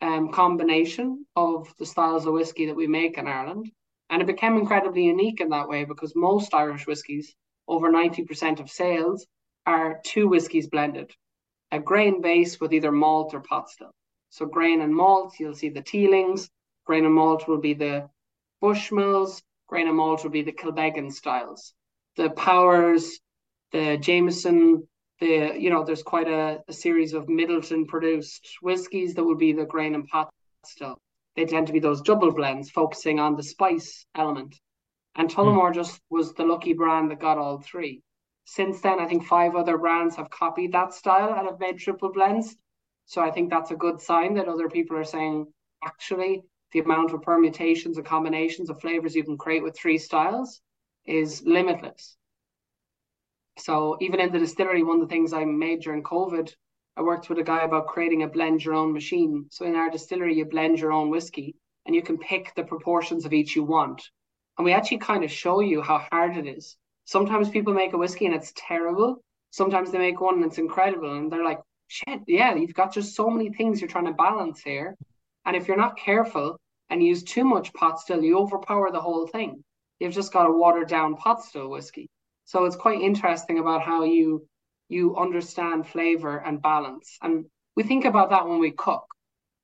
um, 0.00 0.30
combination 0.30 1.26
of 1.36 1.72
the 1.78 1.86
styles 1.86 2.26
of 2.26 2.32
whiskey 2.32 2.66
that 2.66 2.76
we 2.76 2.86
make 2.86 3.18
in 3.18 3.26
Ireland. 3.26 3.70
And 4.10 4.22
it 4.22 4.26
became 4.26 4.56
incredibly 4.56 5.04
unique 5.04 5.40
in 5.40 5.48
that 5.50 5.68
way 5.68 5.84
because 5.84 6.14
most 6.14 6.54
Irish 6.54 6.86
whiskies, 6.86 7.34
over 7.66 7.90
90% 7.90 8.60
of 8.60 8.70
sales, 8.70 9.26
are 9.66 10.00
two 10.04 10.28
whiskies 10.28 10.68
blended 10.68 11.12
a 11.72 11.80
grain 11.80 12.20
base 12.20 12.60
with 12.60 12.72
either 12.72 12.92
malt 12.92 13.34
or 13.34 13.40
pot 13.40 13.68
still. 13.68 13.90
So, 14.30 14.46
grain 14.46 14.80
and 14.80 14.94
malt, 14.94 15.34
you'll 15.40 15.54
see 15.54 15.68
the 15.68 15.82
Teelings, 15.82 16.48
grain 16.84 17.04
and 17.04 17.14
malt 17.14 17.48
will 17.48 17.58
be 17.58 17.74
the 17.74 18.08
Bushmills, 18.62 19.42
grain 19.66 19.88
and 19.88 19.96
malt 19.96 20.22
will 20.22 20.30
be 20.30 20.42
the 20.42 20.52
Kilbeggan 20.52 21.12
styles. 21.12 21.74
The 22.16 22.30
Powers, 22.30 23.18
the 23.72 23.98
Jameson, 23.98 24.86
the 25.20 25.54
you 25.58 25.70
know, 25.70 25.84
there's 25.84 26.02
quite 26.02 26.28
a, 26.28 26.62
a 26.68 26.72
series 26.72 27.12
of 27.14 27.26
Midleton 27.26 27.86
produced 27.86 28.58
whiskies 28.60 29.14
that 29.14 29.24
would 29.24 29.38
be 29.38 29.52
the 29.52 29.64
grain 29.64 29.94
and 29.94 30.06
pot 30.06 30.30
still 30.64 30.98
they 31.36 31.44
tend 31.44 31.66
to 31.66 31.72
be 31.72 31.80
those 31.80 32.00
double 32.00 32.32
blends 32.32 32.70
focusing 32.70 33.20
on 33.20 33.36
the 33.36 33.42
spice 33.42 34.06
element. 34.14 34.58
And 35.14 35.30
Tullamore 35.30 35.70
mm. 35.70 35.74
just 35.74 36.00
was 36.10 36.32
the 36.32 36.44
lucky 36.44 36.72
brand 36.72 37.10
that 37.10 37.20
got 37.20 37.38
all 37.38 37.60
three. 37.60 38.02
Since 38.46 38.80
then, 38.80 39.00
I 39.00 39.06
think 39.06 39.24
five 39.24 39.54
other 39.54 39.76
brands 39.76 40.16
have 40.16 40.30
copied 40.30 40.72
that 40.72 40.94
style 40.94 41.34
and 41.34 41.46
have 41.46 41.60
made 41.60 41.78
triple 41.78 42.12
blends. 42.12 42.56
So 43.04 43.22
I 43.22 43.30
think 43.30 43.50
that's 43.50 43.70
a 43.70 43.76
good 43.76 44.00
sign 44.00 44.34
that 44.34 44.48
other 44.48 44.68
people 44.68 44.96
are 44.96 45.04
saying, 45.04 45.46
actually, 45.84 46.42
the 46.72 46.80
amount 46.80 47.12
of 47.12 47.22
permutations 47.22 47.98
and 47.98 48.06
combinations 48.06 48.70
of 48.70 48.80
flavors 48.80 49.14
you 49.14 49.24
can 49.24 49.38
create 49.38 49.62
with 49.62 49.76
three 49.76 49.98
styles 49.98 50.60
is 51.04 51.42
limitless. 51.44 52.16
So 53.58 53.96
even 54.00 54.20
in 54.20 54.32
the 54.32 54.38
distillery, 54.38 54.82
one 54.82 55.00
of 55.00 55.08
the 55.08 55.14
things 55.14 55.32
I 55.32 55.44
made 55.44 55.80
during 55.80 56.02
COVID 56.02 56.52
I 56.98 57.02
worked 57.02 57.28
with 57.28 57.38
a 57.38 57.42
guy 57.42 57.62
about 57.62 57.88
creating 57.88 58.22
a 58.22 58.28
blend 58.28 58.64
your 58.64 58.72
own 58.72 58.94
machine. 58.94 59.46
So 59.50 59.66
in 59.66 59.76
our 59.76 59.90
distillery, 59.90 60.34
you 60.34 60.46
blend 60.46 60.78
your 60.78 60.92
own 60.92 61.10
whiskey 61.10 61.54
and 61.84 61.94
you 61.94 62.00
can 62.02 62.16
pick 62.16 62.54
the 62.54 62.64
proportions 62.64 63.26
of 63.26 63.34
each 63.34 63.54
you 63.54 63.64
want. 63.64 64.02
And 64.56 64.64
we 64.64 64.72
actually 64.72 64.98
kind 64.98 65.22
of 65.22 65.30
show 65.30 65.60
you 65.60 65.82
how 65.82 66.06
hard 66.10 66.38
it 66.38 66.46
is. 66.46 66.78
Sometimes 67.04 67.50
people 67.50 67.74
make 67.74 67.92
a 67.92 67.98
whiskey 67.98 68.24
and 68.24 68.34
it's 68.34 68.54
terrible. 68.56 69.22
Sometimes 69.50 69.90
they 69.92 69.98
make 69.98 70.22
one 70.22 70.36
and 70.36 70.44
it's 70.46 70.56
incredible. 70.56 71.18
And 71.18 71.30
they're 71.30 71.44
like, 71.44 71.60
shit, 71.88 72.20
yeah, 72.26 72.54
you've 72.54 72.72
got 72.72 72.94
just 72.94 73.14
so 73.14 73.28
many 73.28 73.50
things 73.50 73.78
you're 73.78 73.90
trying 73.90 74.06
to 74.06 74.12
balance 74.12 74.62
here. 74.62 74.96
And 75.44 75.54
if 75.54 75.68
you're 75.68 75.76
not 75.76 75.98
careful 75.98 76.58
and 76.88 77.02
use 77.02 77.22
too 77.22 77.44
much 77.44 77.74
pot 77.74 78.00
still, 78.00 78.22
you 78.22 78.38
overpower 78.38 78.90
the 78.90 79.02
whole 79.02 79.26
thing. 79.26 79.62
You've 80.00 80.14
just 80.14 80.32
got 80.32 80.48
a 80.48 80.52
watered 80.52 80.88
down 80.88 81.16
pot 81.16 81.44
still 81.44 81.68
whiskey. 81.68 82.08
So 82.46 82.64
it's 82.64 82.76
quite 82.76 83.00
interesting 83.00 83.58
about 83.58 83.82
how 83.82 84.04
you 84.04 84.46
you 84.88 85.16
understand 85.16 85.86
flavor 85.86 86.38
and 86.38 86.62
balance. 86.62 87.18
And 87.20 87.46
we 87.76 87.82
think 87.82 88.04
about 88.04 88.30
that 88.30 88.46
when 88.46 88.60
we 88.60 88.70
cook. 88.70 89.04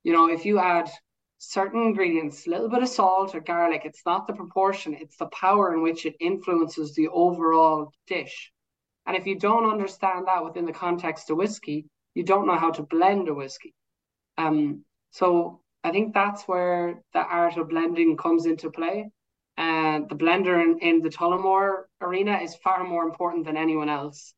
You 0.03 0.11
know, 0.11 0.29
if 0.29 0.45
you 0.45 0.59
add 0.59 0.89
certain 1.37 1.81
ingredients, 1.81 2.45
a 2.45 2.49
little 2.49 2.69
bit 2.69 2.83
of 2.83 2.89
salt 2.89 3.33
or 3.33 3.39
garlic, 3.39 3.83
it's 3.85 4.05
not 4.05 4.27
the 4.27 4.33
proportion, 4.33 4.93
it's 4.93 5.17
the 5.17 5.27
power 5.27 5.73
in 5.73 5.81
which 5.81 6.05
it 6.05 6.15
influences 6.19 6.93
the 6.93 7.07
overall 7.07 7.91
dish. 8.07 8.51
And 9.05 9.15
if 9.15 9.25
you 9.25 9.39
don't 9.39 9.69
understand 9.69 10.27
that 10.27 10.43
within 10.43 10.65
the 10.65 10.73
context 10.73 11.29
of 11.29 11.37
whiskey, 11.37 11.85
you 12.15 12.23
don't 12.23 12.47
know 12.47 12.57
how 12.57 12.71
to 12.71 12.83
blend 12.83 13.29
a 13.29 13.33
whiskey. 13.33 13.73
Um, 14.37 14.83
so 15.11 15.61
I 15.83 15.91
think 15.91 16.13
that's 16.13 16.43
where 16.43 17.01
the 17.13 17.19
art 17.19 17.57
of 17.57 17.69
blending 17.69 18.17
comes 18.17 18.45
into 18.45 18.69
play. 18.69 19.09
And 19.57 20.09
the 20.09 20.15
blender 20.15 20.61
in, 20.63 20.79
in 20.79 21.01
the 21.01 21.09
Tullamore 21.09 21.83
arena 22.01 22.37
is 22.37 22.55
far 22.55 22.83
more 22.83 23.03
important 23.03 23.45
than 23.45 23.57
anyone 23.57 23.89
else 23.89 24.33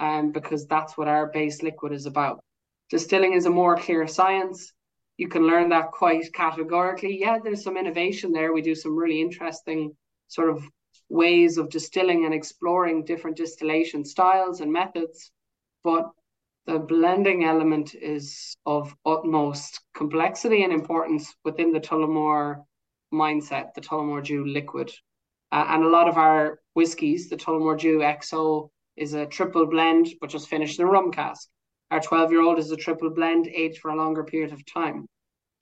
um, 0.00 0.32
because 0.32 0.66
that's 0.66 0.96
what 0.96 1.08
our 1.08 1.26
base 1.26 1.62
liquid 1.62 1.92
is 1.92 2.06
about. 2.06 2.42
Distilling 2.90 3.34
is 3.34 3.46
a 3.46 3.50
more 3.50 3.76
clear 3.76 4.06
science. 4.06 4.72
You 5.16 5.28
can 5.28 5.46
learn 5.46 5.70
that 5.70 5.92
quite 5.92 6.32
categorically. 6.32 7.18
Yeah, 7.18 7.38
there's 7.42 7.62
some 7.62 7.76
innovation 7.76 8.32
there. 8.32 8.52
We 8.52 8.62
do 8.62 8.74
some 8.74 8.96
really 8.96 9.20
interesting 9.20 9.96
sort 10.28 10.50
of 10.50 10.64
ways 11.08 11.56
of 11.58 11.70
distilling 11.70 12.24
and 12.24 12.34
exploring 12.34 13.04
different 13.04 13.36
distillation 13.36 14.04
styles 14.04 14.60
and 14.60 14.72
methods. 14.72 15.30
But 15.84 16.10
the 16.66 16.78
blending 16.78 17.44
element 17.44 17.94
is 17.94 18.56
of 18.66 18.94
utmost 19.06 19.80
complexity 19.94 20.64
and 20.64 20.72
importance 20.72 21.34
within 21.44 21.72
the 21.72 21.80
Tullamore 21.80 22.64
mindset, 23.16 23.74
the 23.74 23.80
Tullamore 23.80 24.24
Dew 24.24 24.44
liquid. 24.44 24.92
Uh, 25.52 25.64
and 25.68 25.84
a 25.84 25.88
lot 25.88 26.08
of 26.08 26.16
our 26.16 26.60
whiskies, 26.74 27.28
the 27.28 27.36
Tullamore 27.36 27.78
Dew 27.78 27.98
XO, 27.98 28.68
is 28.96 29.14
a 29.14 29.26
triple 29.26 29.66
blend, 29.66 30.08
but 30.20 30.30
just 30.30 30.48
finished 30.48 30.78
in 30.78 30.86
a 30.86 30.90
rum 30.90 31.10
cask. 31.12 31.48
Our 31.90 32.00
12 32.00 32.32
year 32.32 32.42
old 32.42 32.58
is 32.58 32.70
a 32.70 32.76
triple 32.76 33.10
blend, 33.10 33.46
aged 33.46 33.78
for 33.78 33.90
a 33.90 33.96
longer 33.96 34.24
period 34.24 34.52
of 34.52 34.64
time. 34.66 35.06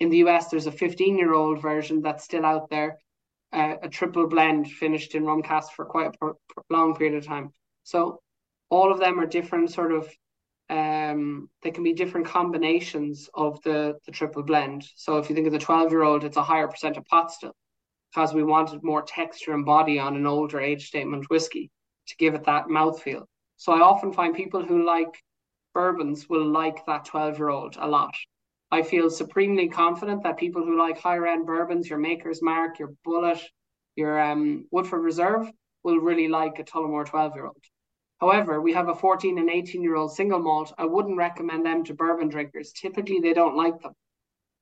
In 0.01 0.11
the 0.11 0.19
US, 0.19 0.49
there's 0.49 0.67
a 0.67 0.73
15 0.73 1.19
year 1.19 1.35
old 1.35 1.61
version 1.61 2.01
that's 2.03 2.25
still 2.25 2.45
out 2.45 2.71
there, 2.71 2.99
uh, 3.53 3.77
a 3.83 3.89
triple 3.89 4.27
blend 4.27 4.71
finished 4.71 5.15
in 5.15 5.25
rum 5.25 5.43
cask 5.43 5.73
for 5.73 5.85
quite 5.85 6.15
a 6.23 6.31
long 6.71 6.95
period 6.97 7.17
of 7.17 7.27
time. 7.27 7.53
So 7.85 8.21
all 8.71 8.93
of 8.93 8.99
them 8.99 9.21
are 9.21 9.27
different 9.27 9.71
sort 9.71 9.93
of 9.93 10.09
um 10.71 11.49
they 11.63 11.71
can 11.71 11.85
be 11.85 11.93
different 11.93 12.27
combinations 12.27 13.29
of 13.35 13.61
the 13.63 13.95
the 14.07 14.13
triple 14.13 14.43
blend 14.43 14.85
so 14.97 15.19
if 15.19 15.29
you 15.29 15.35
think 15.35 15.47
of 15.47 15.53
the 15.53 15.59
12 15.59 15.91
year 15.91 16.03
old 16.03 16.25
it's 16.25 16.39
a 16.39 16.43
higher 16.43 16.67
percent 16.67 16.97
of 16.97 17.05
pot 17.05 17.31
still 17.31 17.55
because 18.15 18.33
we 18.33 18.45
wanted 18.45 18.83
more 18.85 19.03
texture 19.03 19.53
and 19.53 19.65
body 19.65 19.99
on 19.99 20.15
an 20.17 20.27
older 20.27 20.61
age 20.61 20.87
statement 20.87 21.29
whiskey 21.31 21.71
to 22.07 22.17
give 22.17 22.35
it 22.35 22.45
that 22.45 22.67
mouthfeel. 22.67 23.25
So 23.57 23.73
I 23.73 23.81
often 23.81 24.13
find 24.13 24.35
people 24.35 24.65
who 24.65 24.87
like 24.87 25.21
bourbons 25.75 26.29
will 26.29 26.47
like 26.47 26.87
that 26.87 27.05
12 27.07 27.39
year 27.39 27.49
old 27.49 27.77
a 27.79 27.89
lot. 27.89 28.15
I 28.71 28.83
feel 28.83 29.11
supremely 29.11 29.69
confident 29.69 30.23
that 30.23 30.37
people 30.37 30.65
who 30.65 30.79
like 30.79 30.99
higher 30.99 31.27
end 31.27 31.47
bourbons, 31.47 31.89
your 31.89 31.99
Maker's 31.99 32.43
Mark, 32.43 32.79
your 32.79 32.93
Bulleit, 33.07 33.41
your 33.97 34.21
um, 34.21 34.67
Woodford 34.71 35.03
Reserve 35.03 35.51
will 35.83 35.99
really 35.99 36.29
like 36.29 36.59
a 36.59 36.65
Tullamore 36.65 37.07
12 37.07 37.35
year 37.35 37.47
old. 37.47 37.65
However, 38.21 38.61
we 38.61 38.73
have 38.73 38.89
a 38.89 38.95
14 38.95 39.39
and 39.39 39.51
18 39.51 39.83
year 39.83 39.97
old 39.97 40.13
single 40.13 40.39
malt. 40.39 40.73
I 40.79 40.87
wouldn't 40.87 41.17
recommend 41.17 41.67
them 41.67 41.85
to 41.85 41.95
bourbon 41.95 42.29
drinkers. 42.29 42.73
Typically, 42.73 43.21
they 43.21 43.35
don't 43.35 43.57
like 43.57 43.81
them. 43.81 43.93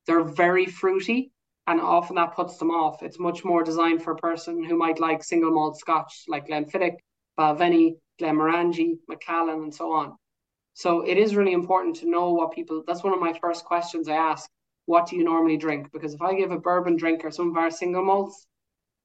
They're 0.07 0.25
very 0.25 0.67
fruity, 0.67 1.33
and 1.67 1.81
often 1.81 2.17
that 2.17 2.35
puts 2.35 2.57
them 2.57 2.71
off. 2.71 3.03
It's 3.03 3.19
much 3.19 3.45
more 3.45 3.63
designed 3.63 4.03
for 4.03 4.13
a 4.13 4.17
person 4.17 4.65
who 4.65 4.77
might 4.77 4.99
like 4.99 5.23
single 5.23 5.53
malt 5.53 5.79
scotch 5.79 6.25
like 6.29 6.49
Glenfiddich, 6.49 6.97
Balvenie, 7.39 7.97
Glenmorangie, 8.21 8.99
Macallan, 9.07 9.63
and 9.63 9.75
so 9.75 9.93
on. 9.93 10.17
So 10.75 11.03
it 11.03 11.19
is 11.19 11.37
really 11.37 11.53
important 11.53 11.97
to 11.97 12.11
know 12.11 12.33
what 12.33 12.53
people. 12.53 12.83
That's 12.87 13.05
one 13.05 13.13
of 13.13 13.21
my 13.21 13.39
first 13.39 13.65
questions 13.65 14.09
I 14.09 14.15
ask. 14.15 14.49
What 14.87 15.07
do 15.07 15.17
you 15.17 15.25
normally 15.25 15.57
drink? 15.57 15.93
Because 15.93 16.15
if 16.15 16.23
I 16.23 16.35
give 16.35 16.51
a 16.51 16.59
bourbon 16.59 16.97
drinker 16.97 17.31
some 17.31 17.51
of 17.51 17.57
our 17.57 17.71
single 17.71 18.05
malts, 18.05 18.47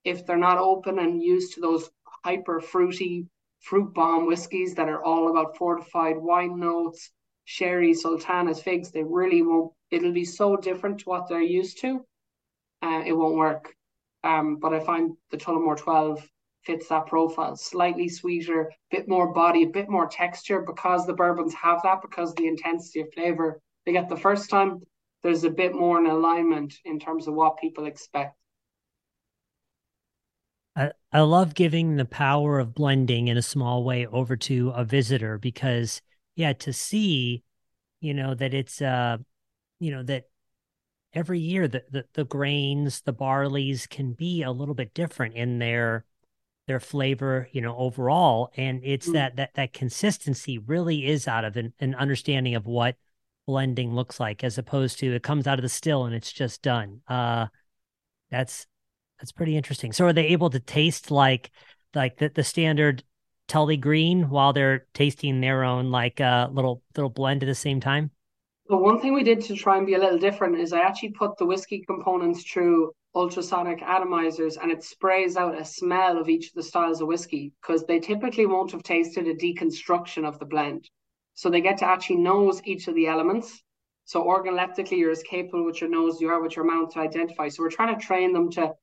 if 0.04 0.26
they're 0.26 0.36
not 0.36 0.58
open 0.58 0.98
and 0.98 1.22
used 1.22 1.54
to 1.54 1.60
those 1.60 1.90
hyper 2.24 2.60
fruity 2.60 3.26
fruit 3.60 3.92
bomb 3.94 4.26
whiskies 4.26 4.74
that 4.74 4.88
are 4.88 5.02
all 5.02 5.30
about 5.30 5.56
fortified 5.56 6.16
wine 6.16 6.58
notes, 6.58 7.10
sherry, 7.44 7.94
sultanas, 7.94 8.62
figs, 8.62 8.90
they 8.90 9.02
really 9.02 9.42
won't. 9.42 9.72
It'll 9.90 10.12
be 10.12 10.24
so 10.24 10.56
different 10.56 11.00
to 11.00 11.08
what 11.08 11.28
they're 11.28 11.40
used 11.40 11.80
to. 11.80 12.04
Uh, 12.82 13.02
it 13.06 13.12
won't 13.12 13.36
work. 13.36 13.74
Um, 14.22 14.56
but 14.56 14.74
I 14.74 14.80
find 14.80 15.16
the 15.30 15.36
Tullamore 15.36 15.76
12 15.76 16.28
fits 16.64 16.88
that 16.88 17.06
profile. 17.06 17.56
Slightly 17.56 18.08
sweeter, 18.08 18.70
bit 18.90 19.08
more 19.08 19.32
body, 19.32 19.62
a 19.62 19.68
bit 19.68 19.88
more 19.88 20.08
texture 20.08 20.60
because 20.60 21.06
the 21.06 21.14
bourbons 21.14 21.54
have 21.54 21.82
that, 21.82 22.02
because 22.02 22.34
the 22.34 22.46
intensity 22.46 23.00
of 23.00 23.12
flavor 23.14 23.60
they 23.88 23.92
get 23.92 24.10
the 24.10 24.16
first 24.16 24.50
time. 24.50 24.82
There's 25.22 25.44
a 25.44 25.50
bit 25.50 25.74
more 25.74 25.98
in 25.98 26.04
alignment 26.04 26.74
in 26.84 27.00
terms 27.00 27.26
of 27.26 27.32
what 27.32 27.56
people 27.56 27.86
expect. 27.86 28.36
I, 30.78 30.92
I 31.12 31.20
love 31.22 31.54
giving 31.54 31.96
the 31.96 32.04
power 32.04 32.60
of 32.60 32.72
blending 32.74 33.26
in 33.26 33.36
a 33.36 33.42
small 33.42 33.82
way 33.82 34.06
over 34.06 34.36
to 34.36 34.70
a 34.70 34.84
visitor 34.84 35.36
because 35.36 36.00
yeah, 36.36 36.52
to 36.52 36.72
see, 36.72 37.42
you 38.00 38.14
know, 38.14 38.34
that 38.34 38.54
it's 38.54 38.80
uh, 38.80 39.16
you 39.80 39.90
know, 39.90 40.04
that 40.04 40.24
every 41.12 41.40
year 41.40 41.66
the, 41.66 41.82
the 41.90 42.04
the 42.14 42.24
grains, 42.24 43.00
the 43.00 43.12
barleys 43.12 43.88
can 43.88 44.12
be 44.12 44.42
a 44.42 44.52
little 44.52 44.74
bit 44.74 44.94
different 44.94 45.34
in 45.34 45.58
their 45.58 46.04
their 46.68 46.78
flavor, 46.78 47.48
you 47.50 47.60
know, 47.60 47.76
overall. 47.76 48.52
And 48.56 48.80
it's 48.84 49.08
mm. 49.08 49.14
that 49.14 49.36
that 49.36 49.54
that 49.54 49.72
consistency 49.72 50.58
really 50.58 51.06
is 51.06 51.26
out 51.26 51.44
of 51.44 51.56
an, 51.56 51.72
an 51.80 51.96
understanding 51.96 52.54
of 52.54 52.66
what 52.66 52.94
blending 53.48 53.94
looks 53.94 54.20
like, 54.20 54.44
as 54.44 54.58
opposed 54.58 55.00
to 55.00 55.12
it 55.12 55.24
comes 55.24 55.48
out 55.48 55.58
of 55.58 55.64
the 55.64 55.68
still 55.68 56.04
and 56.04 56.14
it's 56.14 56.32
just 56.32 56.62
done. 56.62 57.00
Uh 57.08 57.48
that's 58.30 58.68
that's 59.18 59.32
pretty 59.32 59.56
interesting. 59.56 59.92
So 59.92 60.06
are 60.06 60.12
they 60.12 60.28
able 60.28 60.50
to 60.50 60.60
taste 60.60 61.10
like 61.10 61.50
like 61.94 62.18
the, 62.18 62.28
the 62.28 62.44
standard 62.44 63.02
Tully 63.48 63.76
Green 63.76 64.28
while 64.28 64.52
they're 64.52 64.86
tasting 64.94 65.40
their 65.40 65.64
own 65.64 65.90
like 65.90 66.20
uh 66.20 66.48
little 66.52 66.82
little 66.96 67.10
blend 67.10 67.42
at 67.42 67.46
the 67.46 67.54
same 67.54 67.80
time? 67.80 68.10
The 68.68 68.76
one 68.76 69.00
thing 69.00 69.14
we 69.14 69.24
did 69.24 69.40
to 69.42 69.56
try 69.56 69.78
and 69.78 69.86
be 69.86 69.94
a 69.94 69.98
little 69.98 70.18
different 70.18 70.58
is 70.58 70.72
I 70.72 70.80
actually 70.80 71.12
put 71.12 71.38
the 71.38 71.46
whiskey 71.46 71.82
components 71.86 72.44
through 72.44 72.92
ultrasonic 73.14 73.80
atomizers 73.80 74.58
and 74.60 74.70
it 74.70 74.84
sprays 74.84 75.36
out 75.36 75.58
a 75.58 75.64
smell 75.64 76.18
of 76.18 76.28
each 76.28 76.48
of 76.48 76.54
the 76.54 76.62
styles 76.62 77.00
of 77.00 77.08
whiskey 77.08 77.52
because 77.62 77.84
they 77.86 77.98
typically 77.98 78.44
won't 78.44 78.72
have 78.72 78.82
tasted 78.82 79.26
a 79.26 79.34
deconstruction 79.34 80.26
of 80.26 80.38
the 80.38 80.44
blend. 80.44 80.88
So 81.34 81.48
they 81.48 81.62
get 81.62 81.78
to 81.78 81.86
actually 81.86 82.16
nose 82.16 82.60
each 82.64 82.88
of 82.88 82.94
the 82.94 83.06
elements. 83.06 83.62
So 84.04 84.22
organoleptically, 84.24 84.98
you're 84.98 85.10
as 85.10 85.22
capable 85.22 85.64
with 85.64 85.80
your 85.80 85.90
nose 85.90 86.20
you 86.20 86.28
are 86.28 86.42
with 86.42 86.54
your 86.54 86.64
mouth 86.64 86.92
to 86.92 87.00
identify. 87.00 87.48
So 87.48 87.62
we're 87.62 87.70
trying 87.70 87.98
to 87.98 88.06
train 88.06 88.32
them 88.32 88.50
to 88.52 88.74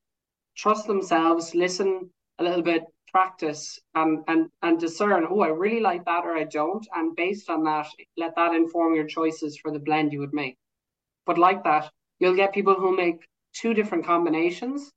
trust 0.56 0.86
themselves, 0.86 1.54
listen 1.54 2.10
a 2.38 2.44
little 2.44 2.62
bit, 2.62 2.84
practice, 3.12 3.78
and 3.94 4.24
and 4.28 4.50
and 4.62 4.80
discern. 4.80 5.26
Oh, 5.28 5.40
I 5.40 5.48
really 5.48 5.80
like 5.80 6.04
that, 6.04 6.24
or 6.24 6.36
I 6.36 6.44
don't. 6.44 6.86
And 6.94 7.14
based 7.16 7.48
on 7.50 7.64
that, 7.64 7.88
let 8.16 8.34
that 8.36 8.54
inform 8.54 8.94
your 8.94 9.06
choices 9.06 9.58
for 9.58 9.70
the 9.70 9.78
blend 9.78 10.12
you 10.12 10.20
would 10.20 10.34
make. 10.34 10.56
But 11.26 11.38
like 11.38 11.64
that, 11.64 11.90
you'll 12.18 12.36
get 12.36 12.52
people 12.54 12.74
who 12.74 12.96
make 12.96 13.26
two 13.52 13.74
different 13.74 14.06
combinations, 14.06 14.92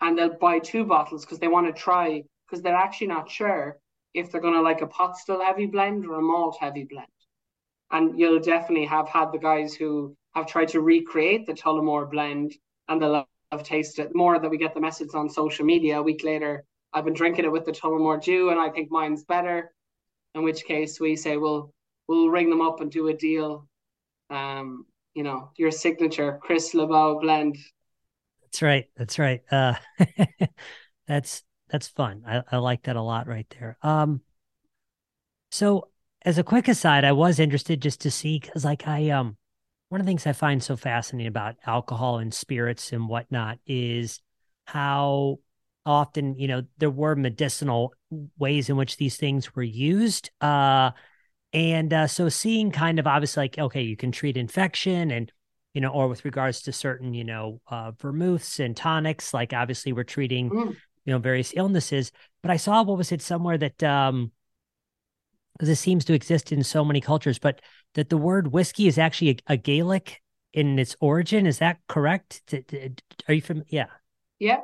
and 0.00 0.18
they'll 0.18 0.38
buy 0.38 0.58
two 0.58 0.84
bottles 0.84 1.24
because 1.24 1.38
they 1.38 1.48
want 1.48 1.66
to 1.66 1.82
try 1.82 2.22
because 2.46 2.62
they're 2.62 2.74
actually 2.76 3.08
not 3.08 3.30
sure 3.30 3.78
if 4.14 4.30
they're 4.30 4.40
going 4.40 4.54
to 4.54 4.60
like 4.60 4.80
a 4.80 4.86
pot 4.86 5.16
still 5.16 5.42
heavy 5.42 5.66
blend 5.66 6.06
or 6.06 6.18
a 6.18 6.22
malt 6.22 6.56
heavy 6.60 6.84
blend. 6.84 7.06
And 7.90 8.18
you'll 8.18 8.40
definitely 8.40 8.86
have 8.86 9.08
had 9.08 9.32
the 9.32 9.38
guys 9.38 9.74
who 9.74 10.16
have 10.34 10.46
tried 10.46 10.68
to 10.68 10.80
recreate 10.80 11.46
the 11.46 11.52
Tullamore 11.52 12.10
blend 12.10 12.54
and 12.88 13.00
they'll 13.00 13.26
have 13.56 13.66
tasted 13.66 14.06
it 14.06 14.14
more 14.14 14.38
that 14.38 14.50
we 14.50 14.58
get 14.58 14.74
the 14.74 14.80
message 14.80 15.10
on 15.14 15.28
social 15.28 15.64
media. 15.64 15.98
A 15.98 16.02
week 16.02 16.24
later 16.24 16.64
i've 16.92 17.04
been 17.04 17.14
drinking 17.14 17.44
it 17.44 17.50
with 17.52 17.64
the 17.64 17.72
tullamore 17.72 18.22
dew 18.22 18.50
and 18.50 18.60
i 18.60 18.68
think 18.70 18.90
mine's 18.90 19.24
better. 19.24 19.72
In 20.34 20.42
which 20.42 20.64
case 20.64 20.98
we 20.98 21.16
say 21.16 21.36
we'll 21.36 21.72
we'll 22.08 22.28
ring 22.28 22.50
them 22.50 22.60
up 22.60 22.80
and 22.80 22.90
do 22.90 23.08
a 23.08 23.14
deal. 23.14 23.68
Um 24.30 24.86
you 25.14 25.22
know 25.22 25.50
your 25.56 25.70
signature 25.70 26.38
chris 26.42 26.74
lebeau 26.74 27.20
blend. 27.20 27.56
That's 28.42 28.62
right. 28.62 28.86
That's 28.96 29.18
right. 29.18 29.42
Uh 29.50 29.74
that's 31.06 31.42
that's 31.68 31.88
fun. 31.88 32.22
I, 32.26 32.42
I 32.50 32.56
like 32.58 32.82
that 32.84 32.96
a 32.96 33.02
lot 33.02 33.26
right 33.26 33.46
there. 33.58 33.78
Um 33.82 34.20
so 35.50 35.88
as 36.24 36.38
a 36.38 36.42
quick 36.42 36.68
aside 36.68 37.04
i 37.04 37.12
was 37.12 37.38
interested 37.38 37.80
just 37.80 38.00
to 38.00 38.10
see 38.10 38.38
because 38.40 38.64
like 38.64 38.88
i 38.88 39.10
um 39.10 39.36
one 39.94 40.00
of 40.00 40.06
the 40.06 40.10
things 40.10 40.26
I 40.26 40.32
find 40.32 40.60
so 40.60 40.76
fascinating 40.76 41.28
about 41.28 41.54
alcohol 41.64 42.18
and 42.18 42.34
spirits 42.34 42.92
and 42.92 43.08
whatnot 43.08 43.58
is 43.64 44.20
how 44.64 45.38
often, 45.86 46.36
you 46.36 46.48
know, 46.48 46.62
there 46.78 46.90
were 46.90 47.14
medicinal 47.14 47.94
ways 48.36 48.68
in 48.68 48.76
which 48.76 48.96
these 48.96 49.16
things 49.16 49.54
were 49.54 49.62
used. 49.62 50.32
Uh, 50.40 50.90
and 51.52 51.92
uh, 51.92 52.08
so 52.08 52.28
seeing 52.28 52.72
kind 52.72 52.98
of 52.98 53.06
obviously 53.06 53.44
like, 53.44 53.56
okay, 53.56 53.82
you 53.82 53.96
can 53.96 54.10
treat 54.10 54.36
infection 54.36 55.12
and, 55.12 55.30
you 55.74 55.80
know, 55.80 55.90
or 55.90 56.08
with 56.08 56.24
regards 56.24 56.62
to 56.62 56.72
certain, 56.72 57.14
you 57.14 57.22
know, 57.22 57.60
uh, 57.68 57.92
vermouths 57.92 58.58
and 58.58 58.76
tonics, 58.76 59.32
like 59.32 59.52
obviously 59.52 59.92
we're 59.92 60.02
treating, 60.02 60.50
mm. 60.50 60.76
you 61.04 61.12
know, 61.12 61.18
various 61.18 61.52
illnesses. 61.54 62.10
But 62.42 62.50
I 62.50 62.56
saw, 62.56 62.82
what 62.82 62.98
was 62.98 63.12
it, 63.12 63.22
somewhere 63.22 63.58
that, 63.58 63.80
um, 63.84 64.32
because 65.54 65.68
it 65.68 65.76
seems 65.76 66.04
to 66.06 66.14
exist 66.14 66.52
in 66.52 66.62
so 66.62 66.84
many 66.84 67.00
cultures, 67.00 67.38
but 67.38 67.60
that 67.94 68.10
the 68.10 68.16
word 68.16 68.52
whiskey 68.52 68.86
is 68.86 68.98
actually 68.98 69.30
a, 69.30 69.54
a 69.54 69.56
Gaelic 69.56 70.20
in 70.52 70.78
its 70.78 70.96
origin. 71.00 71.46
Is 71.46 71.58
that 71.58 71.78
correct? 71.88 72.54
Are 73.28 73.34
you 73.34 73.40
from? 73.40 73.62
Yeah. 73.68 73.86
Yeah. 74.38 74.60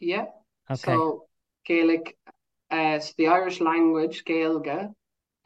Yeah. 0.00 0.26
Okay. 0.70 0.80
So 0.80 1.26
Gaelic, 1.66 2.16
uh, 2.70 2.98
so 2.98 3.12
the 3.18 3.28
Irish 3.28 3.60
language, 3.60 4.24
Gaeilge, 4.24 4.92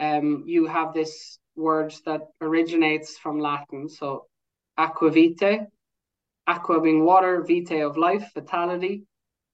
um, 0.01 0.45
you 0.47 0.67
have 0.67 0.95
this 0.95 1.39
word 1.57 1.95
that 2.07 2.23
originates 2.41 3.19
from 3.19 3.39
Latin. 3.39 3.89
So 3.89 4.27
aqua 4.77 5.11
vitae, 5.11 5.67
aqua 6.47 6.81
being 6.81 7.05
water, 7.05 7.43
vitae 7.43 7.83
of 7.83 7.97
life, 7.97 8.31
vitality. 8.35 9.05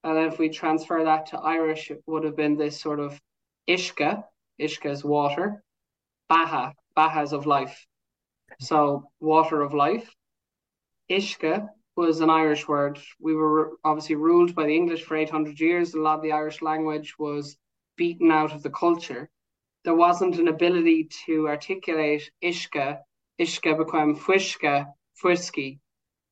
And 0.04 0.16
then 0.16 0.28
if 0.28 0.38
we 0.38 0.48
transfer 0.48 1.04
that 1.04 1.26
to 1.26 1.38
Irish, 1.38 1.90
it 1.90 2.02
would 2.06 2.24
have 2.24 2.36
been 2.36 2.56
this 2.56 2.80
sort 2.80 3.00
of 3.00 3.20
ishka, 3.68 4.22
ishka 4.60 4.90
is 4.90 5.04
water, 5.04 5.62
baha, 6.28 6.74
bahas 6.96 7.32
of 7.32 7.46
life. 7.46 7.86
So 8.60 9.10
water 9.20 9.62
of 9.62 9.74
life. 9.74 10.14
Ishka 11.10 11.68
was 11.96 12.20
an 12.20 12.30
Irish 12.30 12.66
word. 12.68 12.98
We 13.20 13.34
were 13.34 13.78
obviously 13.84 14.16
ruled 14.16 14.54
by 14.54 14.66
the 14.66 14.76
English 14.76 15.04
for 15.04 15.16
800 15.16 15.58
years. 15.60 15.94
A 15.94 16.00
lot 16.00 16.16
of 16.16 16.22
the 16.22 16.32
Irish 16.32 16.62
language 16.62 17.18
was 17.18 17.56
beaten 17.96 18.30
out 18.30 18.52
of 18.52 18.62
the 18.62 18.70
culture. 18.70 19.28
There 19.84 19.94
wasn't 19.94 20.38
an 20.38 20.48
ability 20.48 21.08
to 21.26 21.48
articulate 21.48 22.30
Ishka. 22.42 22.98
Ishka 23.40 23.78
became 23.78 24.16
Fuishka, 24.16 24.86
Fwisky. 25.22 25.78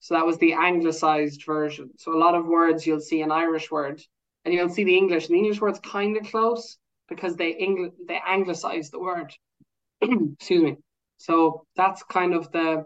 So 0.00 0.14
that 0.14 0.26
was 0.26 0.38
the 0.38 0.52
anglicized 0.52 1.44
version. 1.44 1.90
So 1.98 2.14
a 2.14 2.18
lot 2.18 2.34
of 2.34 2.46
words 2.46 2.86
you'll 2.86 3.00
see 3.00 3.22
an 3.22 3.32
Irish 3.32 3.70
word 3.70 4.02
and 4.44 4.52
you'll 4.54 4.68
see 4.68 4.84
the 4.84 4.96
English. 4.96 5.26
And 5.26 5.34
the 5.34 5.40
English 5.40 5.60
word's 5.60 5.80
kind 5.80 6.16
of 6.16 6.26
close 6.30 6.78
because 7.08 7.36
they 7.36 7.54
Engl- 7.54 7.92
they 8.06 8.20
anglicized 8.26 8.92
the 8.92 8.98
word. 8.98 9.32
excuse 10.02 10.62
me. 10.62 10.76
So 11.18 11.64
that's 11.76 12.02
kind 12.04 12.34
of 12.34 12.50
the 12.52 12.84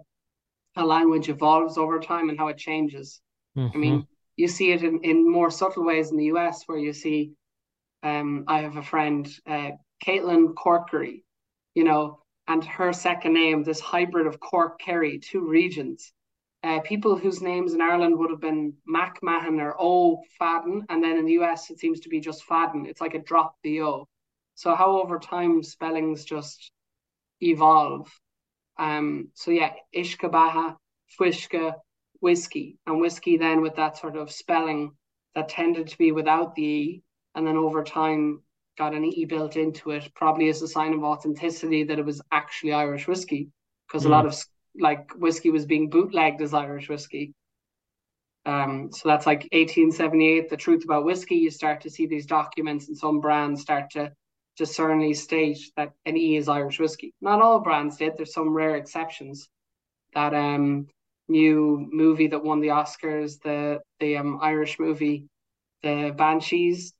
how 0.74 0.86
language 0.86 1.28
evolves 1.28 1.78
over 1.78 1.98
time 1.98 2.28
and 2.28 2.38
how 2.38 2.48
it 2.48 2.56
changes. 2.56 3.20
Mm-hmm. 3.56 3.76
I 3.76 3.78
mean, 3.78 3.94
mm-hmm. 3.94 4.04
you 4.36 4.48
see 4.48 4.70
it 4.72 4.84
in, 4.84 5.00
in 5.02 5.30
more 5.30 5.50
subtle 5.50 5.84
ways 5.84 6.10
in 6.10 6.16
the 6.16 6.26
US 6.26 6.62
where 6.66 6.78
you 6.78 6.92
see 6.92 7.32
um 8.02 8.44
I 8.46 8.60
have 8.60 8.76
a 8.76 8.82
friend, 8.82 9.28
uh 9.46 9.70
Caitlin 10.04 10.54
Corkery, 10.54 11.22
you 11.74 11.84
know, 11.84 12.20
and 12.46 12.64
her 12.64 12.92
second 12.92 13.34
name, 13.34 13.62
this 13.62 13.80
hybrid 13.80 14.26
of 14.26 14.40
Cork 14.40 14.80
Kerry, 14.80 15.18
two 15.18 15.46
regions. 15.46 16.12
Uh, 16.62 16.80
people 16.80 17.16
whose 17.16 17.40
names 17.40 17.72
in 17.72 17.80
Ireland 17.80 18.18
would 18.18 18.30
have 18.30 18.40
been 18.40 18.74
Mac 18.86 19.18
Mahan 19.22 19.60
or 19.60 19.74
O 19.78 20.22
Fadden, 20.38 20.82
and 20.90 21.02
then 21.02 21.16
in 21.16 21.24
the 21.24 21.38
US 21.40 21.70
it 21.70 21.78
seems 21.78 22.00
to 22.00 22.08
be 22.08 22.20
just 22.20 22.46
Fadden. 22.46 22.86
It's 22.86 23.00
like 23.00 23.14
a 23.14 23.22
drop 23.22 23.56
the 23.62 23.82
O. 23.82 24.08
So 24.54 24.74
how 24.74 25.00
over 25.00 25.18
time 25.18 25.62
spellings 25.62 26.24
just 26.24 26.70
evolve. 27.40 28.10
Um, 28.78 29.28
so 29.34 29.50
yeah, 29.50 29.72
Ishkabaha, 29.94 30.76
Fwishka, 31.18 31.74
whiskey, 32.20 32.78
and 32.86 33.00
whiskey 33.00 33.38
then 33.38 33.62
with 33.62 33.76
that 33.76 33.96
sort 33.96 34.16
of 34.16 34.30
spelling 34.30 34.92
that 35.34 35.48
tended 35.48 35.88
to 35.88 35.98
be 35.98 36.12
without 36.12 36.54
the 36.54 36.62
E, 36.62 37.02
and 37.34 37.46
then 37.46 37.56
over 37.56 37.82
time 37.82 38.42
got 38.76 38.94
an 38.94 39.04
E 39.04 39.24
built 39.24 39.56
into 39.56 39.90
it, 39.90 40.12
probably 40.14 40.48
as 40.48 40.62
a 40.62 40.68
sign 40.68 40.92
of 40.92 41.04
authenticity 41.04 41.84
that 41.84 41.98
it 41.98 42.04
was 42.04 42.20
actually 42.32 42.72
Irish 42.72 43.06
whiskey, 43.06 43.48
because 43.86 44.04
mm. 44.04 44.06
a 44.06 44.10
lot 44.10 44.26
of 44.26 44.34
like 44.78 45.12
whiskey 45.12 45.50
was 45.50 45.66
being 45.66 45.90
bootlegged 45.90 46.40
as 46.42 46.54
Irish 46.54 46.88
whiskey. 46.88 47.32
Um, 48.46 48.90
so 48.92 49.08
that's 49.08 49.26
like 49.26 49.48
1878, 49.52 50.48
the 50.48 50.56
truth 50.56 50.84
about 50.84 51.04
whiskey. 51.04 51.36
You 51.36 51.50
start 51.50 51.82
to 51.82 51.90
see 51.90 52.06
these 52.06 52.26
documents, 52.26 52.88
and 52.88 52.96
some 52.96 53.20
brands 53.20 53.60
start 53.60 53.90
to 53.90 54.12
discerningly 54.56 55.14
state 55.14 55.58
that 55.76 55.92
an 56.06 56.16
E 56.16 56.36
is 56.36 56.48
Irish 56.48 56.78
whiskey. 56.78 57.14
Not 57.20 57.42
all 57.42 57.60
brands 57.60 57.96
did. 57.96 58.16
There's 58.16 58.32
some 58.32 58.50
rare 58.50 58.76
exceptions. 58.76 59.48
That 60.14 60.34
um 60.34 60.88
new 61.28 61.88
movie 61.92 62.26
that 62.28 62.42
won 62.42 62.60
the 62.60 62.68
Oscars, 62.68 63.40
the 63.42 63.80
the 64.00 64.16
um 64.16 64.38
Irish 64.40 64.78
movie, 64.78 65.26
the 65.82 66.14
Banshees 66.16 66.92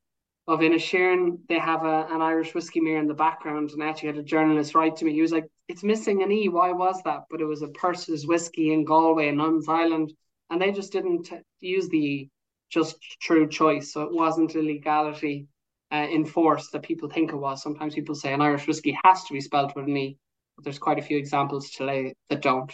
of 0.47 0.61
Inisherin, 0.61 1.39
they 1.49 1.59
have 1.59 1.85
a, 1.85 2.07
an 2.11 2.23
Irish 2.23 2.55
whiskey 2.55 2.81
mirror 2.81 3.01
in 3.01 3.07
the 3.09 3.15
background, 3.15 3.71
and 3.71 3.83
actually 3.83 4.09
had 4.09 4.19
a 4.19 4.23
journalist 4.23 4.75
write 4.75 4.97
to 4.97 5.05
me. 5.05 5.13
He 5.13 5.23
was 5.23 5.33
like, 5.33 5.47
"It's 5.71 5.83
missing 5.83 6.23
an 6.23 6.33
E. 6.33 6.49
Why 6.49 6.73
was 6.73 7.01
that?" 7.05 7.25
But 7.31 7.41
it 7.41 7.47
was 7.47 7.63
a 7.63 7.69
Persse's 7.69 8.27
whiskey 8.27 8.73
in 8.73 8.85
Galway 8.85 9.29
and 9.29 9.39
Nuns 9.39 9.69
Island, 9.69 10.13
and 10.51 10.61
they 10.61 10.73
just 10.73 10.93
didn't 10.93 11.31
use 11.61 11.89
the 11.89 12.29
just 12.71 12.97
true 13.21 13.49
choice. 13.49 13.93
So 13.93 14.03
it 14.03 14.13
wasn't 14.13 14.55
a 14.55 14.61
legality 14.61 15.47
uh, 15.93 16.07
enforced 16.13 16.73
that 16.73 16.83
people 16.83 17.09
think 17.09 17.33
it 17.33 17.37
was. 17.37 17.63
Sometimes 17.63 17.95
people 17.95 18.15
say 18.15 18.33
an 18.33 18.41
Irish 18.41 18.67
whiskey 18.67 18.99
has 19.05 19.25
to 19.25 19.33
be 19.33 19.41
spelled 19.41 19.73
with 19.75 19.87
an 19.87 19.97
E, 19.97 20.19
but 20.57 20.65
there's 20.65 20.79
quite 20.79 20.99
a 20.99 21.03
few 21.03 21.19
examples 21.19 21.71
today 21.71 22.15
that 22.29 22.43
don't. 22.43 22.73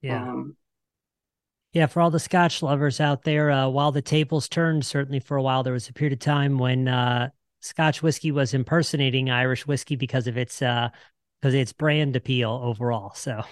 Yeah. 0.00 0.22
Um, 0.22 0.56
yeah, 1.72 1.86
for 1.86 2.02
all 2.02 2.10
the 2.10 2.20
Scotch 2.20 2.62
lovers 2.62 3.00
out 3.00 3.22
there, 3.22 3.50
uh, 3.50 3.68
while 3.68 3.92
the 3.92 4.02
tables 4.02 4.48
turned, 4.48 4.84
certainly 4.84 5.20
for 5.20 5.38
a 5.38 5.42
while, 5.42 5.62
there 5.62 5.72
was 5.72 5.88
a 5.88 5.92
period 5.94 6.12
of 6.12 6.18
time 6.18 6.58
when 6.58 6.86
uh, 6.86 7.30
Scotch 7.60 8.02
whiskey 8.02 8.30
was 8.30 8.52
impersonating 8.52 9.30
Irish 9.30 9.66
whiskey 9.66 9.96
because 9.96 10.26
of 10.26 10.36
its 10.36 10.60
uh, 10.60 10.90
because 11.42 11.54
its 11.54 11.72
brand 11.72 12.14
appeal 12.14 12.60
overall. 12.62 13.12
So, 13.14 13.42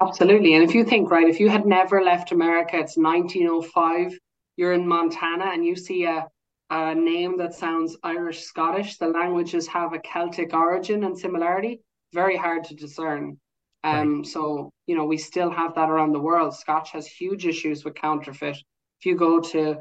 absolutely, 0.00 0.54
and 0.54 0.62
if 0.62 0.74
you 0.74 0.84
think 0.84 1.10
right, 1.10 1.28
if 1.28 1.40
you 1.40 1.48
had 1.48 1.66
never 1.66 2.02
left 2.02 2.30
America, 2.32 2.78
it's 2.78 2.96
1905. 2.96 4.16
You're 4.56 4.72
in 4.72 4.86
Montana, 4.86 5.46
and 5.46 5.64
you 5.64 5.74
see 5.74 6.04
a 6.04 6.28
a 6.70 6.94
name 6.94 7.36
that 7.38 7.54
sounds 7.54 7.96
Irish 8.02 8.42
Scottish. 8.44 8.96
The 8.96 9.08
languages 9.08 9.66
have 9.68 9.92
a 9.92 9.98
Celtic 9.98 10.54
origin 10.54 11.04
and 11.04 11.18
similarity. 11.18 11.80
Very 12.12 12.36
hard 12.36 12.64
to 12.64 12.74
discern. 12.74 13.38
Um, 13.82 14.16
right. 14.18 14.26
So, 14.26 14.70
you 14.86 14.96
know, 14.96 15.04
we 15.04 15.18
still 15.18 15.50
have 15.50 15.74
that 15.74 15.90
around 15.90 16.12
the 16.12 16.20
world. 16.20 16.54
Scotch 16.56 16.92
has 16.92 17.06
huge 17.06 17.46
issues 17.46 17.84
with 17.84 17.94
counterfeit. 17.94 18.56
If 19.00 19.06
you 19.06 19.14
go 19.14 19.40
to, 19.40 19.76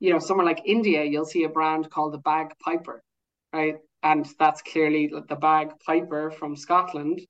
you 0.00 0.12
know, 0.12 0.18
somewhere 0.18 0.46
like 0.46 0.62
India, 0.64 1.04
you'll 1.04 1.26
see 1.26 1.44
a 1.44 1.50
brand 1.50 1.90
called 1.90 2.14
the 2.14 2.18
Bag 2.18 2.54
Piper, 2.64 3.02
right? 3.52 3.76
And 4.02 4.26
that's 4.38 4.62
clearly 4.62 5.12
the 5.28 5.36
Bag 5.36 5.72
Piper 5.86 6.30
from 6.30 6.56
Scotland. 6.56 7.20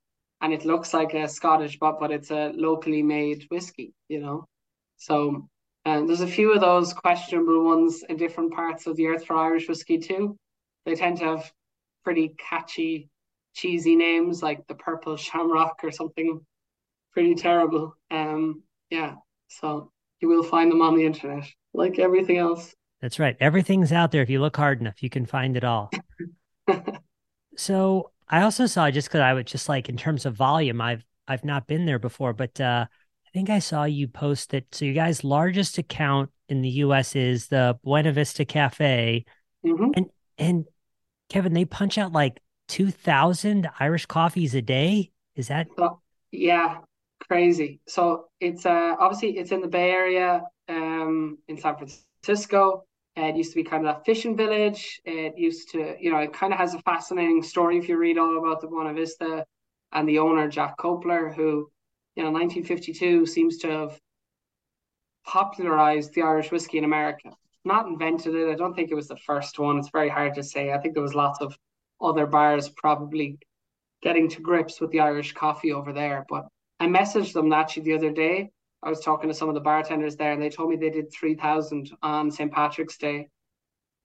And 0.40 0.52
it 0.52 0.64
looks 0.64 0.92
like 0.92 1.14
a 1.14 1.28
Scottish, 1.28 1.78
but 1.78 2.00
but 2.00 2.10
it's 2.10 2.30
a 2.30 2.52
locally 2.54 3.02
made 3.02 3.46
whiskey, 3.50 3.94
you 4.08 4.20
know. 4.20 4.46
So 4.96 5.48
and 5.84 6.08
there's 6.08 6.20
a 6.20 6.26
few 6.26 6.52
of 6.52 6.60
those 6.60 6.92
questionable 6.92 7.64
ones 7.64 8.04
in 8.08 8.16
different 8.16 8.52
parts 8.52 8.86
of 8.86 8.96
the 8.96 9.06
earth 9.06 9.26
for 9.26 9.36
Irish 9.36 9.68
whiskey 9.68 9.98
too. 9.98 10.36
They 10.86 10.94
tend 10.94 11.18
to 11.18 11.24
have 11.24 11.52
pretty 12.04 12.34
catchy 12.38 13.08
cheesy 13.54 13.96
names 13.96 14.42
like 14.42 14.66
the 14.66 14.74
purple 14.74 15.16
shamrock 15.16 15.80
or 15.82 15.90
something 15.90 16.40
pretty 17.12 17.34
terrible. 17.34 17.96
Um, 18.10 18.62
yeah, 18.90 19.14
so 19.48 19.90
you 20.20 20.28
will 20.28 20.42
find 20.42 20.70
them 20.70 20.82
on 20.82 20.96
the 20.96 21.04
internet, 21.04 21.44
like 21.74 21.98
everything 21.98 22.38
else. 22.38 22.74
That's 23.00 23.18
right. 23.18 23.36
Everything's 23.40 23.92
out 23.92 24.12
there. 24.12 24.22
If 24.22 24.30
you 24.30 24.40
look 24.40 24.56
hard 24.56 24.80
enough, 24.80 25.02
you 25.02 25.10
can 25.10 25.26
find 25.26 25.56
it 25.56 25.64
all. 25.64 25.90
so 27.56 28.10
I 28.28 28.42
also 28.42 28.66
saw 28.66 28.90
just 28.90 29.08
because 29.08 29.20
I 29.20 29.34
would 29.34 29.46
just 29.46 29.68
like 29.68 29.88
in 29.88 29.96
terms 29.96 30.26
of 30.26 30.34
volume, 30.34 30.80
I've 30.80 31.04
I've 31.28 31.44
not 31.44 31.66
been 31.66 31.86
there 31.86 31.98
before, 31.98 32.32
but 32.32 32.60
uh, 32.60 32.86
I 32.90 33.30
think 33.32 33.50
I 33.50 33.58
saw 33.58 33.84
you 33.84 34.08
post 34.08 34.50
that. 34.50 34.74
So 34.74 34.84
you 34.84 34.92
guys' 34.92 35.24
largest 35.24 35.78
account 35.78 36.30
in 36.48 36.62
the 36.62 36.68
U.S. 36.68 37.14
is 37.16 37.48
the 37.48 37.78
Buena 37.84 38.12
Vista 38.12 38.44
Cafe, 38.44 39.24
mm-hmm. 39.64 39.90
and 39.94 40.06
and 40.38 40.64
Kevin, 41.28 41.54
they 41.54 41.64
punch 41.64 41.96
out 41.96 42.12
like 42.12 42.40
2,000 42.68 43.68
Irish 43.80 44.06
coffees 44.06 44.54
a 44.54 44.62
day. 44.62 45.10
Is 45.34 45.48
that? 45.48 45.68
Oh, 45.78 46.00
yeah, 46.30 46.78
crazy. 47.26 47.80
So 47.86 48.26
it's 48.40 48.66
uh, 48.66 48.96
obviously 48.98 49.38
it's 49.38 49.50
in 49.50 49.60
the 49.60 49.68
Bay 49.68 49.90
Area 49.90 50.42
um, 50.68 51.38
in 51.48 51.58
San 51.58 51.76
Francisco. 51.76 52.84
It 53.14 53.36
used 53.36 53.52
to 53.52 53.56
be 53.56 53.64
kind 53.64 53.86
of 53.86 53.96
a 53.96 54.04
fishing 54.04 54.36
village. 54.36 55.00
It 55.04 55.36
used 55.36 55.70
to, 55.72 55.96
you 56.00 56.10
know, 56.10 56.18
it 56.18 56.32
kind 56.32 56.52
of 56.52 56.58
has 56.58 56.74
a 56.74 56.80
fascinating 56.80 57.42
story 57.42 57.78
if 57.78 57.88
you 57.88 57.96
read 57.98 58.18
all 58.18 58.38
about 58.38 58.60
the 58.60 58.68
Buena 58.68 58.94
Vista 58.94 59.44
and 59.92 60.08
the 60.08 60.18
owner, 60.18 60.48
Jack 60.48 60.78
Koeppler, 60.78 61.34
who, 61.34 61.70
you 62.16 62.22
know, 62.22 62.30
1952 62.30 63.26
seems 63.26 63.58
to 63.58 63.68
have 63.68 64.00
popularized 65.26 66.14
the 66.14 66.22
Irish 66.22 66.50
whiskey 66.50 66.78
in 66.78 66.84
America. 66.84 67.30
Not 67.64 67.86
invented 67.86 68.34
it. 68.34 68.50
I 68.50 68.54
don't 68.54 68.74
think 68.74 68.90
it 68.90 68.96
was 68.96 69.08
the 69.08 69.16
first 69.16 69.58
one. 69.58 69.78
It's 69.78 69.90
very 69.90 70.08
hard 70.08 70.34
to 70.34 70.42
say. 70.42 70.72
I 70.72 70.78
think 70.78 70.94
there 70.94 71.02
was 71.02 71.14
lots 71.14 71.40
of 71.40 71.56
other 72.00 72.26
bars 72.26 72.70
probably 72.70 73.38
getting 74.02 74.28
to 74.30 74.40
grips 74.40 74.80
with 74.80 74.90
the 74.90 75.00
Irish 75.00 75.32
coffee 75.32 75.72
over 75.72 75.92
there. 75.92 76.24
But 76.28 76.46
I 76.80 76.86
messaged 76.86 77.34
them 77.34 77.52
actually 77.52 77.84
the 77.84 77.94
other 77.94 78.10
day. 78.10 78.50
I 78.82 78.90
was 78.90 79.00
talking 79.00 79.28
to 79.28 79.34
some 79.34 79.48
of 79.48 79.54
the 79.54 79.60
bartenders 79.60 80.16
there, 80.16 80.32
and 80.32 80.42
they 80.42 80.50
told 80.50 80.70
me 80.70 80.76
they 80.76 80.90
did 80.90 81.12
three 81.12 81.34
thousand 81.34 81.90
on 82.02 82.30
St 82.30 82.52
Patrick's 82.52 82.96
Day. 82.96 83.28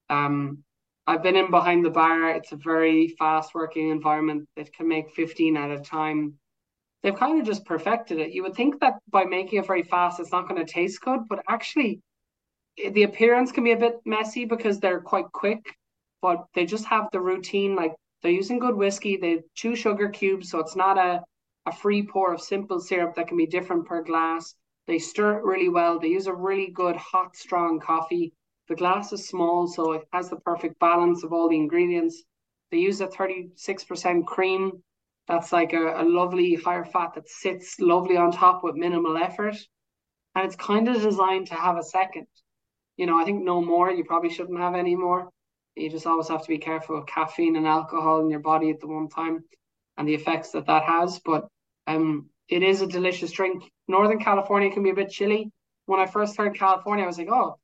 Um, 0.09 0.63
I've 1.05 1.23
been 1.23 1.35
in 1.35 1.49
behind 1.51 1.85
the 1.85 1.89
bar. 1.89 2.29
It's 2.31 2.51
a 2.51 2.57
very 2.57 3.07
fast 3.19 3.55
working 3.55 3.89
environment 3.89 4.47
that 4.55 4.73
can 4.73 4.87
make 4.87 5.11
fifteen 5.11 5.57
at 5.57 5.71
a 5.71 5.79
time. 5.79 6.35
They've 7.03 7.15
kind 7.15 7.39
of 7.39 7.45
just 7.45 7.65
perfected 7.65 8.19
it. 8.19 8.31
You 8.31 8.43
would 8.43 8.55
think 8.55 8.79
that 8.81 8.95
by 9.09 9.25
making 9.25 9.59
it 9.59 9.67
very 9.67 9.83
fast, 9.83 10.19
it's 10.19 10.31
not 10.31 10.49
going 10.49 10.63
to 10.63 10.71
taste 10.71 11.01
good, 11.01 11.21
but 11.29 11.43
actually, 11.47 12.01
the 12.77 13.03
appearance 13.03 13.51
can 13.51 13.63
be 13.63 13.71
a 13.71 13.77
bit 13.77 13.95
messy 14.05 14.45
because 14.45 14.79
they're 14.79 15.01
quite 15.01 15.31
quick 15.31 15.77
but 16.21 16.45
they 16.53 16.65
just 16.65 16.85
have 16.85 17.09
the 17.11 17.19
routine. 17.19 17.75
Like 17.75 17.93
they're 18.21 18.31
using 18.31 18.59
good 18.59 18.75
whiskey, 18.75 19.17
they 19.17 19.41
chew 19.53 19.75
sugar 19.75 20.09
cubes, 20.09 20.49
so 20.49 20.59
it's 20.59 20.75
not 20.75 20.97
a, 20.97 21.23
a 21.65 21.71
free 21.71 22.03
pour 22.03 22.33
of 22.33 22.41
simple 22.41 22.79
syrup 22.79 23.15
that 23.15 23.27
can 23.27 23.37
be 23.37 23.45
different 23.45 23.85
per 23.85 24.03
glass. 24.03 24.55
They 24.87 24.99
stir 24.99 25.37
it 25.37 25.43
really 25.43 25.69
well. 25.69 25.99
They 25.99 26.07
use 26.07 26.27
a 26.27 26.33
really 26.33 26.71
good 26.71 26.95
hot, 26.95 27.35
strong 27.35 27.79
coffee. 27.79 28.33
The 28.69 28.75
glass 28.75 29.11
is 29.11 29.27
small, 29.27 29.67
so 29.67 29.91
it 29.93 30.07
has 30.13 30.29
the 30.29 30.37
perfect 30.37 30.79
balance 30.79 31.23
of 31.23 31.33
all 31.33 31.49
the 31.49 31.57
ingredients. 31.57 32.23
They 32.71 32.77
use 32.77 33.01
a 33.01 33.07
36% 33.07 34.25
cream. 34.25 34.83
That's 35.27 35.51
like 35.51 35.73
a, 35.73 36.01
a 36.01 36.03
lovely 36.03 36.55
higher 36.55 36.85
fat 36.85 37.13
that 37.15 37.29
sits 37.29 37.79
lovely 37.79 38.15
on 38.15 38.31
top 38.31 38.63
with 38.63 38.75
minimal 38.75 39.17
effort. 39.17 39.55
And 40.35 40.45
it's 40.45 40.55
kind 40.55 40.87
of 40.87 41.01
designed 41.01 41.47
to 41.47 41.55
have 41.55 41.77
a 41.77 41.83
second. 41.83 42.27
You 42.95 43.05
know, 43.05 43.19
I 43.19 43.25
think 43.25 43.43
no 43.43 43.61
more. 43.61 43.91
You 43.91 44.05
probably 44.05 44.29
shouldn't 44.29 44.59
have 44.59 44.75
any 44.75 44.95
more. 44.95 45.29
You 45.75 45.89
just 45.89 46.07
always 46.07 46.29
have 46.29 46.43
to 46.43 46.49
be 46.49 46.57
careful 46.57 46.97
of 46.97 47.05
caffeine 47.05 47.55
and 47.57 47.67
alcohol 47.67 48.21
in 48.21 48.29
your 48.29 48.39
body 48.39 48.69
at 48.69 48.79
the 48.79 48.87
one 48.87 49.09
time 49.09 49.43
and 49.97 50.07
the 50.07 50.15
effects 50.15 50.51
that 50.51 50.65
that 50.67 50.83
has. 50.83 51.19
But 51.19 51.47
um, 51.87 52.29
it 52.47 52.63
is 52.63 52.81
a 52.81 52.87
delicious 52.87 53.31
drink. 53.31 53.63
Northern 53.87 54.19
California 54.19 54.71
can 54.71 54.83
be 54.83 54.89
a 54.89 54.95
bit 54.95 55.09
chilly. 55.09 55.51
When 55.85 55.99
I 55.99 56.05
first 56.05 56.37
heard 56.37 56.57
California, 56.57 57.03
I 57.03 57.07
was 57.07 57.17
like, 57.17 57.29
oh, 57.29 57.57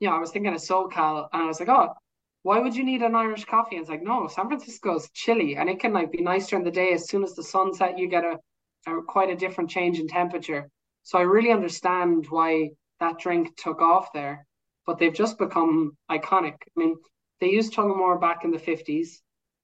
you 0.00 0.08
know, 0.08 0.16
I 0.16 0.20
was 0.20 0.30
thinking 0.30 0.52
of 0.52 0.60
SoCal, 0.60 1.28
and 1.32 1.42
I 1.42 1.46
was 1.46 1.60
like, 1.60 1.68
oh, 1.68 1.94
why 2.42 2.58
would 2.58 2.76
you 2.76 2.84
need 2.84 3.02
an 3.02 3.14
Irish 3.14 3.44
coffee? 3.44 3.76
And 3.76 3.82
it's 3.82 3.90
like, 3.90 4.02
no, 4.02 4.28
San 4.28 4.48
Francisco 4.48 4.96
is 4.96 5.10
chilly, 5.14 5.56
and 5.56 5.68
it 5.68 5.80
can 5.80 5.92
like 5.92 6.12
be 6.12 6.22
nice 6.22 6.46
during 6.46 6.64
the 6.64 6.70
day. 6.70 6.92
As 6.92 7.08
soon 7.08 7.24
as 7.24 7.34
the 7.34 7.42
sun 7.42 7.72
set, 7.74 7.98
you 7.98 8.08
get 8.08 8.24
a, 8.24 8.38
a 8.86 9.02
quite 9.02 9.30
a 9.30 9.36
different 9.36 9.70
change 9.70 9.98
in 9.98 10.06
temperature. 10.06 10.68
So 11.02 11.18
I 11.18 11.22
really 11.22 11.50
understand 11.50 12.26
why 12.28 12.70
that 13.00 13.18
drink 13.18 13.56
took 13.56 13.80
off 13.80 14.12
there, 14.12 14.46
but 14.86 14.98
they've 14.98 15.12
just 15.12 15.38
become 15.38 15.96
iconic. 16.10 16.54
I 16.54 16.76
mean, 16.76 16.96
they 17.40 17.50
used 17.50 17.74
Tullamore 17.74 18.20
back 18.20 18.44
in 18.44 18.50
the 18.50 18.58
50s. 18.58 19.20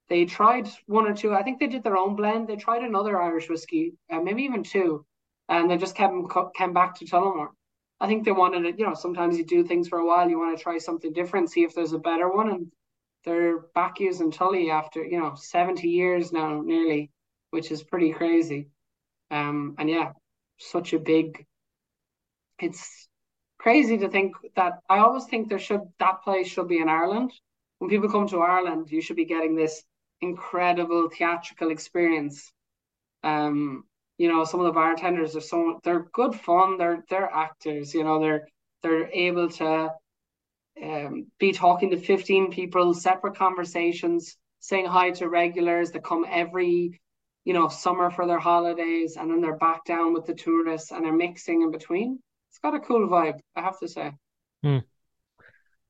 They 0.09 0.25
tried 0.25 0.69
one 0.87 1.07
or 1.07 1.15
two. 1.15 1.35
I 1.35 1.43
think 1.43 1.61
they 1.61 1.69
did 1.69 1.85
their 1.85 1.97
own 1.97 2.17
blend. 2.17 2.49
They 2.49 2.57
tried 2.57 2.83
another 2.83 3.21
Irish 3.21 3.49
whiskey, 3.49 3.93
uh, 4.11 4.21
maybe 4.21 4.43
even 4.43 4.65
two, 4.65 5.05
and 5.51 5.71
they 5.71 5.77
just 5.77 5.95
kept 5.95 6.15
came 6.57 6.73
back 6.73 6.95
to 6.97 7.05
Tullamore. 7.05 7.51
I 8.01 8.07
think 8.07 8.25
they 8.25 8.33
wanted 8.33 8.65
it. 8.65 8.79
You 8.79 8.87
know, 8.87 8.95
sometimes 8.95 9.37
you 9.37 9.45
do 9.45 9.63
things 9.65 9.89
for 9.89 9.99
a 9.99 10.07
while. 10.07 10.31
You 10.31 10.39
want 10.39 10.57
to 10.57 10.63
try 10.63 10.79
something 10.79 11.13
different, 11.13 11.51
see 11.51 11.65
if 11.65 11.75
there's 11.75 11.93
a 11.93 11.99
better 11.99 12.31
one, 12.31 12.51
and 12.51 12.73
they're 13.25 13.59
back 13.75 14.01
using 14.01 14.31
Tully 14.31 14.71
after 14.71 15.05
you 15.05 15.21
know 15.21 15.35
70 15.35 15.87
years 15.89 16.33
now, 16.33 16.63
nearly, 16.63 17.11
which 17.51 17.71
is 17.71 17.83
pretty 17.83 18.13
crazy. 18.13 18.69
Um, 19.31 19.75
and 19.79 19.91
yeah, 19.91 20.13
such 20.59 20.95
a 20.95 20.99
big. 20.99 21.45
It's 22.59 23.09
crazy 23.59 23.99
to 23.99 24.09
think 24.09 24.37
that 24.57 24.81
I 24.89 24.99
always 25.01 25.27
think 25.27 25.49
there 25.49 25.59
should 25.59 25.83
that 25.99 26.23
place 26.23 26.49
should 26.49 26.69
be 26.69 26.79
in 26.79 26.89
Ireland 26.89 27.33
when 27.81 27.89
people 27.89 28.11
come 28.11 28.29
to 28.29 28.43
Ireland, 28.43 28.91
you 28.91 29.01
should 29.01 29.17
be 29.17 29.25
getting 29.25 29.57
this 29.57 29.83
incredible 30.21 31.09
theatrical 31.09 31.71
experience. 31.71 32.53
Um, 33.25 33.85
you 34.21 34.29
know, 34.29 34.45
some 34.45 34.61
of 34.61 34.67
the 34.67 34.73
bartenders 34.73 35.35
are 35.35 35.41
so 35.41 35.81
they're 35.83 36.05
good 36.13 36.35
fun. 36.35 36.77
They're 36.77 37.03
they're 37.09 37.31
actors. 37.33 37.95
You 37.95 38.05
know, 38.05 38.21
they're 38.21 38.47
they're 38.83 39.09
able 39.11 39.49
to 39.49 39.95
um, 40.83 41.29
be 41.39 41.53
talking 41.53 41.91
to 41.93 41.97
15 41.97 42.51
people, 42.53 42.93
separate 42.93 43.37
conversations, 43.37 44.37
saying 44.59 44.85
hi 44.85 45.13
to 45.13 45.29
regulars 45.31 45.93
that 45.93 46.05
come 46.05 46.27
every, 46.29 47.01
you 47.47 47.55
know, 47.55 47.69
summer 47.69 48.11
for 48.11 48.27
their 48.27 48.39
holidays, 48.39 49.17
and 49.17 49.31
then 49.31 49.41
they're 49.41 49.57
back 49.57 49.87
down 49.87 50.13
with 50.13 50.27
the 50.27 50.35
tourists 50.35 50.91
and 50.91 51.03
they're 51.03 51.15
mixing 51.15 51.63
in 51.63 51.71
between. 51.71 52.19
It's 52.51 52.59
got 52.59 52.75
a 52.75 52.81
cool 52.81 53.09
vibe, 53.09 53.39
I 53.57 53.63
have 53.63 53.79
to 53.81 53.89
say. 53.89 54.13
Hmm. 54.63 54.79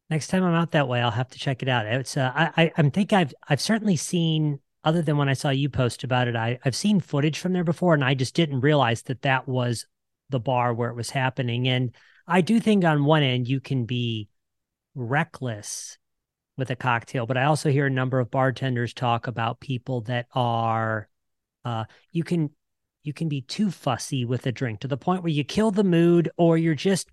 Next 0.09 0.29
time 0.29 0.45
I'm 0.45 0.55
out 0.55 0.71
that 0.71 0.87
way, 0.87 1.01
I'll 1.01 1.11
have 1.11 1.31
to 1.31 1.39
check 1.39 1.65
it 1.65 1.69
out. 1.69 1.85
It's 1.87 2.17
uh, 2.17 2.31
I 2.33 2.71
I 2.77 2.89
think 2.91 3.13
I've 3.13 3.35
I've 3.49 3.61
certainly 3.61 3.97
seen 3.97 4.61
other 4.85 5.03
than 5.03 5.17
when 5.17 5.29
I 5.29 5.35
saw 5.35 5.51
you 5.51 5.69
post 5.69 6.05
about 6.05 6.29
it. 6.29 6.37
I 6.37 6.59
I've 6.65 6.77
seen 6.77 7.01
footage 7.01 7.39
from 7.39 7.53
there 7.53 7.65
before, 7.65 7.95
and 7.95 8.05
I 8.05 8.15
just 8.15 8.35
didn't 8.35 8.61
realize 8.61 9.03
that 9.03 9.23
that 9.23 9.49
was 9.49 9.87
the 10.31 10.41
bar 10.41 10.73
where 10.73 10.91
it 10.91 10.97
was 10.97 11.11
happening. 11.11 11.69
And 11.69 11.95
I 12.27 12.41
do 12.41 12.61
think 12.61 12.85
on 12.85 13.05
one 13.05 13.23
end 13.23 13.49
you 13.49 13.61
can 13.61 13.85
be 13.85 14.29
reckless 14.95 15.99
with 16.57 16.71
a 16.71 16.77
cocktail, 16.77 17.27
but 17.27 17.37
I 17.37 17.45
also 17.45 17.71
hear 17.71 17.87
a 17.87 17.91
number 17.91 18.21
of 18.21 18.31
bartenders 18.31 18.95
talk 18.95 19.27
about 19.27 19.61
people 19.61 20.03
that 20.03 20.27
are 20.35 21.09
uh 21.65 21.85
you 22.13 22.25
can 22.25 22.51
you 23.03 23.13
can 23.13 23.29
be 23.29 23.43
too 23.43 23.71
fussy 23.71 24.25
with 24.25 24.47
a 24.47 24.53
drink 24.53 24.81
to 24.81 24.89
the 24.89 24.97
point 24.97 25.23
where 25.23 25.33
you 25.33 25.45
kill 25.45 25.71
the 25.71 25.85
mood 25.85 26.31
or 26.37 26.59
you're 26.59 26.75
just 26.75 27.09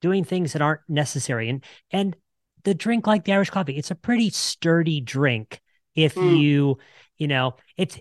doing 0.00 0.24
things 0.24 0.52
that 0.52 0.62
aren't 0.62 0.80
necessary. 0.88 1.48
And 1.48 1.64
and 1.90 2.16
the 2.64 2.74
drink 2.74 3.06
like 3.06 3.24
the 3.24 3.32
Irish 3.32 3.50
coffee, 3.50 3.76
it's 3.76 3.90
a 3.90 3.96
pretty 3.96 4.30
sturdy 4.30 5.00
drink 5.00 5.60
if 5.94 6.14
mm. 6.14 6.38
you, 6.38 6.78
you 7.22 7.28
know, 7.28 7.54
it's 7.76 8.00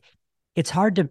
it's 0.56 0.72
hard 0.72 0.96
to 0.96 1.08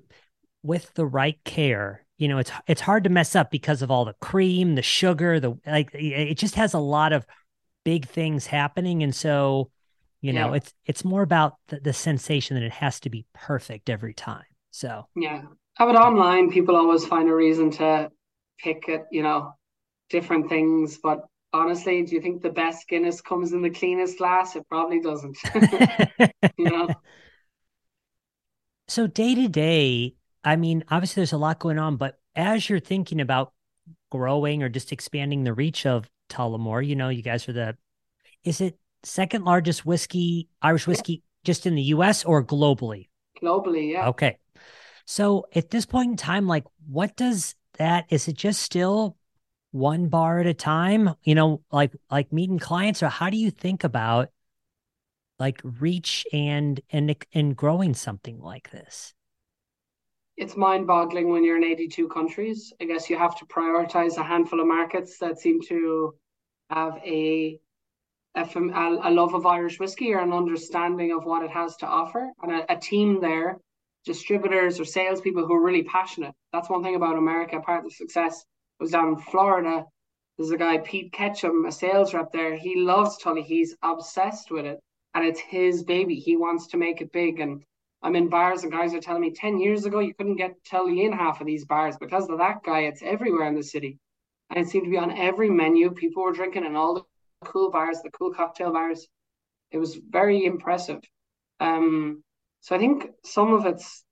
with 0.64 0.92
the 0.94 1.06
right 1.06 1.38
care, 1.44 2.04
you 2.18 2.26
know, 2.26 2.38
it's 2.38 2.50
it's 2.66 2.80
hard 2.80 3.04
to 3.04 3.10
mess 3.10 3.36
up 3.36 3.52
because 3.52 3.82
of 3.82 3.90
all 3.92 4.04
the 4.04 4.16
cream, 4.20 4.74
the 4.74 4.82
sugar, 4.82 5.38
the 5.38 5.56
like 5.64 5.90
it 5.94 6.34
just 6.34 6.56
has 6.56 6.74
a 6.74 6.80
lot 6.80 7.12
of 7.12 7.24
big 7.84 8.08
things 8.08 8.46
happening 8.46 9.02
and 9.02 9.14
so 9.14 9.70
you 10.20 10.34
know 10.34 10.50
yeah. 10.50 10.56
it's 10.56 10.74
it's 10.84 11.02
more 11.02 11.22
about 11.22 11.54
the, 11.68 11.80
the 11.80 11.94
sensation 11.94 12.54
that 12.54 12.62
it 12.62 12.72
has 12.72 13.00
to 13.00 13.08
be 13.08 13.24
perfect 13.32 13.88
every 13.88 14.12
time 14.12 14.44
so 14.70 15.06
yeah 15.16 15.40
have 15.78 15.88
it 15.88 15.94
online 15.94 16.50
people 16.50 16.76
always 16.76 17.06
find 17.06 17.30
a 17.30 17.34
reason 17.34 17.70
to 17.70 18.10
pick 18.58 18.86
it 18.88 19.06
you 19.10 19.22
know 19.22 19.54
different 20.10 20.50
things 20.50 20.98
but 21.02 21.24
honestly, 21.52 22.02
do 22.02 22.14
you 22.14 22.20
think 22.20 22.42
the 22.42 22.50
best 22.50 22.88
Guinness 22.88 23.20
comes 23.20 23.52
in 23.52 23.62
the 23.62 23.70
cleanest 23.70 24.18
glass? 24.18 24.56
It 24.56 24.66
probably 24.68 25.00
doesn't. 25.00 25.36
you 26.58 26.70
know. 26.70 26.88
So 28.90 29.06
day 29.06 29.36
to 29.36 29.46
day, 29.46 30.16
I 30.42 30.56
mean, 30.56 30.82
obviously 30.90 31.20
there's 31.20 31.32
a 31.32 31.38
lot 31.38 31.60
going 31.60 31.78
on, 31.78 31.96
but 31.96 32.18
as 32.34 32.68
you're 32.68 32.80
thinking 32.80 33.20
about 33.20 33.52
growing 34.10 34.64
or 34.64 34.68
just 34.68 34.90
expanding 34.90 35.44
the 35.44 35.54
reach 35.54 35.86
of 35.86 36.10
Tullamore, 36.28 36.84
you 36.84 36.96
know, 36.96 37.08
you 37.08 37.22
guys 37.22 37.48
are 37.48 37.52
the 37.52 37.76
is 38.42 38.60
it 38.60 38.76
second 39.04 39.44
largest 39.44 39.86
whiskey, 39.86 40.48
Irish 40.60 40.88
whiskey 40.88 41.22
just 41.44 41.66
in 41.66 41.76
the 41.76 41.82
US 41.94 42.24
or 42.24 42.44
globally? 42.44 43.06
Globally, 43.40 43.92
yeah. 43.92 44.08
Okay. 44.08 44.38
So 45.06 45.46
at 45.54 45.70
this 45.70 45.86
point 45.86 46.10
in 46.10 46.16
time, 46.16 46.48
like 46.48 46.64
what 46.88 47.16
does 47.16 47.54
that 47.78 48.06
is 48.08 48.26
it 48.26 48.34
just 48.34 48.60
still 48.60 49.16
one 49.70 50.08
bar 50.08 50.40
at 50.40 50.48
a 50.48 50.52
time 50.52 51.14
you 51.22 51.36
know 51.36 51.62
like 51.70 51.92
like 52.10 52.32
meeting 52.32 52.58
clients 52.58 53.04
or 53.04 53.08
how 53.08 53.30
do 53.30 53.36
you 53.36 53.52
think 53.52 53.84
about 53.84 54.30
like 55.40 55.60
reach 55.80 56.26
and 56.32 56.80
and 56.90 57.16
and 57.34 57.56
growing 57.56 57.94
something 57.94 58.40
like 58.40 58.70
this 58.70 59.14
it's 60.36 60.56
mind-boggling 60.56 61.28
when 61.28 61.44
you're 61.44 61.56
in 61.56 61.64
82 61.64 62.08
countries 62.08 62.72
i 62.80 62.84
guess 62.84 63.10
you 63.10 63.16
have 63.16 63.36
to 63.38 63.46
prioritize 63.46 64.16
a 64.16 64.22
handful 64.22 64.60
of 64.60 64.66
markets 64.66 65.18
that 65.18 65.38
seem 65.38 65.60
to 65.62 66.14
have 66.68 66.96
a 67.04 67.58
a, 68.36 68.44
a 68.44 69.10
love 69.10 69.34
of 69.34 69.46
irish 69.46 69.80
whiskey 69.80 70.12
or 70.12 70.20
an 70.20 70.32
understanding 70.32 71.12
of 71.12 71.24
what 71.24 71.42
it 71.42 71.50
has 71.50 71.76
to 71.76 71.86
offer 71.86 72.30
and 72.42 72.52
a, 72.52 72.72
a 72.72 72.76
team 72.78 73.20
there 73.20 73.58
distributors 74.04 74.78
or 74.78 74.84
salespeople 74.84 75.46
who 75.46 75.54
are 75.54 75.64
really 75.64 75.82
passionate 75.82 76.34
that's 76.52 76.70
one 76.70 76.82
thing 76.82 76.94
about 76.94 77.18
america 77.18 77.58
part 77.60 77.84
of 77.84 77.90
the 77.90 77.90
success 77.90 78.44
was 78.80 78.90
down 78.90 79.08
in 79.08 79.16
Florida. 79.16 79.84
There's 80.36 80.50
a 80.50 80.56
guy, 80.56 80.78
Pete 80.78 81.12
Ketchum, 81.12 81.66
a 81.66 81.72
sales 81.72 82.14
rep 82.14 82.32
there. 82.32 82.56
He 82.56 82.76
loves 82.76 83.18
Tully. 83.18 83.42
He's 83.42 83.76
obsessed 83.82 84.50
with 84.50 84.64
it. 84.64 84.80
And 85.14 85.24
it's 85.24 85.40
his 85.40 85.82
baby. 85.82 86.14
He 86.14 86.36
wants 86.36 86.68
to 86.68 86.76
make 86.76 87.00
it 87.00 87.12
big. 87.12 87.40
And 87.40 87.62
I'm 88.02 88.16
in 88.16 88.28
bars 88.28 88.62
and 88.62 88.72
guys 88.72 88.94
are 88.94 89.00
telling 89.00 89.22
me 89.22 89.32
10 89.32 89.58
years 89.58 89.84
ago 89.84 90.00
you 90.00 90.14
couldn't 90.14 90.36
get 90.36 90.64
Tully 90.64 91.04
in 91.04 91.12
half 91.12 91.40
of 91.40 91.46
these 91.46 91.64
bars 91.64 91.96
because 91.98 92.28
of 92.28 92.38
that 92.38 92.62
guy. 92.62 92.80
It's 92.80 93.02
everywhere 93.02 93.48
in 93.48 93.54
the 93.54 93.62
city. 93.62 93.98
And 94.50 94.58
it 94.58 94.68
seemed 94.68 94.84
to 94.84 94.90
be 94.90 94.98
on 94.98 95.16
every 95.16 95.50
menu. 95.50 95.90
People 95.90 96.22
were 96.22 96.32
drinking 96.32 96.64
in 96.64 96.76
all 96.76 96.94
the 96.94 97.04
cool 97.44 97.70
bars, 97.70 98.00
the 98.02 98.10
cool 98.10 98.32
cocktail 98.32 98.72
bars. 98.72 99.06
It 99.70 99.78
was 99.78 99.96
very 99.96 100.44
impressive. 100.44 101.00
Um, 101.60 102.22
so 102.60 102.74
I 102.74 102.78
think 102.78 103.06
some 103.24 103.52
of 103.52 103.66
it's 103.66 104.04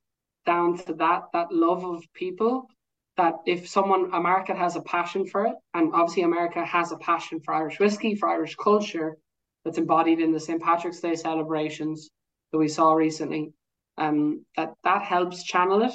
down 0.46 0.78
to 0.78 0.94
that 0.94 1.24
that 1.32 1.52
love 1.52 1.84
of 1.84 2.02
people 2.14 2.68
that 3.16 3.34
if 3.46 3.68
someone 3.68 4.10
America 4.14 4.54
has 4.54 4.76
a 4.76 4.80
passion 4.80 5.26
for 5.26 5.46
it, 5.46 5.54
and 5.74 5.92
obviously 5.92 6.22
America 6.22 6.64
has 6.64 6.92
a 6.92 6.96
passion 6.98 7.40
for 7.40 7.52
Irish 7.52 7.80
whiskey, 7.80 8.14
for 8.14 8.28
Irish 8.28 8.54
culture, 8.54 9.18
that's 9.64 9.78
embodied 9.78 10.20
in 10.20 10.32
the 10.32 10.40
St. 10.40 10.62
Patrick's 10.62 11.00
Day 11.00 11.14
celebrations 11.14 12.10
that 12.52 12.58
we 12.58 12.68
saw 12.68 12.92
recently. 12.92 13.52
Um, 13.96 14.44
that 14.56 14.74
that 14.84 15.02
helps 15.02 15.42
channel 15.42 15.82
it. 15.82 15.92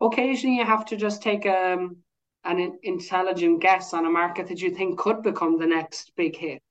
Occasionally, 0.00 0.56
you 0.56 0.64
have 0.64 0.84
to 0.86 0.96
just 0.96 1.22
take 1.22 1.44
um, 1.46 1.96
an 2.44 2.78
intelligent 2.82 3.60
guess 3.60 3.92
on 3.94 4.06
a 4.06 4.10
market 4.10 4.48
that 4.48 4.60
you 4.60 4.70
think 4.70 4.98
could 4.98 5.22
become 5.22 5.58
the 5.58 5.66
next 5.66 6.12
big 6.16 6.36
hit. 6.36 6.62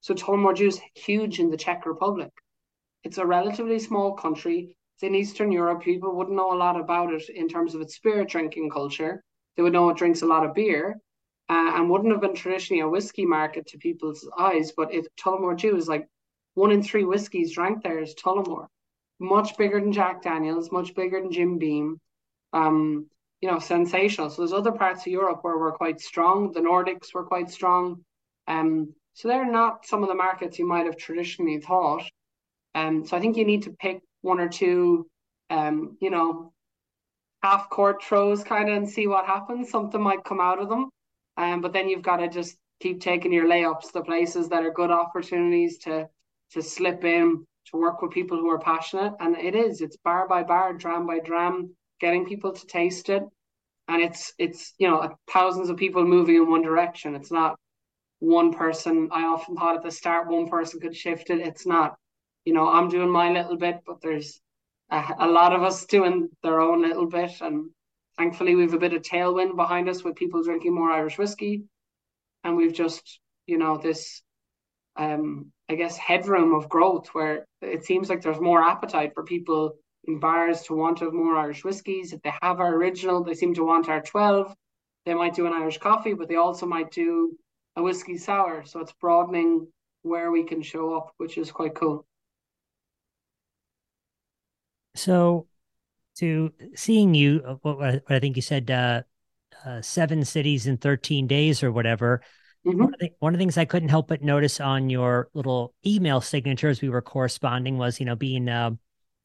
So 0.00 0.14
Tullamore 0.14 0.56
Dew 0.56 0.68
is 0.68 0.80
huge 0.94 1.40
in 1.40 1.50
the 1.50 1.56
Czech 1.56 1.86
Republic. 1.86 2.30
It's 3.04 3.18
a 3.18 3.26
relatively 3.26 3.78
small 3.78 4.14
country. 4.14 4.76
It's 4.94 5.02
in 5.02 5.14
Eastern 5.14 5.52
Europe. 5.52 5.82
People 5.82 6.14
wouldn't 6.14 6.36
know 6.36 6.52
a 6.52 6.62
lot 6.64 6.78
about 6.78 7.12
it 7.12 7.28
in 7.28 7.48
terms 7.48 7.74
of 7.74 7.80
its 7.80 7.94
spirit 7.94 8.28
drinking 8.28 8.70
culture 8.70 9.22
they 9.56 9.62
would 9.62 9.72
know 9.72 9.88
it 9.90 9.96
drinks 9.96 10.22
a 10.22 10.26
lot 10.26 10.44
of 10.44 10.54
beer 10.54 11.00
uh, 11.48 11.72
and 11.74 11.90
wouldn't 11.90 12.12
have 12.12 12.20
been 12.20 12.34
traditionally 12.34 12.80
a 12.80 12.88
whiskey 12.88 13.26
market 13.26 13.66
to 13.66 13.78
people's 13.78 14.28
eyes. 14.38 14.72
But 14.76 14.92
if 14.92 15.06
Tullamore 15.16 15.56
Dew 15.58 15.76
is 15.76 15.88
like 15.88 16.08
one 16.54 16.70
in 16.70 16.82
three 16.82 17.04
whiskies 17.04 17.52
drank 17.52 17.82
there 17.82 17.98
is 17.98 18.14
Tullamore, 18.14 18.66
much 19.18 19.56
bigger 19.56 19.80
than 19.80 19.92
Jack 19.92 20.22
Daniels, 20.22 20.72
much 20.72 20.94
bigger 20.94 21.20
than 21.20 21.32
Jim 21.32 21.58
Beam. 21.58 22.00
Um, 22.52 23.06
you 23.40 23.50
know, 23.50 23.58
sensational. 23.58 24.30
So 24.30 24.40
there's 24.40 24.54
other 24.54 24.72
parts 24.72 25.02
of 25.02 25.08
Europe 25.08 25.40
where 25.42 25.58
we're 25.58 25.72
quite 25.72 26.00
strong. 26.00 26.52
The 26.52 26.60
Nordics 26.60 27.12
were 27.12 27.24
quite 27.24 27.50
strong. 27.50 28.02
Um, 28.46 28.94
so 29.12 29.28
they're 29.28 29.50
not 29.50 29.84
some 29.84 30.02
of 30.02 30.08
the 30.08 30.14
markets 30.14 30.58
you 30.58 30.66
might 30.66 30.86
have 30.86 30.96
traditionally 30.96 31.60
thought. 31.60 32.04
Um, 32.74 33.04
so 33.04 33.16
I 33.16 33.20
think 33.20 33.36
you 33.36 33.44
need 33.44 33.64
to 33.64 33.70
pick 33.72 34.00
one 34.22 34.40
or 34.40 34.48
two, 34.48 35.10
um, 35.50 35.98
you 36.00 36.10
know, 36.10 36.54
half 37.42 37.68
court 37.68 38.02
throws 38.02 38.42
kind 38.42 38.70
of 38.70 38.76
and 38.76 38.88
see 38.88 39.06
what 39.06 39.26
happens. 39.26 39.68
Something 39.68 40.00
might 40.00 40.24
come 40.24 40.40
out 40.40 40.58
of 40.58 40.70
them. 40.70 40.88
Um, 41.36 41.60
but 41.60 41.72
then 41.72 41.88
you've 41.88 42.02
got 42.02 42.18
to 42.18 42.28
just 42.28 42.56
keep 42.80 43.00
taking 43.00 43.32
your 43.32 43.46
layups, 43.46 43.92
the 43.92 44.02
places 44.02 44.48
that 44.48 44.64
are 44.64 44.72
good 44.72 44.90
opportunities 44.90 45.78
to 45.78 46.08
to 46.52 46.62
slip 46.62 47.04
in, 47.04 47.44
to 47.66 47.76
work 47.76 48.00
with 48.00 48.12
people 48.12 48.36
who 48.36 48.50
are 48.50 48.58
passionate. 48.58 49.12
And 49.18 49.36
it 49.36 49.54
is, 49.54 49.80
it's 49.80 49.96
bar 49.96 50.28
by 50.28 50.42
bar, 50.44 50.74
dram 50.74 51.06
by 51.06 51.18
dram, 51.18 51.74
getting 52.00 52.26
people 52.26 52.52
to 52.52 52.66
taste 52.66 53.08
it. 53.08 53.22
And 53.88 54.02
it's 54.02 54.32
it's 54.38 54.74
you 54.78 54.88
know 54.88 55.16
thousands 55.32 55.68
of 55.68 55.76
people 55.76 56.04
moving 56.04 56.36
in 56.36 56.50
one 56.50 56.62
direction. 56.62 57.14
It's 57.14 57.32
not 57.32 57.58
one 58.20 58.52
person. 58.52 59.08
I 59.12 59.22
often 59.24 59.56
thought 59.56 59.76
at 59.76 59.82
the 59.82 59.90
start 59.90 60.28
one 60.28 60.48
person 60.48 60.80
could 60.80 60.96
shift 60.96 61.30
it. 61.30 61.40
It's 61.40 61.66
not. 61.66 61.96
You 62.44 62.52
know, 62.52 62.68
I'm 62.68 62.88
doing 62.88 63.10
my 63.10 63.30
little 63.30 63.56
bit, 63.56 63.80
but 63.86 64.00
there's 64.02 64.40
a, 64.90 65.02
a 65.20 65.28
lot 65.28 65.54
of 65.54 65.62
us 65.62 65.86
doing 65.86 66.28
their 66.42 66.60
own 66.60 66.82
little 66.82 67.06
bit. 67.06 67.32
And 67.40 67.70
thankfully, 68.18 68.54
we've 68.54 68.74
a 68.74 68.78
bit 68.78 68.92
of 68.92 69.02
tailwind 69.02 69.56
behind 69.56 69.88
us 69.88 70.04
with 70.04 70.16
people 70.16 70.42
drinking 70.42 70.74
more 70.74 70.90
Irish 70.90 71.18
whiskey. 71.18 71.64
And 72.42 72.56
we've 72.56 72.72
just, 72.72 73.20
you 73.46 73.58
know, 73.58 73.78
this, 73.78 74.22
um, 74.96 75.52
I 75.68 75.74
guess, 75.74 75.96
headroom 75.96 76.54
of 76.54 76.68
growth 76.68 77.08
where 77.08 77.46
it 77.62 77.84
seems 77.84 78.08
like 78.08 78.22
there's 78.22 78.40
more 78.40 78.62
appetite 78.62 79.12
for 79.14 79.24
people 79.24 79.76
in 80.06 80.20
bars 80.20 80.62
to 80.62 80.74
want 80.74 80.98
to 80.98 81.04
have 81.04 81.14
more 81.14 81.36
Irish 81.36 81.64
whiskies. 81.64 82.12
If 82.12 82.22
they 82.22 82.32
have 82.42 82.60
our 82.60 82.74
original, 82.74 83.24
they 83.24 83.34
seem 83.34 83.54
to 83.54 83.64
want 83.64 83.88
our 83.88 84.02
12. 84.02 84.54
They 85.06 85.14
might 85.14 85.34
do 85.34 85.46
an 85.46 85.52
Irish 85.52 85.78
coffee, 85.78 86.14
but 86.14 86.28
they 86.28 86.36
also 86.36 86.66
might 86.66 86.90
do 86.90 87.36
a 87.76 87.82
whiskey 87.82 88.18
sour. 88.18 88.64
So 88.64 88.80
it's 88.80 88.92
broadening 88.92 89.66
where 90.02 90.30
we 90.30 90.44
can 90.44 90.62
show 90.62 90.94
up, 90.94 91.12
which 91.16 91.38
is 91.38 91.50
quite 91.50 91.74
cool. 91.74 92.06
So, 94.94 95.46
to 96.16 96.52
seeing 96.74 97.14
you, 97.14 97.42
uh, 97.46 97.54
what, 97.62 97.78
what 97.78 98.02
I 98.08 98.20
think 98.20 98.36
you 98.36 98.42
said, 98.42 98.70
uh, 98.70 99.02
uh, 99.64 99.82
seven 99.82 100.24
cities 100.24 100.66
in 100.66 100.76
13 100.76 101.26
days 101.26 101.62
or 101.62 101.72
whatever. 101.72 102.22
Mm-hmm. 102.66 102.78
One, 102.78 102.94
of 102.94 103.00
the, 103.00 103.10
one, 103.18 103.34
of 103.34 103.38
the, 103.38 103.42
things 103.42 103.58
I 103.58 103.64
couldn't 103.64 103.88
help 103.88 104.08
but 104.08 104.22
notice 104.22 104.60
on 104.60 104.90
your 104.90 105.28
little 105.34 105.74
email 105.86 106.20
signature 106.20 106.68
as 106.68 106.80
we 106.80 106.88
were 106.88 107.02
corresponding 107.02 107.78
was, 107.78 108.00
you 108.00 108.06
know, 108.06 108.16
being, 108.16 108.48
uh, 108.48 108.70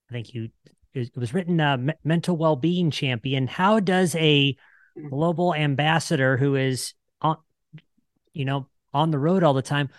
I 0.10 0.14
think 0.14 0.34
you, 0.34 0.50
it 0.94 1.16
was 1.16 1.34
written 1.34 1.60
uh, 1.60 1.78
mental 2.04 2.36
well-being 2.36 2.92
champion. 2.92 3.48
How 3.48 3.80
does 3.80 4.16
a 4.16 4.58
mm. 4.98 5.10
global 5.10 5.54
ambassador 5.54 6.38
who 6.38 6.56
is 6.56 6.94
on, 7.22 7.38
you 8.34 8.46
know, 8.46 8.68
on 8.94 9.12
the 9.12 9.20
road 9.20 9.44
all 9.44 9.54
the 9.54 9.62
time, 9.62 9.90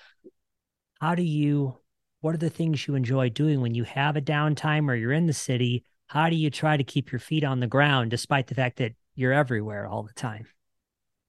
how 1.01 1.15
do 1.15 1.23
you 1.23 1.77
what 2.21 2.35
are 2.35 2.39
the 2.39 2.51
things 2.51 2.87
you 2.87 2.95
enjoy 2.95 3.31
doing 3.31 3.61
when 3.61 3.75
you 3.75 3.85
have 3.85 4.17
a 4.17 4.21
downtime 4.21 4.89
or 4.89 4.95
you're 4.95 5.13
in 5.13 5.27
the 5.27 5.33
city 5.33 5.85
how 6.11 6.29
do 6.29 6.35
you 6.35 6.51
try 6.51 6.77
to 6.77 6.83
keep 6.83 7.13
your 7.13 7.21
feet 7.21 7.45
on 7.45 7.61
the 7.61 7.69
ground 7.69 8.11
despite 8.11 8.49
the 8.49 8.55
fact 8.57 8.79
that 8.79 8.93
you're 9.15 9.33
everywhere 9.33 9.87
all 9.87 10.03
the 10.03 10.13
time? 10.13 10.45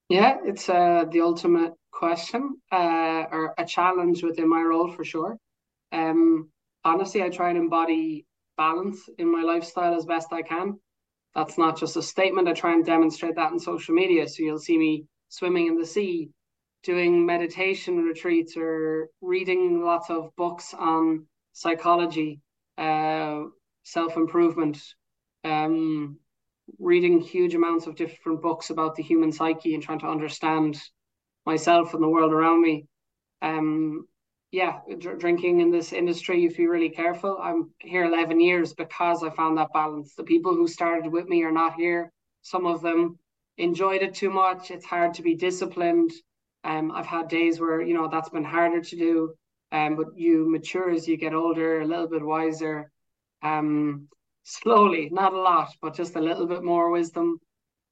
Yeah 0.10 0.38
it's 0.44 0.68
uh, 0.68 1.06
the 1.12 1.22
ultimate 1.22 1.74
question 1.92 2.58
uh, 2.72 3.26
or 3.32 3.54
a 3.60 3.66
challenge 3.66 4.24
within 4.24 4.50
my 4.50 4.62
role 4.62 4.92
for 4.92 5.04
sure. 5.04 5.38
Um, 5.92 6.50
honestly 6.84 7.22
i 7.22 7.30
try 7.30 7.50
and 7.50 7.60
embody 7.60 8.26
balance 8.58 9.08
in 9.20 9.32
my 9.32 9.44
lifestyle 9.44 9.94
as 9.94 10.06
best 10.06 10.34
i 10.34 10.42
can. 10.42 10.80
That's 11.36 11.58
not 11.60 11.78
just 11.78 11.96
a 11.96 12.02
statement. 12.02 12.48
I 12.48 12.54
try 12.54 12.74
and 12.74 12.84
demonstrate 12.84 13.36
that 13.36 13.52
in 13.52 13.60
social 13.60 13.94
media. 13.94 14.28
So 14.28 14.44
you'll 14.44 14.60
see 14.60 14.78
me 14.78 15.06
swimming 15.30 15.68
in 15.68 15.78
the 15.78 15.86
sea 15.86 16.30
doing 16.84 17.26
meditation 17.26 18.04
retreats 18.04 18.58
or 18.58 19.10
reading 19.22 19.84
lots 19.84 20.10
of 20.10 20.36
books 20.36 20.74
on 20.74 21.26
psychology, 21.54 22.42
uh, 22.78 23.44
self 23.84 24.18
improvement, 24.18 24.82
um, 25.44 26.18
reading 26.80 27.20
huge 27.20 27.56
amounts 27.56 27.88
of 27.88 27.96
different 27.96 28.42
books 28.42 28.70
about 28.70 28.96
the 28.96 29.04
human 29.04 29.32
psyche 29.32 29.74
and 29.74 29.84
trying 29.84 30.00
to 30.00 30.08
understand 30.08 30.80
myself 31.46 31.94
and 31.94 32.04
the 32.04 32.10
world 32.10 32.34
around 32.34 32.62
me. 32.62 32.86
Um, 33.42 34.08
yeah, 34.52 34.80
dr- 35.00 35.20
drinking 35.20 35.62
in 35.62 35.72
this 35.72 35.94
industry, 35.94 36.46
if 36.46 36.60
you're 36.60 36.72
really 36.72 36.90
careful, 36.90 37.38
I'm 37.42 37.72
here 37.80 38.04
11 38.06 38.40
years 38.40 38.74
because 38.74 39.24
I 39.24 39.30
found 39.30 39.58
that 39.58 39.74
balance. 39.74 40.14
The 40.16 40.24
people 40.24 40.54
who 40.54 40.68
started 40.68 41.12
with 41.12 41.28
me 41.28 41.44
are 41.44 41.52
not 41.52 41.76
here. 41.76 42.12
Some 42.42 42.66
of 42.66 42.82
them 42.82 43.18
enjoyed 43.58 44.02
it 44.02 44.14
too 44.14 44.30
much. 44.30 44.72
It's 44.72 44.86
hard 44.86 45.14
to 45.16 45.22
be 45.22 45.36
disciplined. 45.36 46.12
Um, 46.64 46.92
I've 46.92 47.06
had 47.06 47.28
days 47.30 47.60
where 47.60 47.82
you 47.82 47.94
know 47.94 48.08
that's 48.10 48.30
been 48.30 48.44
harder 48.44 48.82
to 48.82 48.96
do. 48.96 49.34
Um, 49.72 49.96
but 49.96 50.08
you 50.18 50.50
mature 50.52 50.92
as 50.92 51.08
you 51.08 51.16
get 51.16 51.34
older, 51.34 51.80
a 51.82 51.86
little 51.86 52.08
bit 52.08 52.24
wiser. 52.26 52.91
Um, 53.44 54.08
slowly, 54.44 55.10
not 55.12 55.34
a 55.34 55.42
lot, 55.42 55.70
but 55.82 55.96
just 55.96 56.16
a 56.16 56.22
little 56.22 56.46
bit 56.46 56.64
more 56.64 56.92
wisdom. 56.92 57.40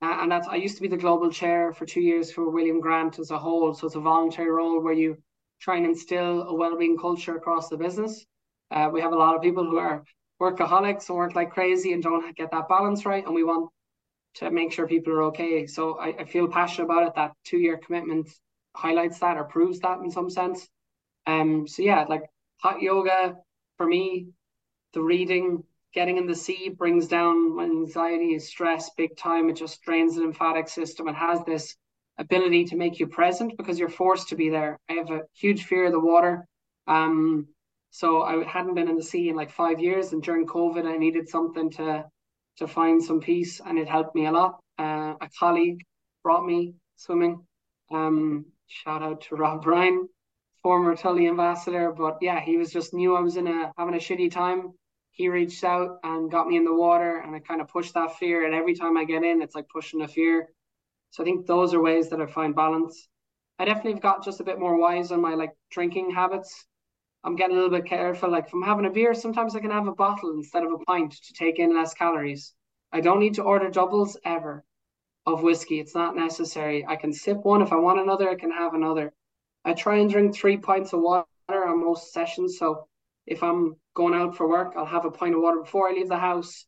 Uh, 0.01 0.17
and 0.21 0.31
that's 0.31 0.47
I 0.47 0.55
used 0.55 0.75
to 0.77 0.81
be 0.81 0.87
the 0.87 0.97
global 0.97 1.29
chair 1.31 1.73
for 1.73 1.85
two 1.85 2.01
years 2.01 2.31
for 2.31 2.49
William 2.49 2.79
Grant 2.79 3.19
as 3.19 3.31
a 3.31 3.37
whole. 3.37 3.73
So 3.73 3.87
it's 3.87 3.95
a 3.95 3.99
voluntary 3.99 4.49
role 4.49 4.81
where 4.81 4.93
you 4.93 5.17
try 5.59 5.75
and 5.75 5.85
instill 5.85 6.43
a 6.43 6.53
well-being 6.53 6.97
culture 6.97 7.35
across 7.35 7.67
the 7.67 7.77
business. 7.77 8.25
Uh, 8.71 8.89
we 8.93 9.01
have 9.01 9.11
a 9.11 9.17
lot 9.17 9.35
of 9.35 9.41
people 9.41 9.65
who 9.65 9.77
are 9.77 10.03
workaholics 10.41 11.09
and 11.09 11.17
work 11.17 11.35
like 11.35 11.51
crazy 11.51 11.91
and 11.91 12.01
don't 12.01 12.35
get 12.37 12.51
that 12.51 12.69
balance 12.69 13.05
right, 13.05 13.25
and 13.25 13.35
we 13.35 13.43
want 13.43 13.69
to 14.35 14.51
make 14.51 14.71
sure 14.71 14.87
people 14.87 15.11
are 15.13 15.23
okay. 15.23 15.67
So 15.67 15.97
I, 15.99 16.15
I 16.19 16.23
feel 16.23 16.47
passionate 16.47 16.85
about 16.85 17.07
it. 17.07 17.15
That 17.15 17.33
two-year 17.43 17.77
commitment 17.85 18.29
highlights 18.75 19.19
that 19.19 19.35
or 19.35 19.43
proves 19.43 19.79
that 19.79 19.99
in 19.99 20.11
some 20.11 20.29
sense. 20.29 20.67
Um, 21.27 21.67
so 21.67 21.81
yeah, 21.81 22.05
like 22.07 22.23
hot 22.57 22.81
yoga 22.81 23.35
for 23.75 23.85
me, 23.85 24.29
the 24.93 25.01
reading, 25.01 25.63
getting 25.93 26.17
in 26.17 26.27
the 26.27 26.35
sea 26.35 26.69
brings 26.69 27.07
down 27.07 27.59
anxiety 27.59 28.33
and 28.33 28.41
stress 28.41 28.91
big 28.97 29.15
time. 29.17 29.49
It 29.49 29.57
just 29.57 29.81
drains 29.81 30.15
the 30.15 30.21
lymphatic 30.21 30.67
system. 30.67 31.07
It 31.07 31.15
has 31.15 31.43
this 31.45 31.75
ability 32.17 32.65
to 32.65 32.75
make 32.75 32.99
you 32.99 33.07
present 33.07 33.57
because 33.57 33.79
you're 33.79 33.89
forced 33.89 34.29
to 34.29 34.35
be 34.35 34.49
there. 34.49 34.77
I 34.89 34.93
have 34.93 35.09
a 35.09 35.21
huge 35.33 35.65
fear 35.65 35.85
of 35.85 35.93
the 35.93 35.99
water. 35.99 36.45
Um, 36.87 37.47
so 37.91 38.21
I 38.21 38.43
hadn't 38.43 38.75
been 38.75 38.89
in 38.89 38.97
the 38.97 39.03
sea 39.03 39.29
in 39.29 39.35
like 39.35 39.51
five 39.51 39.79
years, 39.79 40.13
and 40.13 40.21
during 40.21 40.45
COVID, 40.45 40.85
I 40.85 40.97
needed 40.97 41.27
something 41.29 41.71
to 41.71 42.05
to 42.57 42.67
find 42.67 43.01
some 43.01 43.21
peace, 43.21 43.61
and 43.65 43.79
it 43.79 43.87
helped 43.87 44.15
me 44.15 44.25
a 44.25 44.31
lot. 44.31 44.59
Uh, 44.77 45.13
a 45.21 45.29
colleague 45.39 45.81
brought 46.23 46.45
me 46.45 46.73
swimming. 46.97 47.41
Um, 47.89 48.45
shout 48.67 49.01
out 49.01 49.21
to 49.21 49.35
Rob 49.35 49.63
Bryan, 49.63 50.09
former 50.62 50.95
Tully 50.95 51.28
ambassador. 51.28 51.91
But 51.91 52.18
yeah, 52.22 52.39
he 52.39 52.57
was 52.57 52.72
just 52.72 52.93
knew 52.93 53.16
I 53.16 53.22
was 53.22 53.38
in 53.38 53.47
a 53.47 53.72
having 53.78 53.95
a 53.95 53.97
shitty 53.97 54.32
time. 54.32 54.74
He 55.12 55.28
reached 55.28 55.64
out 55.64 55.99
and 56.03 56.32
got 56.32 56.47
me 56.47 56.55
in 56.55 56.66
the 56.66 56.74
water, 56.74 57.18
and 57.18 57.36
I 57.36 57.39
kind 57.39 57.62
of 57.62 57.68
pushed 57.68 57.93
that 57.95 58.18
fear. 58.18 58.45
And 58.45 58.55
every 58.55 58.76
time 58.76 58.97
I 58.97 59.03
get 59.03 59.24
in, 59.24 59.41
it's 59.41 59.55
like 59.55 59.68
pushing 59.68 60.01
a 60.01 60.07
fear. 60.07 60.49
So 61.12 61.24
I 61.24 61.26
think 61.26 61.45
those 61.45 61.74
are 61.74 61.82
ways 61.82 62.10
that 62.10 62.22
I 62.22 62.26
find 62.26 62.55
balance. 62.55 63.10
I 63.57 63.66
definitely 63.66 63.93
have 63.93 64.01
got 64.01 64.24
just 64.24 64.39
a 64.39 64.45
bit 64.45 64.60
more 64.60 64.78
wise 64.78 65.12
on 65.12 65.22
my 65.22 65.34
like 65.34 65.51
drinking 65.72 66.12
habits. 66.12 66.66
I'm 67.24 67.36
getting 67.36 67.57
a 67.57 67.60
little 67.60 67.78
bit 67.78 67.89
careful. 67.89 68.32
Like 68.32 68.47
if 68.47 68.53
I'm 68.53 68.62
having 68.62 68.86
a 68.86 68.89
beer, 68.89 69.14
sometimes 69.14 69.55
I 69.55 69.60
can 69.60 69.72
have 69.72 69.88
a 69.88 69.93
bottle 69.93 70.32
instead 70.32 70.64
of 70.64 70.72
a 70.72 70.78
pint 70.86 71.12
to 71.12 71.34
take 71.34 71.60
in 71.60 71.76
less 71.76 71.93
calories. 71.93 72.53
I 72.93 73.01
don't 73.01 73.20
need 73.20 73.34
to 73.36 73.43
order 73.43 73.70
doubles 73.70 74.18
ever 74.24 74.64
of 75.26 75.43
whiskey. 75.43 75.80
It's 75.80 75.95
not 75.95 76.16
necessary. 76.16 76.86
I 76.88 76.95
can 76.95 77.12
sip 77.12 77.43
one. 77.43 77.62
If 77.62 77.74
I 77.74 77.76
want 77.76 77.99
another, 77.99 78.30
I 78.30 78.36
can 78.36 78.51
have 78.51 78.74
another. 78.74 79.14
I 79.70 79.74
try 79.74 79.97
and 79.97 80.09
drink 80.09 80.36
three 80.36 80.57
pints 80.57 80.93
of 80.93 81.01
water 81.01 81.26
on 81.49 81.86
most 81.86 82.11
sessions. 82.11 82.57
So 82.57 82.88
if 83.28 83.43
I'm 83.43 83.76
going 83.93 84.15
out 84.15 84.36
for 84.36 84.47
work, 84.47 84.74
I'll 84.76 84.86
have 84.86 85.05
a 85.05 85.11
pint 85.11 85.36
of 85.36 85.41
water 85.41 85.61
before 85.61 85.88
I 85.88 85.93
leave 85.93 86.09
the 86.09 86.17
house. 86.17 86.65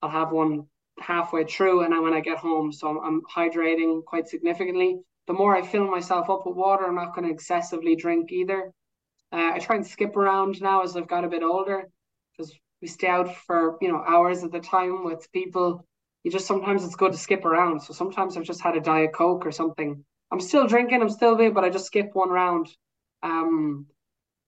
I'll 0.00 0.10
have 0.10 0.30
one 0.30 0.66
halfway 1.00 1.44
through, 1.44 1.82
and 1.82 1.92
then 1.92 2.02
when 2.02 2.14
I 2.14 2.20
get 2.20 2.38
home, 2.38 2.72
so 2.72 2.88
I'm, 2.88 2.98
I'm 3.04 3.22
hydrating 3.22 4.04
quite 4.04 4.28
significantly. 4.28 4.98
The 5.26 5.32
more 5.32 5.56
I 5.56 5.62
fill 5.62 5.90
myself 5.90 6.30
up 6.30 6.46
with 6.46 6.56
water, 6.56 6.86
I'm 6.86 6.94
not 6.94 7.14
going 7.14 7.26
to 7.26 7.34
excessively 7.34 7.96
drink 7.96 8.30
either. 8.30 8.72
Uh, 9.32 9.52
I 9.54 9.58
try 9.58 9.76
and 9.76 9.86
skip 9.86 10.16
around 10.16 10.60
now 10.62 10.82
as 10.82 10.96
I've 10.96 11.08
got 11.08 11.24
a 11.24 11.28
bit 11.28 11.42
older 11.42 11.88
because 12.30 12.54
we 12.80 12.86
stay 12.86 13.08
out 13.08 13.34
for 13.34 13.76
you 13.80 13.90
know 13.90 14.02
hours 14.06 14.44
at 14.44 14.52
the 14.52 14.60
time 14.60 15.04
with 15.04 15.26
people 15.32 15.84
you 16.26 16.32
just 16.32 16.48
sometimes 16.48 16.84
it's 16.84 16.96
good 16.96 17.12
to 17.12 17.18
skip 17.18 17.44
around. 17.44 17.80
So 17.84 17.92
sometimes 17.92 18.36
I've 18.36 18.42
just 18.42 18.60
had 18.60 18.76
a 18.76 18.80
diet 18.80 19.12
coke 19.12 19.46
or 19.46 19.52
something. 19.52 20.04
I'm 20.30 20.40
still 20.40 20.66
drinking, 20.66 21.02
I'm 21.02 21.10
still 21.10 21.36
big, 21.36 21.54
but 21.54 21.64
I 21.64 21.70
just 21.70 21.86
skip 21.86 22.10
one 22.12 22.30
round. 22.30 22.68
Um, 23.22 23.86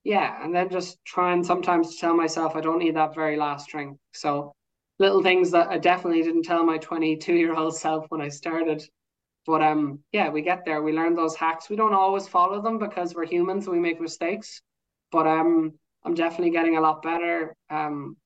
yeah, 0.03 0.43
and 0.43 0.55
then 0.55 0.69
just 0.69 0.97
trying 1.05 1.43
sometimes 1.43 1.95
to 1.95 2.01
tell 2.01 2.15
myself 2.15 2.55
I 2.55 2.61
don't 2.61 2.79
need 2.79 2.95
that 2.95 3.15
very 3.15 3.37
last 3.37 3.69
drink. 3.69 3.97
So 4.13 4.53
little 4.97 5.21
things 5.21 5.51
that 5.51 5.69
I 5.69 5.77
definitely 5.77 6.23
didn't 6.23 6.43
tell 6.43 6.65
my 6.65 6.77
22 6.77 7.33
year 7.33 7.53
old 7.53 7.75
self 7.75 8.05
when 8.09 8.21
I 8.21 8.29
started. 8.29 8.83
But 9.45 9.61
um, 9.61 9.99
yeah, 10.11 10.29
we 10.29 10.41
get 10.41 10.65
there. 10.65 10.81
We 10.81 10.93
learn 10.93 11.15
those 11.15 11.35
hacks. 11.35 11.69
We 11.69 11.75
don't 11.75 11.93
always 11.93 12.27
follow 12.27 12.61
them 12.61 12.77
because 12.77 13.15
we're 13.15 13.25
humans 13.25 13.67
we 13.67 13.79
make 13.79 13.99
mistakes. 13.99 14.61
But 15.11 15.27
um, 15.27 15.73
I'm 16.03 16.13
definitely 16.13 16.51
getting 16.51 16.77
a 16.77 16.81
lot 16.81 17.01
better. 17.01 17.55
Um, 17.69 18.17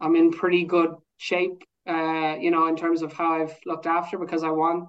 I'm 0.00 0.16
in 0.16 0.30
pretty 0.30 0.64
good 0.64 0.94
shape 1.16 1.62
uh, 1.86 2.36
you 2.40 2.50
know, 2.50 2.66
in 2.66 2.76
terms 2.76 3.02
of 3.02 3.12
how 3.12 3.42
I've 3.42 3.56
looked 3.66 3.86
after 3.86 4.18
because 4.18 4.42
I 4.42 4.50
want 4.50 4.88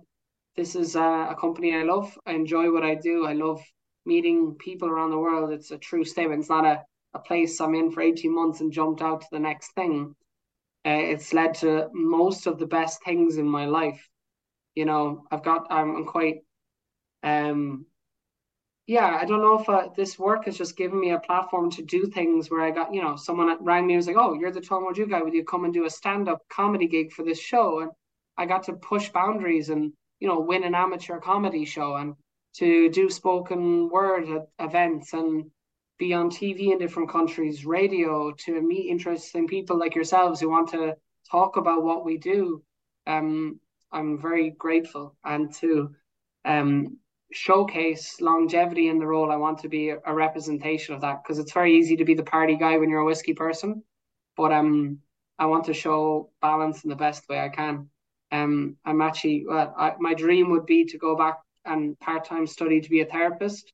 this 0.55 0.75
is 0.75 0.95
a, 0.95 1.27
a 1.31 1.35
company 1.39 1.75
I 1.75 1.83
love. 1.83 2.17
I 2.25 2.33
enjoy 2.33 2.71
what 2.71 2.83
I 2.83 2.95
do. 2.95 3.25
I 3.25 3.33
love 3.33 3.61
meeting 4.05 4.55
people 4.59 4.89
around 4.89 5.11
the 5.11 5.19
world. 5.19 5.51
It's 5.51 5.71
a 5.71 5.77
true 5.77 6.03
statement. 6.03 6.41
It's 6.41 6.49
not 6.49 6.65
a, 6.65 6.83
a 7.13 7.19
place 7.19 7.59
I'm 7.59 7.75
in 7.75 7.91
for 7.91 8.01
18 8.01 8.33
months 8.33 8.61
and 8.61 8.71
jumped 8.71 9.01
out 9.01 9.21
to 9.21 9.27
the 9.31 9.39
next 9.39 9.73
thing. 9.73 10.15
Uh, 10.85 10.91
it's 10.91 11.33
led 11.33 11.55
to 11.55 11.89
most 11.93 12.45
of 12.45 12.59
the 12.59 12.67
best 12.67 13.03
things 13.03 13.37
in 13.37 13.47
my 13.47 13.65
life. 13.65 14.07
You 14.75 14.85
know, 14.85 15.23
I've 15.31 15.43
got, 15.43 15.67
I'm, 15.71 15.95
I'm 15.95 16.05
quite 16.05 16.41
um, 17.23 17.87
yeah, 18.87 19.17
I 19.19 19.25
don't 19.25 19.41
know 19.41 19.59
if 19.59 19.67
uh, 19.67 19.89
this 19.95 20.19
work 20.19 20.45
has 20.45 20.57
just 20.57 20.77
given 20.77 20.99
me 20.99 21.09
a 21.09 21.19
platform 21.19 21.71
to 21.71 21.81
do 21.81 22.05
things 22.05 22.51
where 22.51 22.61
I 22.61 22.69
got, 22.69 22.93
you 22.93 23.01
know, 23.01 23.15
someone 23.15 23.57
rang 23.63 23.87
me 23.87 23.93
and 23.93 23.99
was 23.99 24.05
like, 24.05 24.15
oh, 24.15 24.33
you're 24.33 24.51
the 24.51 24.61
Tom 24.61 24.85
Jew 24.93 25.07
guy. 25.07 25.23
Would 25.23 25.33
you 25.33 25.43
come 25.43 25.65
and 25.65 25.73
do 25.73 25.85
a 25.85 25.89
stand 25.89 26.29
up 26.29 26.43
comedy 26.49 26.87
gig 26.87 27.11
for 27.11 27.23
this 27.23 27.39
show? 27.39 27.79
And 27.79 27.91
I 28.37 28.45
got 28.45 28.63
to 28.63 28.73
push 28.73 29.09
boundaries 29.09 29.69
and, 29.69 29.91
you 30.19 30.27
know, 30.27 30.39
win 30.39 30.63
an 30.63 30.75
amateur 30.75 31.19
comedy 31.19 31.65
show 31.65 31.95
and 31.95 32.15
to 32.55 32.89
do 32.89 33.09
spoken 33.09 33.89
word 33.89 34.27
events 34.59 35.13
and 35.13 35.45
be 35.97 36.13
on 36.13 36.29
TV 36.29 36.71
in 36.71 36.77
different 36.77 37.09
countries, 37.09 37.65
radio, 37.65 38.31
to 38.45 38.61
meet 38.61 38.89
interesting 38.89 39.47
people 39.47 39.77
like 39.77 39.95
yourselves 39.95 40.39
who 40.39 40.49
want 40.49 40.69
to 40.69 40.95
talk 41.29 41.57
about 41.57 41.83
what 41.83 42.05
we 42.05 42.17
do. 42.17 42.61
Um, 43.07 43.59
I'm 43.91 44.21
very 44.21 44.51
grateful 44.51 45.15
and 45.23 45.53
to 45.55 45.95
um, 46.43 46.97
showcase 47.31 48.21
longevity 48.21 48.87
in 48.87 48.99
the 48.99 49.07
role, 49.07 49.31
I 49.31 49.35
want 49.35 49.59
to 49.59 49.69
be 49.69 49.89
a, 49.89 49.97
a 50.05 50.13
representation 50.13 50.95
of 50.95 51.01
that 51.01 51.23
because 51.23 51.39
it's 51.39 51.53
very 51.53 51.77
easy 51.77 51.97
to 51.97 52.05
be 52.05 52.13
the 52.13 52.23
party 52.23 52.55
guy 52.55 52.77
when 52.77 52.89
you're 52.89 53.01
a 53.01 53.05
whiskey 53.05 53.33
person, 53.33 53.83
but 54.37 54.51
um, 54.51 54.99
I 55.37 55.45
want 55.47 55.65
to 55.65 55.73
show 55.73 56.31
balance 56.41 56.83
in 56.83 56.89
the 56.89 56.95
best 56.95 57.27
way 57.27 57.39
I 57.39 57.49
can. 57.49 57.89
Um, 58.35 58.77
I'm 58.85 59.01
actually 59.01 59.45
well, 59.47 59.73
I, 59.77 59.93
my 59.99 60.13
dream 60.13 60.49
would 60.51 60.65
be 60.65 60.85
to 60.85 60.97
go 60.97 61.15
back 61.15 61.37
and 61.65 61.99
part 61.99 62.25
time 62.25 62.47
study 62.47 62.81
to 62.81 62.89
be 62.89 63.01
a 63.01 63.05
therapist, 63.05 63.71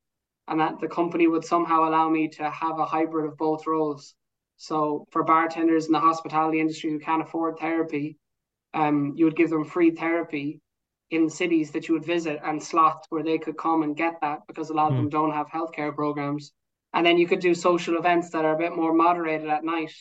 and 0.48 0.60
that 0.60 0.80
the 0.80 0.88
company 0.88 1.28
would 1.28 1.46
somehow 1.46 1.88
allow 1.88 2.10
me 2.10 2.28
to 2.30 2.50
have 2.50 2.80
a 2.80 2.86
hybrid 2.86 3.26
of 3.26 3.38
both 3.38 3.68
roles. 3.68 4.14
So 4.58 5.06
for 5.12 5.24
bartenders 5.24 5.88
in 5.88 5.92
the 5.92 6.00
hospitality 6.00 6.60
industry 6.60 6.92
who 6.92 7.00
can't 7.00 7.24
afford 7.24 7.58
therapy, 7.58 8.18
um, 8.74 9.14
you 9.16 9.26
would 9.26 9.36
give 9.36 9.50
them 9.50 9.66
free 9.66 9.92
therapy 9.92 10.62
in 11.10 11.30
cities 11.30 11.72
that 11.72 11.88
you 11.88 11.94
would 11.94 12.06
visit 12.06 12.40
and 12.44 12.62
slots 12.62 13.08
where 13.10 13.24
they 13.24 13.38
could 13.38 13.58
come 13.58 13.84
and 13.84 13.98
get 13.98 14.16
that 14.22 14.40
because 14.48 14.70
a 14.70 14.74
lot 14.74 14.92
of 14.92 14.94
mm. 14.94 14.98
them 14.98 15.10
don't 15.10 15.34
have 15.34 15.48
healthcare 15.48 15.94
programs. 15.94 16.54
And 16.94 17.06
then 17.06 17.18
you 17.18 17.28
could 17.28 17.40
do 17.40 17.54
social 17.54 17.98
events 17.98 18.30
that 18.32 18.46
are 18.46 18.56
a 18.56 18.58
bit 18.58 18.76
more 18.76 18.94
moderated 18.94 19.50
at 19.50 19.64
night. 19.64 19.94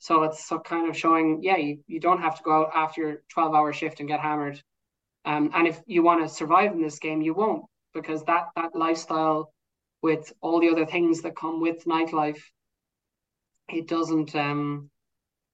So 0.00 0.22
it's 0.22 0.48
so 0.48 0.58
kind 0.58 0.88
of 0.88 0.96
showing, 0.96 1.40
yeah, 1.42 1.58
you, 1.58 1.78
you 1.86 2.00
don't 2.00 2.22
have 2.22 2.38
to 2.38 2.42
go 2.42 2.62
out 2.62 2.70
after 2.74 3.00
your 3.02 3.22
12 3.28 3.54
hour 3.54 3.72
shift 3.72 4.00
and 4.00 4.08
get 4.08 4.20
hammered. 4.20 4.60
Um, 5.26 5.50
and 5.54 5.68
if 5.68 5.78
you 5.86 6.02
want 6.02 6.26
to 6.26 6.34
survive 6.34 6.72
in 6.72 6.82
this 6.82 6.98
game, 6.98 7.20
you 7.20 7.34
won't 7.34 7.66
because 7.92 8.24
that 8.24 8.46
that 8.56 8.74
lifestyle 8.74 9.52
with 10.00 10.32
all 10.40 10.58
the 10.58 10.70
other 10.70 10.86
things 10.86 11.20
that 11.20 11.36
come 11.36 11.60
with 11.60 11.84
nightlife, 11.84 12.40
it 13.68 13.86
doesn't 13.86 14.34
um 14.34 14.88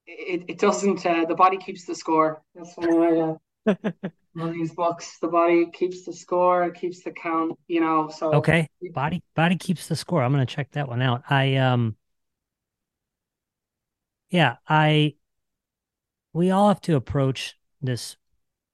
it, 0.06 0.44
it 0.46 0.58
doesn't 0.60 1.04
uh, 1.04 1.24
the 1.24 1.34
body 1.34 1.56
keeps 1.56 1.84
the 1.84 1.96
score. 1.96 2.40
That's 2.54 2.76
one 2.76 2.88
of 2.88 2.98
my 3.66 3.72
uh, 3.72 3.92
one 4.34 4.48
of 4.50 4.54
these 4.54 4.72
books. 4.72 5.18
The 5.20 5.26
body 5.26 5.66
keeps 5.72 6.04
the 6.04 6.12
score, 6.12 6.62
it 6.64 6.74
keeps 6.74 7.02
the 7.02 7.10
count, 7.10 7.58
you 7.66 7.80
know. 7.80 8.08
So 8.16 8.34
Okay. 8.34 8.68
Body 8.94 9.24
body 9.34 9.56
keeps 9.56 9.88
the 9.88 9.96
score. 9.96 10.22
I'm 10.22 10.30
gonna 10.30 10.46
check 10.46 10.70
that 10.72 10.88
one 10.88 11.02
out. 11.02 11.24
I 11.28 11.56
um 11.56 11.96
yeah, 14.30 14.56
I 14.68 15.14
we 16.32 16.50
all 16.50 16.68
have 16.68 16.80
to 16.82 16.96
approach 16.96 17.56
this 17.80 18.16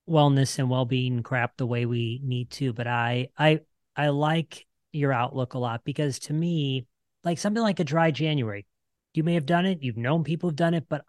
wellness 0.09 0.59
and 0.59 0.69
well-being 0.69 1.23
crap 1.23 1.57
the 1.57 1.67
way 1.67 1.87
we 1.87 2.21
need 2.25 2.51
to, 2.51 2.73
but 2.73 2.87
I 2.87 3.29
I 3.39 3.61
I 3.97 4.09
like 4.09 4.67
your 4.93 5.13
outlook 5.13 5.55
a 5.55 5.59
lot 5.59 5.85
because 5.85 6.19
to 6.21 6.33
me, 6.33 6.87
like 7.25 7.39
something 7.39 7.63
like 7.63 7.81
a 7.81 7.85
dry 7.85 8.11
January, 8.11 8.67
you 9.15 9.23
may 9.23 9.35
have 9.35 9.47
done 9.47 9.67
it, 9.67 9.83
you've 9.83 9.97
known 9.97 10.25
people 10.25 10.49
have 10.51 10.57
done 10.57 10.75
it, 10.75 10.87
but 10.89 11.05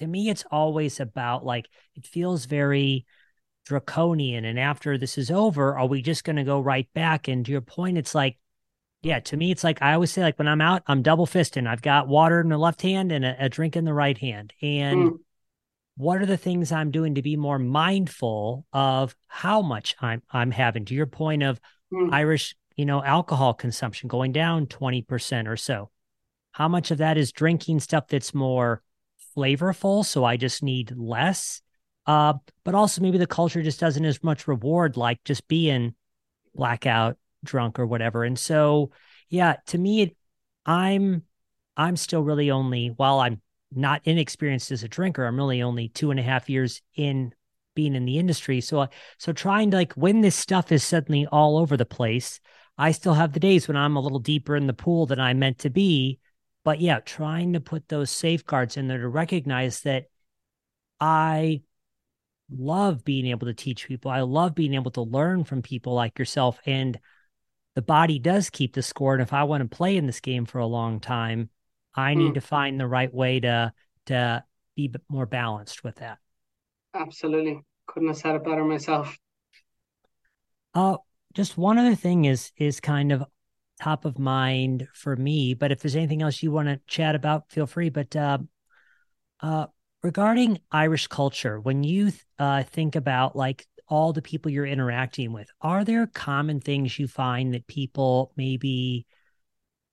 to 0.00 0.06
me 0.06 0.30
it's 0.30 0.44
always 0.50 1.00
about 1.00 1.44
like 1.44 1.66
it 1.94 2.06
feels 2.06 2.46
very 2.46 3.04
draconian 3.66 4.44
and 4.44 4.58
after 4.58 4.96
this 4.96 5.18
is 5.18 5.30
over, 5.30 5.76
are 5.78 5.86
we 5.86 6.00
just 6.02 6.24
going 6.24 6.36
to 6.36 6.44
go 6.44 6.60
right 6.60 6.88
back? 6.94 7.28
And 7.28 7.44
to 7.44 7.52
your 7.52 7.60
point 7.60 7.98
it's 7.98 8.14
like 8.14 8.38
yeah, 9.02 9.20
to 9.20 9.36
me, 9.36 9.52
it's 9.52 9.62
like 9.62 9.80
I 9.80 9.94
always 9.94 10.10
say, 10.10 10.22
like 10.22 10.38
when 10.38 10.48
I'm 10.48 10.60
out, 10.60 10.82
I'm 10.86 11.02
double 11.02 11.26
fisting. 11.26 11.68
I've 11.68 11.82
got 11.82 12.08
water 12.08 12.40
in 12.40 12.48
the 12.48 12.58
left 12.58 12.82
hand 12.82 13.12
and 13.12 13.24
a, 13.24 13.44
a 13.44 13.48
drink 13.48 13.76
in 13.76 13.84
the 13.84 13.94
right 13.94 14.18
hand. 14.18 14.52
And 14.60 15.12
mm. 15.12 15.18
what 15.96 16.20
are 16.20 16.26
the 16.26 16.36
things 16.36 16.72
I'm 16.72 16.90
doing 16.90 17.14
to 17.14 17.22
be 17.22 17.36
more 17.36 17.58
mindful 17.58 18.66
of 18.72 19.14
how 19.28 19.62
much 19.62 19.94
I'm 20.00 20.22
I'm 20.30 20.50
having? 20.50 20.84
To 20.86 20.94
your 20.94 21.06
point 21.06 21.44
of 21.44 21.60
mm. 21.92 22.12
Irish, 22.12 22.56
you 22.74 22.86
know, 22.86 23.02
alcohol 23.02 23.54
consumption 23.54 24.08
going 24.08 24.32
down 24.32 24.66
20% 24.66 25.46
or 25.46 25.56
so. 25.56 25.90
How 26.52 26.66
much 26.66 26.90
of 26.90 26.98
that 26.98 27.16
is 27.16 27.30
drinking 27.30 27.80
stuff 27.80 28.08
that's 28.08 28.34
more 28.34 28.82
flavorful? 29.36 30.04
So 30.04 30.24
I 30.24 30.36
just 30.36 30.60
need 30.60 30.92
less. 30.96 31.62
Uh, 32.04 32.32
but 32.64 32.74
also 32.74 33.00
maybe 33.00 33.18
the 33.18 33.26
culture 33.26 33.62
just 33.62 33.78
doesn't 33.78 34.04
as 34.04 34.24
much 34.24 34.48
reward 34.48 34.96
like 34.96 35.22
just 35.24 35.46
being 35.46 35.94
blackout 36.54 37.16
drunk 37.44 37.78
or 37.78 37.86
whatever. 37.86 38.24
And 38.24 38.38
so, 38.38 38.90
yeah, 39.28 39.56
to 39.66 39.78
me, 39.78 40.02
it, 40.02 40.16
I'm 40.66 41.22
I'm 41.76 41.96
still 41.96 42.22
really 42.22 42.50
only 42.50 42.88
while 42.88 43.20
I'm 43.20 43.40
not 43.72 44.02
inexperienced 44.04 44.70
as 44.70 44.82
a 44.82 44.88
drinker, 44.88 45.24
I'm 45.24 45.36
really 45.36 45.62
only 45.62 45.88
two 45.88 46.10
and 46.10 46.18
a 46.18 46.22
half 46.22 46.48
years 46.48 46.82
in 46.94 47.32
being 47.74 47.94
in 47.94 48.04
the 48.06 48.18
industry. 48.18 48.60
So, 48.60 48.80
uh, 48.80 48.86
so 49.18 49.32
trying 49.32 49.70
to 49.70 49.76
like 49.76 49.92
when 49.92 50.20
this 50.20 50.34
stuff 50.34 50.72
is 50.72 50.82
suddenly 50.82 51.26
all 51.26 51.56
over 51.56 51.76
the 51.76 51.86
place, 51.86 52.40
I 52.76 52.92
still 52.92 53.14
have 53.14 53.32
the 53.32 53.40
days 53.40 53.68
when 53.68 53.76
I'm 53.76 53.96
a 53.96 54.00
little 54.00 54.18
deeper 54.18 54.56
in 54.56 54.66
the 54.66 54.72
pool 54.72 55.06
than 55.06 55.20
I 55.20 55.34
meant 55.34 55.58
to 55.60 55.70
be. 55.70 56.18
But 56.64 56.80
yeah, 56.80 57.00
trying 57.00 57.52
to 57.52 57.60
put 57.60 57.88
those 57.88 58.10
safeguards 58.10 58.76
in 58.76 58.88
there 58.88 58.98
to 58.98 59.08
recognize 59.08 59.82
that 59.82 60.06
I 61.00 61.62
love 62.50 63.04
being 63.04 63.26
able 63.26 63.46
to 63.46 63.54
teach 63.54 63.86
people. 63.86 64.10
I 64.10 64.22
love 64.22 64.54
being 64.54 64.74
able 64.74 64.90
to 64.92 65.02
learn 65.02 65.44
from 65.44 65.62
people 65.62 65.94
like 65.94 66.18
yourself. 66.18 66.58
And 66.66 66.98
the 67.78 67.82
body 67.82 68.18
does 68.18 68.50
keep 68.50 68.74
the 68.74 68.82
score. 68.82 69.12
And 69.12 69.22
if 69.22 69.32
I 69.32 69.44
want 69.44 69.62
to 69.62 69.76
play 69.76 69.96
in 69.96 70.06
this 70.06 70.18
game 70.18 70.46
for 70.46 70.58
a 70.58 70.66
long 70.66 70.98
time, 70.98 71.48
I 71.94 72.14
need 72.14 72.32
mm. 72.32 72.34
to 72.34 72.40
find 72.40 72.80
the 72.80 72.88
right 72.88 73.14
way 73.14 73.38
to 73.38 73.72
to 74.06 74.42
be 74.74 74.92
more 75.08 75.26
balanced 75.26 75.84
with 75.84 75.94
that. 75.96 76.18
Absolutely. 76.92 77.60
Couldn't 77.86 78.08
have 78.08 78.16
said 78.16 78.34
it 78.34 78.42
better 78.42 78.64
myself. 78.64 79.16
Uh 80.74 80.96
just 81.34 81.56
one 81.56 81.78
other 81.78 81.94
thing 81.94 82.24
is 82.24 82.50
is 82.56 82.80
kind 82.80 83.12
of 83.12 83.22
top 83.80 84.04
of 84.04 84.18
mind 84.18 84.88
for 84.92 85.14
me, 85.14 85.54
but 85.54 85.70
if 85.70 85.78
there's 85.78 85.94
anything 85.94 86.22
else 86.22 86.42
you 86.42 86.50
want 86.50 86.66
to 86.66 86.80
chat 86.88 87.14
about, 87.14 87.48
feel 87.48 87.68
free. 87.68 87.90
But 87.90 88.16
uh 88.16 88.38
uh 89.38 89.66
regarding 90.02 90.58
Irish 90.72 91.06
culture, 91.06 91.60
when 91.60 91.84
you 91.84 92.10
uh 92.40 92.64
think 92.64 92.96
about 92.96 93.36
like 93.36 93.68
all 93.88 94.12
the 94.12 94.22
people 94.22 94.50
you're 94.50 94.66
interacting 94.66 95.32
with, 95.32 95.48
are 95.60 95.84
there 95.84 96.06
common 96.06 96.60
things 96.60 96.98
you 96.98 97.08
find 97.08 97.54
that 97.54 97.66
people 97.66 98.32
maybe 98.36 99.06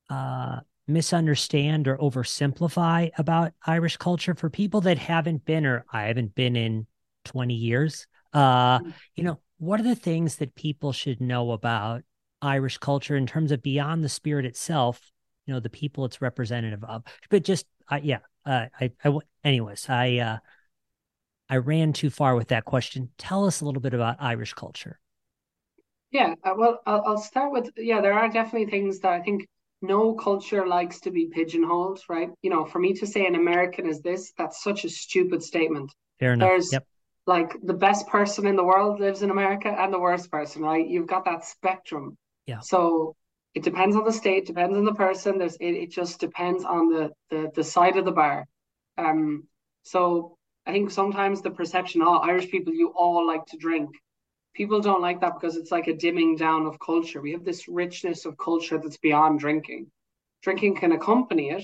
uh, 0.09 0.59
misunderstand 0.87 1.87
or 1.87 1.97
oversimplify 1.97 3.09
about 3.17 3.53
Irish 3.65 3.97
culture 3.97 4.35
for 4.35 4.49
people 4.49 4.81
that 4.81 4.97
haven't 4.97 5.45
been 5.45 5.65
or 5.65 5.85
I 5.91 6.03
haven't 6.03 6.35
been 6.35 6.55
in 6.55 6.87
20 7.25 7.53
years? 7.53 8.07
Uh, 8.33 8.79
mm-hmm. 8.79 8.89
you 9.15 9.23
know, 9.23 9.39
what 9.57 9.79
are 9.79 9.83
the 9.83 9.95
things 9.95 10.37
that 10.37 10.55
people 10.55 10.91
should 10.91 11.21
know 11.21 11.51
about 11.51 12.03
Irish 12.41 12.77
culture 12.77 13.15
in 13.15 13.25
terms 13.25 13.51
of 13.51 13.63
beyond 13.63 14.03
the 14.03 14.09
spirit 14.09 14.45
itself? 14.45 15.11
You 15.45 15.53
know, 15.53 15.59
the 15.59 15.69
people 15.69 16.05
it's 16.05 16.21
representative 16.21 16.83
of, 16.83 17.03
but 17.29 17.43
just 17.43 17.65
uh, 17.89 17.99
yeah, 18.01 18.19
uh, 18.45 18.65
I, 18.79 18.91
I, 19.03 19.17
anyways, 19.43 19.87
I, 19.89 20.17
uh, 20.17 20.37
I 21.49 21.57
ran 21.57 21.93
too 21.93 22.09
far 22.09 22.35
with 22.35 22.49
that 22.49 22.65
question. 22.65 23.09
Tell 23.17 23.45
us 23.45 23.61
a 23.61 23.65
little 23.65 23.81
bit 23.81 23.93
about 23.93 24.17
Irish 24.19 24.53
culture. 24.53 24.99
Yeah, 26.11 26.35
uh, 26.43 26.53
well, 26.57 26.79
I'll, 26.85 27.03
I'll 27.05 27.17
start 27.17 27.51
with 27.51 27.69
yeah. 27.77 28.01
There 28.01 28.13
are 28.13 28.29
definitely 28.29 28.69
things 28.69 28.99
that 28.99 29.11
I 29.11 29.21
think 29.21 29.47
no 29.81 30.13
culture 30.13 30.65
likes 30.65 30.99
to 31.01 31.11
be 31.11 31.27
pigeonholed, 31.27 31.99
right? 32.09 32.29
You 32.41 32.49
know, 32.49 32.65
for 32.65 32.79
me 32.79 32.93
to 32.93 33.07
say 33.07 33.25
an 33.25 33.35
American 33.35 33.87
is 33.87 34.01
this, 34.01 34.33
that's 34.37 34.63
such 34.63 34.85
a 34.85 34.89
stupid 34.89 35.43
statement. 35.43 35.91
Fair 36.19 36.33
enough. 36.33 36.49
There's 36.49 36.73
yep. 36.73 36.85
like 37.27 37.55
the 37.61 37.73
best 37.73 38.07
person 38.07 38.47
in 38.47 38.55
the 38.55 38.63
world 38.63 38.99
lives 38.99 39.21
in 39.21 39.29
America 39.29 39.67
and 39.67 39.93
the 39.93 39.99
worst 39.99 40.31
person, 40.31 40.61
right? 40.61 40.87
You've 40.87 41.07
got 41.07 41.25
that 41.25 41.45
spectrum. 41.45 42.17
Yeah. 42.45 42.59
So 42.59 43.15
it 43.53 43.63
depends 43.63 43.95
on 43.95 44.05
the 44.05 44.13
state, 44.13 44.45
depends 44.45 44.77
on 44.77 44.85
the 44.85 44.93
person. 44.93 45.37
There's 45.37 45.55
it, 45.57 45.71
it 45.71 45.91
just 45.91 46.19
depends 46.19 46.63
on 46.63 46.89
the 46.89 47.11
the 47.29 47.51
the 47.53 47.63
side 47.63 47.97
of 47.97 48.05
the 48.05 48.11
bar. 48.11 48.45
Um 48.97 49.47
so 49.83 50.34
I 50.67 50.71
think 50.71 50.89
sometimes 50.89 51.41
the 51.41 51.51
perception, 51.51 52.01
oh, 52.01 52.17
Irish 52.17 52.49
people, 52.49 52.73
you 52.73 52.87
all 52.95 53.27
like 53.27 53.45
to 53.47 53.57
drink. 53.57 53.91
People 54.55 54.81
don't 54.81 55.01
like 55.01 55.21
that 55.21 55.35
because 55.39 55.57
it's 55.57 55.71
like 55.71 55.87
a 55.87 55.93
dimming 55.93 56.37
down 56.37 56.65
of 56.65 56.79
culture. 56.79 57.21
We 57.21 57.33
have 57.33 57.43
this 57.43 57.67
richness 57.67 58.25
of 58.25 58.37
culture 58.37 58.79
that's 58.79 58.97
beyond 58.97 59.39
drinking. 59.39 59.91
Drinking 60.41 60.77
can 60.77 60.93
accompany 60.93 61.51
it, 61.51 61.63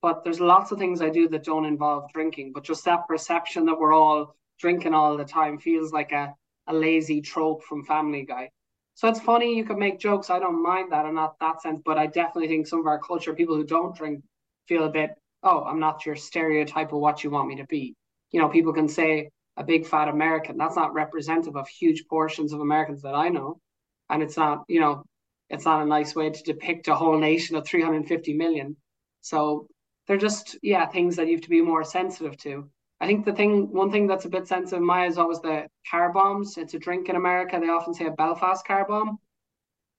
but 0.00 0.24
there's 0.24 0.40
lots 0.40 0.72
of 0.72 0.78
things 0.78 1.02
I 1.02 1.10
do 1.10 1.28
that 1.28 1.44
don't 1.44 1.66
involve 1.66 2.10
drinking. 2.12 2.52
But 2.54 2.64
just 2.64 2.86
that 2.86 3.06
perception 3.06 3.66
that 3.66 3.78
we're 3.78 3.92
all 3.92 4.34
drinking 4.58 4.94
all 4.94 5.18
the 5.18 5.24
time 5.26 5.58
feels 5.58 5.92
like 5.92 6.12
a, 6.12 6.32
a 6.68 6.74
lazy 6.74 7.20
trope 7.20 7.64
from 7.64 7.84
Family 7.84 8.24
Guy. 8.24 8.50
So 8.94 9.08
it's 9.08 9.20
funny, 9.20 9.56
you 9.56 9.64
can 9.64 9.78
make 9.78 10.00
jokes. 10.00 10.30
I 10.30 10.38
don't 10.38 10.62
mind 10.62 10.92
that 10.92 11.04
in 11.04 11.14
not 11.14 11.38
that 11.40 11.60
sense, 11.60 11.82
but 11.84 11.98
I 11.98 12.06
definitely 12.06 12.48
think 12.48 12.66
some 12.66 12.80
of 12.80 12.86
our 12.86 12.98
culture, 12.98 13.34
people 13.34 13.56
who 13.56 13.64
don't 13.64 13.94
drink, 13.94 14.24
feel 14.66 14.84
a 14.84 14.90
bit, 14.90 15.10
oh, 15.42 15.64
I'm 15.64 15.80
not 15.80 16.06
your 16.06 16.16
stereotype 16.16 16.92
of 16.92 16.98
what 16.98 17.22
you 17.22 17.30
want 17.30 17.48
me 17.48 17.56
to 17.56 17.66
be 17.66 17.94
you 18.30 18.40
know, 18.40 18.48
people 18.48 18.72
can 18.72 18.88
say 18.88 19.30
a 19.56 19.64
big 19.64 19.86
fat 19.86 20.08
American. 20.08 20.56
That's 20.56 20.76
not 20.76 20.94
representative 20.94 21.56
of 21.56 21.68
huge 21.68 22.04
portions 22.08 22.52
of 22.52 22.60
Americans 22.60 23.02
that 23.02 23.14
I 23.14 23.28
know. 23.28 23.60
And 24.08 24.22
it's 24.22 24.36
not, 24.36 24.64
you 24.68 24.80
know, 24.80 25.04
it's 25.50 25.64
not 25.64 25.82
a 25.82 25.86
nice 25.86 26.14
way 26.14 26.30
to 26.30 26.42
depict 26.42 26.88
a 26.88 26.94
whole 26.94 27.18
nation 27.18 27.56
of 27.56 27.66
350 27.66 28.34
million. 28.34 28.76
So 29.20 29.66
they're 30.06 30.16
just, 30.16 30.56
yeah, 30.62 30.86
things 30.86 31.16
that 31.16 31.26
you 31.26 31.34
have 31.34 31.42
to 31.42 31.50
be 31.50 31.60
more 31.60 31.84
sensitive 31.84 32.36
to. 32.38 32.70
I 33.00 33.06
think 33.06 33.24
the 33.24 33.32
thing, 33.32 33.72
one 33.72 33.92
thing 33.92 34.06
that's 34.06 34.24
a 34.24 34.30
bit 34.30 34.48
sensitive, 34.48 34.82
Maya, 34.82 35.06
is 35.06 35.18
always 35.18 35.40
the 35.40 35.68
car 35.90 36.12
bombs. 36.12 36.56
It's 36.56 36.74
a 36.74 36.78
drink 36.78 37.08
in 37.08 37.16
America. 37.16 37.58
They 37.60 37.68
often 37.68 37.94
say 37.94 38.06
a 38.06 38.10
Belfast 38.10 38.66
car 38.66 38.86
bomb. 38.86 39.18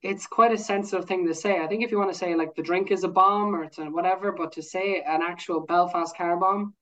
It's 0.01 0.27
quite 0.27 0.53
a 0.53 0.57
sensitive 0.57 1.05
thing 1.05 1.27
to 1.27 1.33
say. 1.33 1.59
I 1.59 1.67
think 1.67 1.83
if 1.83 1.91
you 1.91 1.97
want 1.97 2.11
to 2.11 2.17
say 2.17 2.35
like 2.35 2.55
the 2.55 2.63
drink 2.63 2.91
is 2.91 3.03
a 3.03 3.09
bomb 3.09 3.55
or 3.55 3.63
it's 3.63 3.77
a 3.77 3.85
whatever, 3.85 4.31
but 4.31 4.53
to 4.53 4.61
say 4.61 5.01
an 5.01 5.21
actual 5.21 5.61
Belfast 5.61 6.15
car 6.15 6.37
bomb, 6.37 6.73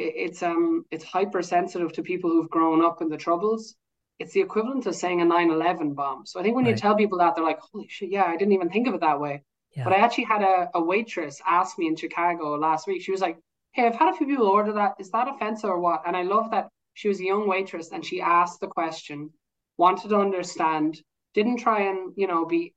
it's 0.00 0.42
um 0.42 0.84
it's 0.90 1.04
hypersensitive 1.04 1.92
to 1.92 2.02
people 2.02 2.30
who've 2.30 2.50
grown 2.50 2.84
up 2.84 3.02
in 3.02 3.08
the 3.08 3.16
troubles. 3.16 3.76
It's 4.18 4.32
the 4.32 4.40
equivalent 4.40 4.84
of 4.86 4.94
saying 4.94 5.22
a 5.22 5.24
9-11 5.24 5.94
bomb. 5.94 6.26
So 6.26 6.38
I 6.38 6.42
think 6.42 6.54
when 6.54 6.66
right. 6.66 6.72
you 6.72 6.76
tell 6.76 6.94
people 6.94 7.18
that, 7.18 7.34
they're 7.34 7.44
like, 7.44 7.58
holy 7.60 7.88
shit, 7.88 8.10
yeah, 8.10 8.24
I 8.24 8.36
didn't 8.36 8.52
even 8.52 8.68
think 8.68 8.86
of 8.86 8.92
it 8.92 9.00
that 9.00 9.18
way. 9.18 9.42
Yeah. 9.74 9.84
But 9.84 9.94
I 9.94 9.96
actually 9.96 10.24
had 10.24 10.42
a, 10.42 10.68
a 10.74 10.82
waitress 10.82 11.40
ask 11.46 11.78
me 11.78 11.86
in 11.86 11.96
Chicago 11.96 12.56
last 12.56 12.86
week. 12.86 13.02
She 13.02 13.12
was 13.12 13.22
like, 13.22 13.38
Hey, 13.72 13.86
I've 13.86 13.94
had 13.94 14.12
a 14.12 14.16
few 14.16 14.26
people 14.26 14.46
order 14.46 14.72
that. 14.72 14.96
Is 14.98 15.10
that 15.12 15.28
offensive 15.28 15.70
or 15.70 15.78
what? 15.78 16.02
And 16.06 16.16
I 16.16 16.22
love 16.22 16.50
that 16.50 16.68
she 16.94 17.08
was 17.08 17.20
a 17.20 17.24
young 17.24 17.48
waitress 17.48 17.92
and 17.92 18.04
she 18.04 18.20
asked 18.20 18.60
the 18.60 18.66
question, 18.66 19.30
wanted 19.78 20.10
to 20.10 20.16
understand, 20.16 21.00
didn't 21.34 21.58
try 21.58 21.82
and, 21.82 22.12
you 22.16 22.26
know, 22.26 22.44
be 22.44 22.74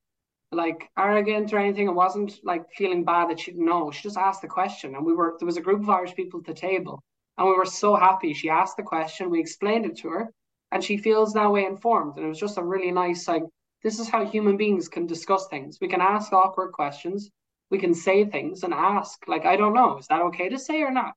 like 0.51 0.89
arrogant 0.97 1.51
or 1.51 1.57
anything. 1.57 1.87
It 1.87 1.95
wasn't 1.95 2.39
like 2.43 2.71
feeling 2.75 3.03
bad 3.03 3.29
that 3.29 3.39
she 3.39 3.51
didn't 3.51 3.65
know. 3.65 3.91
She 3.91 4.03
just 4.03 4.17
asked 4.17 4.41
the 4.41 4.47
question. 4.47 4.95
And 4.95 5.05
we 5.05 5.13
were 5.13 5.35
there 5.39 5.45
was 5.45 5.57
a 5.57 5.61
group 5.61 5.81
of 5.81 5.89
Irish 5.89 6.15
people 6.15 6.39
at 6.39 6.45
the 6.45 6.53
table. 6.53 7.03
And 7.37 7.47
we 7.47 7.55
were 7.55 7.65
so 7.65 7.95
happy. 7.95 8.33
She 8.33 8.49
asked 8.49 8.77
the 8.77 8.83
question, 8.83 9.29
we 9.29 9.39
explained 9.39 9.85
it 9.85 9.97
to 9.97 10.09
her, 10.09 10.33
and 10.71 10.83
she 10.83 10.97
feels 10.97 11.33
that 11.33 11.51
way 11.51 11.65
informed. 11.65 12.15
And 12.17 12.25
it 12.25 12.29
was 12.29 12.39
just 12.39 12.57
a 12.57 12.63
really 12.63 12.91
nice, 12.91 13.27
like, 13.27 13.43
this 13.83 13.99
is 13.99 14.07
how 14.07 14.25
human 14.25 14.55
beings 14.55 14.87
can 14.87 15.07
discuss 15.07 15.47
things. 15.47 15.77
We 15.81 15.87
can 15.87 16.01
ask 16.01 16.31
awkward 16.31 16.71
questions, 16.71 17.29
we 17.69 17.79
can 17.79 17.93
say 17.93 18.25
things 18.25 18.63
and 18.63 18.73
ask, 18.73 19.19
like, 19.27 19.45
I 19.45 19.55
don't 19.55 19.73
know, 19.73 19.97
is 19.97 20.07
that 20.07 20.21
okay 20.21 20.49
to 20.49 20.59
say 20.59 20.81
or 20.81 20.91
not? 20.91 21.13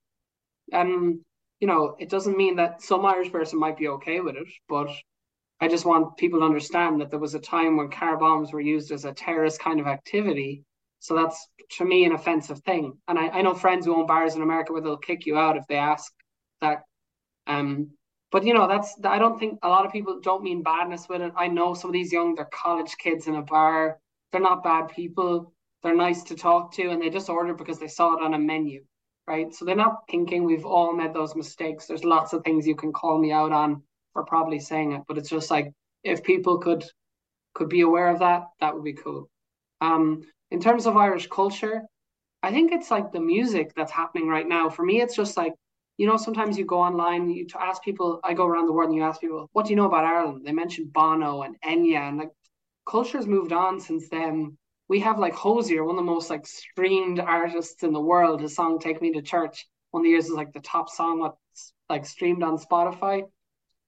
And, 0.73 1.21
you 1.61 1.67
know, 1.67 1.97
it 1.99 2.09
doesn't 2.09 2.37
mean 2.37 2.57
that 2.57 2.83
some 2.83 3.05
Irish 3.05 3.31
person 3.31 3.59
might 3.59 3.77
be 3.77 3.89
okay 3.89 4.21
with 4.21 4.37
it, 4.37 4.49
but 4.69 4.89
I 5.61 5.69
just 5.69 5.85
want 5.85 6.17
people 6.17 6.41
to 6.41 6.47
understand 6.47 7.01
that 7.01 7.11
there 7.11 7.21
was 7.21 7.35
a 7.35 7.41
time 7.41 7.77
when 7.77 7.91
car 7.91 8.17
bombs 8.17 8.53
were 8.53 8.61
used 8.61 8.91
as 8.91 9.05
a 9.05 9.12
terrorist 9.12 9.61
kind 9.61 9.81
of 9.81 9.87
activity 9.87 10.64
So 11.07 11.14
that's 11.14 11.48
to 11.78 11.84
me 11.84 12.04
an 12.04 12.12
offensive 12.12 12.61
thing. 12.61 12.98
And 13.07 13.16
I, 13.16 13.28
I 13.28 13.42
know 13.42 13.54
friends 13.54 13.86
who 13.86 13.94
own 13.94 14.07
bars 14.07 14.34
in 14.34 14.42
America 14.42 14.72
where 14.72 14.82
they'll 14.82 14.96
kick 14.96 15.24
you 15.24 15.38
out 15.38 15.57
if 15.57 15.64
they 15.68 15.76
ask 15.76 16.12
that. 16.61 16.82
Um, 17.46 17.92
but 18.32 18.44
you 18.44 18.52
know, 18.52 18.66
that's 18.66 18.96
I 19.04 19.20
don't 19.20 19.38
think 19.38 19.61
a 19.62 19.68
lot 19.68 19.86
of 19.86 19.92
people 19.92 20.18
don't 20.20 20.42
mean 20.42 20.64
badness 20.64 21.09
with 21.09 21.22
it. 21.22 21.32
I 21.36 21.46
know 21.46 21.74
some 21.74 21.90
of 21.90 21.94
these 21.94 22.12
young, 22.12 22.34
they're 22.34 22.48
college 22.52 22.96
kids 22.98 23.28
in 23.28 23.36
a 23.36 23.42
bar. 23.42 24.00
They're 24.32 24.40
not 24.40 24.64
bad 24.64 24.88
people. 24.88 25.52
They're 25.84 25.94
nice 25.94 26.24
to 26.24 26.34
talk 26.34 26.72
to, 26.74 26.90
and 26.90 27.00
they 27.00 27.11
just 27.11 27.28
order 27.28 27.54
because 27.54 27.78
they 27.78 27.86
saw 27.86 28.14
it 28.14 28.24
on 28.24 28.34
a 28.34 28.38
menu, 28.38 28.84
right? 29.28 29.54
So 29.54 29.64
they're 29.64 29.76
not 29.76 30.09
thinking 30.11 30.42
we've 30.42 30.66
all 30.66 30.92
made 30.92 31.14
those 31.14 31.36
mistakes. 31.36 31.86
There's 31.86 32.02
lots 32.02 32.32
of 32.32 32.42
things 32.42 32.66
you 32.66 32.74
can 32.74 32.92
call 32.92 33.18
me 33.18 33.30
out 33.30 33.52
on 33.52 33.82
for 34.12 34.24
probably 34.24 34.59
saying 34.59 34.90
it, 34.92 35.02
but 35.07 35.18
it's 35.18 35.30
just 35.30 35.52
like 35.52 35.72
if 36.02 36.24
people 36.24 36.59
could 36.59 36.84
could 37.54 37.68
be 37.68 37.82
aware 37.82 38.09
of 38.09 38.18
that, 38.18 38.48
that 38.61 38.74
would 38.74 38.84
be 38.84 38.94
cool. 38.94 39.30
Um, 39.80 40.22
in 40.51 40.61
terms 40.61 40.86
of 40.86 40.97
Irish 40.97 41.26
culture, 41.28 41.82
I 42.42 42.51
think 42.53 42.72
it's 42.72 42.90
like 42.90 43.12
the 43.12 43.20
music 43.20 43.72
that's 43.74 43.92
happening 43.92 44.28
right 44.28 44.47
now. 44.47 44.70
For 44.70 44.84
me, 44.84 45.01
it's 45.01 45.16
just 45.16 45.36
like 45.36 45.53
you 45.97 46.07
know, 46.07 46.16
sometimes 46.16 46.59
you 46.59 46.64
go 46.64 46.80
online, 46.80 47.30
you 47.30 47.47
ask 47.59 47.82
people, 47.82 48.20
I 48.22 48.34
go 48.34 48.47
around 48.47 48.66
the 48.66 48.72
world 48.72 48.90
and 48.90 48.97
you 48.99 49.05
ask 49.05 49.20
people, 49.20 49.49
what 49.53 49.64
do 49.64 49.70
you 49.70 49.76
know 49.76 49.86
about 49.86 50.05
Ireland? 50.05 50.42
They 50.44 50.53
mention 50.53 50.90
Bono 50.92 51.42
and 51.42 51.57
Enya 51.62 52.09
and 52.09 52.18
like 52.18 52.30
culture's 52.88 53.26
moved 53.26 53.53
on 53.53 53.80
since 53.80 54.09
then. 54.11 54.59
We 54.88 55.01
have 55.01 55.18
like 55.18 55.34
Hozier, 55.34 55.84
one 55.84 55.97
of 55.97 56.05
the 56.05 56.12
most 56.12 56.30
like 56.30 56.47
streamed 56.47 57.18
artists 57.18 57.82
in 57.82 57.92
the 57.92 58.01
world. 58.01 58.42
His 58.42 58.55
song 58.55 58.78
Take 58.78 59.01
Me 59.01 59.12
to 59.12 59.22
Church, 59.22 59.66
one 59.90 60.03
of 60.03 60.05
the 60.05 60.11
years 60.11 60.26
is 60.26 60.32
like 60.32 60.53
the 60.53 60.61
top 60.61 60.90
song 60.90 61.22
that's 61.22 61.72
like 61.88 62.05
streamed 62.05 62.42
on 62.42 62.59
Spotify. 62.59 63.22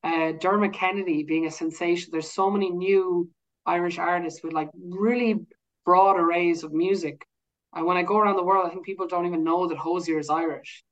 Uh, 0.03 0.33
Dermot 0.33 0.73
Kennedy 0.73 1.25
being 1.25 1.47
a 1.47 1.51
sensation. 1.51 2.09
There's 2.11 2.31
so 2.31 2.51
many 2.51 2.71
new 2.71 3.29
Irish 3.67 3.99
artists 3.99 4.43
with 4.43 4.55
like 4.55 4.71
really 4.75 5.47
broad 5.89 6.21
arrays 6.21 6.65
of 6.65 6.73
music. 6.75 7.27
And 7.73 7.87
when 7.87 7.97
I 7.97 8.03
go 8.03 8.19
around 8.19 8.37
the 8.37 8.45
world, 8.45 8.67
I 8.67 8.71
think 8.71 8.85
people 8.85 9.07
don't 9.07 9.25
even 9.25 9.43
know 9.43 9.69
that 9.69 9.79
Hozier 9.79 10.19
is 10.19 10.29
Irish. 10.29 10.85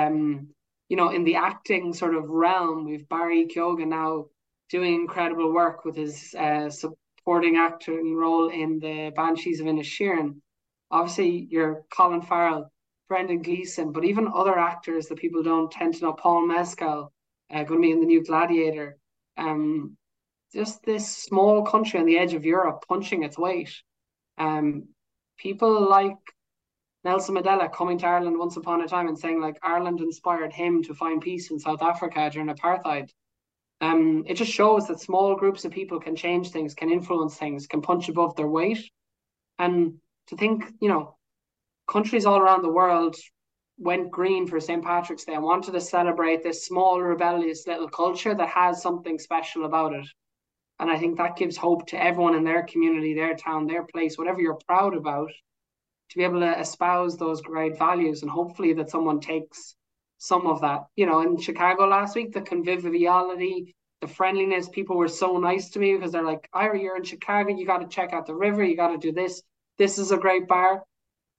Um, 0.00 0.54
you 0.88 0.96
know, 0.96 1.10
in 1.10 1.24
the 1.24 1.36
acting 1.36 1.92
sort 1.92 2.14
of 2.14 2.30
realm, 2.30 2.86
we've 2.86 3.06
Barry 3.10 3.46
Keoghan 3.46 3.88
now 3.88 4.28
doing 4.70 4.94
incredible 4.94 5.52
work 5.52 5.84
with 5.84 5.96
his 5.96 6.34
uh, 6.34 6.70
supporting 6.70 7.56
acting 7.58 8.14
role 8.14 8.48
in 8.48 8.78
the 8.78 9.12
Banshees 9.14 9.60
of 9.60 9.66
Inisherin. 9.66 10.40
Obviously, 10.90 11.46
you're 11.50 11.82
Colin 11.94 12.22
Farrell, 12.22 12.72
Brendan 13.10 13.42
Gleeson, 13.42 13.92
but 13.92 14.06
even 14.06 14.28
other 14.34 14.58
actors 14.58 15.08
that 15.08 15.18
people 15.18 15.42
don't 15.42 15.70
tend 15.70 15.92
to 15.96 16.04
know, 16.04 16.14
Paul 16.14 16.46
Mescal, 16.46 17.12
uh, 17.50 17.64
going 17.64 17.82
to 17.82 17.86
be 17.86 17.92
in 17.92 18.00
the 18.00 18.06
new 18.06 18.24
Gladiator. 18.24 18.96
Um, 19.36 19.98
just 20.54 20.82
this 20.84 21.06
small 21.28 21.66
country 21.66 22.00
on 22.00 22.06
the 22.06 22.16
edge 22.16 22.32
of 22.32 22.46
Europe 22.46 22.86
punching 22.88 23.24
its 23.24 23.36
weight. 23.36 23.74
Um, 24.38 24.88
people 25.38 25.88
like 25.88 26.16
Nelson 27.04 27.34
Mandela 27.34 27.72
coming 27.72 27.98
to 27.98 28.06
Ireland 28.06 28.38
once 28.38 28.56
upon 28.56 28.80
a 28.80 28.88
time 28.88 29.08
and 29.08 29.18
saying 29.18 29.40
like 29.40 29.58
Ireland 29.62 30.00
inspired 30.00 30.52
him 30.52 30.82
to 30.84 30.94
find 30.94 31.20
peace 31.20 31.50
in 31.50 31.58
South 31.58 31.82
Africa 31.82 32.30
during 32.30 32.48
apartheid. 32.48 33.10
Um, 33.80 34.22
it 34.26 34.34
just 34.34 34.52
shows 34.52 34.86
that 34.86 35.00
small 35.00 35.34
groups 35.34 35.64
of 35.64 35.72
people 35.72 35.98
can 35.98 36.14
change 36.14 36.50
things, 36.50 36.74
can 36.74 36.90
influence 36.90 37.36
things, 37.36 37.66
can 37.66 37.82
punch 37.82 38.08
above 38.08 38.36
their 38.36 38.46
weight. 38.46 38.88
And 39.58 39.94
to 40.28 40.36
think, 40.36 40.64
you 40.80 40.88
know, 40.88 41.16
countries 41.88 42.24
all 42.24 42.38
around 42.38 42.62
the 42.62 42.70
world 42.70 43.16
went 43.78 44.12
green 44.12 44.46
for 44.46 44.60
St. 44.60 44.84
Patrick's 44.84 45.24
Day 45.24 45.34
and 45.34 45.42
wanted 45.42 45.72
to 45.72 45.80
celebrate 45.80 46.44
this 46.44 46.64
small, 46.64 47.00
rebellious 47.00 47.66
little 47.66 47.88
culture 47.88 48.34
that 48.34 48.48
has 48.48 48.80
something 48.80 49.18
special 49.18 49.64
about 49.64 49.94
it. 49.94 50.06
And 50.82 50.90
I 50.90 50.98
think 50.98 51.16
that 51.16 51.36
gives 51.36 51.56
hope 51.56 51.86
to 51.86 52.04
everyone 52.04 52.34
in 52.34 52.42
their 52.42 52.64
community, 52.64 53.14
their 53.14 53.36
town, 53.36 53.68
their 53.68 53.84
place, 53.84 54.18
whatever 54.18 54.40
you're 54.40 54.58
proud 54.66 54.96
about 54.96 55.30
to 56.10 56.18
be 56.18 56.24
able 56.24 56.40
to 56.40 56.58
espouse 56.58 57.16
those 57.16 57.40
great 57.40 57.78
values 57.78 58.22
and 58.22 58.30
hopefully 58.30 58.72
that 58.72 58.90
someone 58.90 59.20
takes 59.20 59.76
some 60.18 60.44
of 60.48 60.60
that. 60.62 60.86
You 60.96 61.06
know, 61.06 61.20
in 61.20 61.40
Chicago 61.40 61.86
last 61.86 62.16
week, 62.16 62.32
the 62.32 62.40
conviviality, 62.40 63.76
the 64.00 64.08
friendliness, 64.08 64.68
people 64.68 64.96
were 64.96 65.06
so 65.06 65.38
nice 65.38 65.70
to 65.70 65.78
me 65.78 65.94
because 65.94 66.10
they're 66.10 66.24
like, 66.24 66.48
Ira, 66.52 66.80
you're 66.80 66.96
in 66.96 67.04
Chicago, 67.04 67.54
you 67.56 67.64
got 67.64 67.78
to 67.78 67.86
check 67.86 68.12
out 68.12 68.26
the 68.26 68.34
river, 68.34 68.64
you 68.64 68.74
got 68.74 68.88
to 68.88 68.98
do 68.98 69.12
this. 69.12 69.40
This 69.78 69.98
is 69.98 70.10
a 70.10 70.18
great 70.18 70.48
bar. 70.48 70.82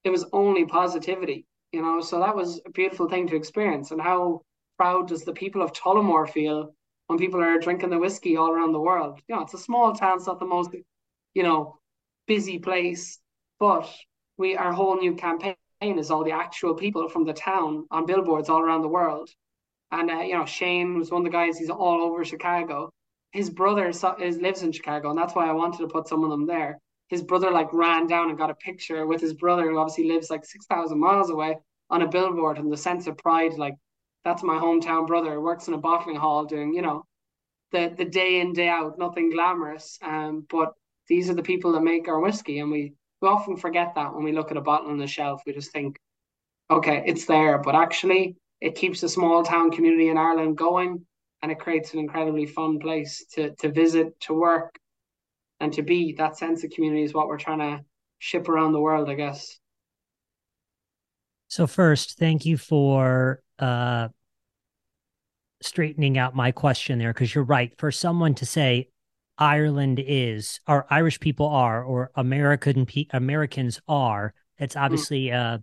It 0.06 0.10
was 0.10 0.26
only 0.32 0.64
positivity, 0.64 1.46
you 1.74 1.82
know, 1.82 2.00
so 2.00 2.22
that 2.22 2.34
was 2.34 2.62
a 2.66 2.70
beautiful 2.70 3.10
thing 3.10 3.28
to 3.28 3.36
experience. 3.36 3.92
And 3.92 4.00
how 4.00 4.44
proud 4.78 5.10
does 5.10 5.26
the 5.26 5.34
people 5.34 5.62
of 5.62 5.74
Tullamore 5.74 6.30
feel 6.30 6.74
when 7.08 7.20
people 7.20 7.42
are 7.42 7.60
drinking 7.60 7.90
the 7.90 8.00
whiskey 8.00 8.38
all 8.38 8.52
around 8.52 8.72
the 8.72 8.80
world? 8.80 9.20
You 9.28 9.36
know, 9.36 9.42
it's 9.42 9.54
a 9.54 9.58
small 9.58 9.94
town, 9.94 10.18
it's 10.18 10.28
not 10.28 10.40
the 10.40 10.46
most, 10.46 10.72
you 11.34 11.44
know, 11.44 11.80
busy 12.28 12.60
place, 12.60 13.20
but 13.60 13.90
we 14.38 14.56
our 14.56 14.74
whole 14.74 14.98
new 14.98 15.16
campaign 15.16 15.56
is 15.82 16.12
all 16.12 16.24
the 16.24 16.32
actual 16.32 16.74
people 16.76 17.10
from 17.10 17.26
the 17.26 17.34
town 17.34 17.86
on 17.92 18.06
billboards 18.06 18.50
all 18.50 18.62
around 18.62 18.82
the 18.82 18.88
world. 18.88 19.30
And 19.92 20.10
uh, 20.10 20.22
you 20.22 20.36
know, 20.36 20.46
Shane 20.46 20.98
was 20.98 21.12
one 21.12 21.22
of 21.22 21.26
the 21.26 21.38
guys. 21.38 21.58
He's 21.58 21.70
all 21.70 22.02
over 22.02 22.24
Chicago. 22.24 22.90
His 23.32 23.50
brother 23.50 23.90
is, 23.90 24.04
lives 24.38 24.64
in 24.64 24.72
Chicago, 24.72 25.10
and 25.10 25.18
that's 25.18 25.36
why 25.36 25.50
I 25.50 25.54
wanted 25.54 25.80
to 25.80 25.88
put 25.88 26.08
some 26.08 26.24
of 26.24 26.30
them 26.30 26.46
there. 26.46 26.80
His 27.10 27.22
brother 27.22 27.52
like 27.52 27.74
ran 27.74 28.08
down 28.08 28.30
and 28.30 28.38
got 28.38 28.50
a 28.50 28.56
picture 28.56 29.06
with 29.06 29.22
his 29.22 29.34
brother, 29.34 29.70
who 29.70 29.78
obviously 29.78 30.08
lives 30.08 30.30
like 30.30 30.46
six 30.46 30.66
thousand 30.66 31.00
miles 31.00 31.30
away, 31.30 31.58
on 31.90 32.02
a 32.02 32.08
billboard. 32.08 32.58
And 32.58 32.72
the 32.72 32.78
sense 32.78 33.08
of 33.08 33.18
pride, 33.18 33.54
like 33.54 33.76
that's 34.24 34.44
my 34.44 34.56
hometown 34.56 35.08
brother, 35.08 35.40
works 35.40 35.68
in 35.68 35.74
a 35.74 35.78
bottling 35.78 36.16
hall 36.16 36.46
doing, 36.46 36.74
you 36.74 36.82
know, 36.82 37.06
the 37.72 37.94
the 37.96 38.06
day 38.06 38.40
in 38.40 38.54
day 38.54 38.70
out, 38.70 38.98
nothing 38.98 39.30
glamorous. 39.32 39.98
Um, 40.02 40.46
but 40.50 40.74
these 41.08 41.30
are 41.30 41.34
the 41.34 41.44
people 41.44 41.74
that 41.74 41.82
make 41.82 42.08
our 42.08 42.20
whiskey, 42.20 42.60
and 42.60 42.72
we 42.72 42.94
we 43.22 43.28
often 43.28 43.58
forget 43.58 43.96
that 43.96 44.14
when 44.14 44.24
we 44.24 44.32
look 44.32 44.52
at 44.52 44.58
a 44.58 44.62
bottle 44.62 44.92
on 44.92 44.98
the 44.98 45.08
shelf. 45.08 45.42
We 45.46 45.54
just 45.54 45.72
think, 45.72 45.98
okay, 46.72 47.04
it's 47.06 47.26
there, 47.26 47.58
but 47.58 47.76
actually, 47.76 48.38
it 48.62 48.76
keeps 48.76 49.04
a 49.04 49.10
small 49.10 49.44
town 49.44 49.72
community 49.72 50.10
in 50.10 50.18
Ireland 50.18 50.58
going, 50.58 51.06
and 51.42 51.52
it 51.52 51.60
creates 51.60 51.94
an 51.94 52.00
incredibly 52.00 52.46
fun 52.46 52.80
place 52.80 53.26
to 53.34 53.54
to 53.56 53.72
visit, 53.72 54.18
to 54.22 54.34
work, 54.34 54.80
and 55.60 55.74
to 55.74 55.82
be. 55.82 56.14
That 56.14 56.38
sense 56.38 56.64
of 56.64 56.72
community 56.72 57.04
is 57.04 57.14
what 57.14 57.28
we're 57.28 57.38
trying 57.38 57.60
to 57.60 57.84
ship 58.20 58.48
around 58.48 58.72
the 58.72 58.80
world, 58.80 59.10
I 59.10 59.16
guess. 59.16 59.60
So 61.50 61.68
first, 61.68 62.18
thank 62.18 62.46
you 62.46 62.58
for 62.58 63.43
uh, 63.64 64.10
straightening 65.62 66.18
out 66.18 66.36
my 66.36 66.52
question 66.52 67.00
there, 67.00 67.14
because 67.14 67.34
you're 67.34 67.44
right. 67.46 67.74
For 67.78 67.92
someone 67.92 68.36
to 68.36 68.46
say, 68.46 68.90
Ireland 69.38 70.04
is, 70.06 70.60
or 70.68 70.86
Irish 70.90 71.20
people 71.20 71.48
are, 71.48 71.82
or 71.84 72.12
American 72.16 72.86
pe- 72.86 73.08
Americans 73.12 73.80
are. 73.88 74.34
It's 74.58 74.76
hmm. 74.76 74.82
obviously 74.82 75.32
uh, 75.32 75.60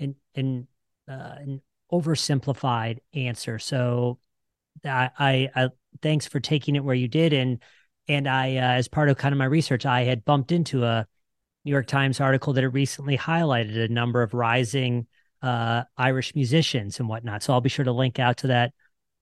an 0.00 0.16
an, 0.34 0.66
uh, 1.08 1.34
an 1.38 1.62
oversimplified 1.92 2.98
answer. 3.14 3.58
So, 3.60 4.18
I, 4.84 5.10
I, 5.18 5.48
I, 5.54 5.68
thanks 6.02 6.26
for 6.26 6.40
taking 6.40 6.74
it 6.74 6.84
where 6.84 6.96
you 6.96 7.08
did, 7.08 7.32
and 7.32 7.62
and 8.08 8.28
I, 8.28 8.56
uh, 8.56 8.72
as 8.78 8.88
part 8.88 9.08
of 9.08 9.16
kind 9.16 9.32
of 9.32 9.38
my 9.38 9.44
research, 9.44 9.86
I 9.86 10.02
had 10.02 10.24
bumped 10.24 10.50
into 10.50 10.84
a 10.84 11.06
New 11.64 11.70
York 11.70 11.86
Times 11.86 12.20
article 12.20 12.52
that 12.54 12.64
had 12.64 12.74
recently 12.74 13.16
highlighted 13.16 13.78
a 13.78 13.88
number 13.88 14.22
of 14.22 14.34
rising 14.34 15.06
uh, 15.44 15.84
Irish 15.98 16.34
musicians 16.34 16.98
and 16.98 17.08
whatnot. 17.08 17.42
So 17.42 17.52
I'll 17.52 17.60
be 17.60 17.68
sure 17.68 17.84
to 17.84 17.92
link 17.92 18.18
out 18.18 18.38
to 18.38 18.46
that 18.46 18.72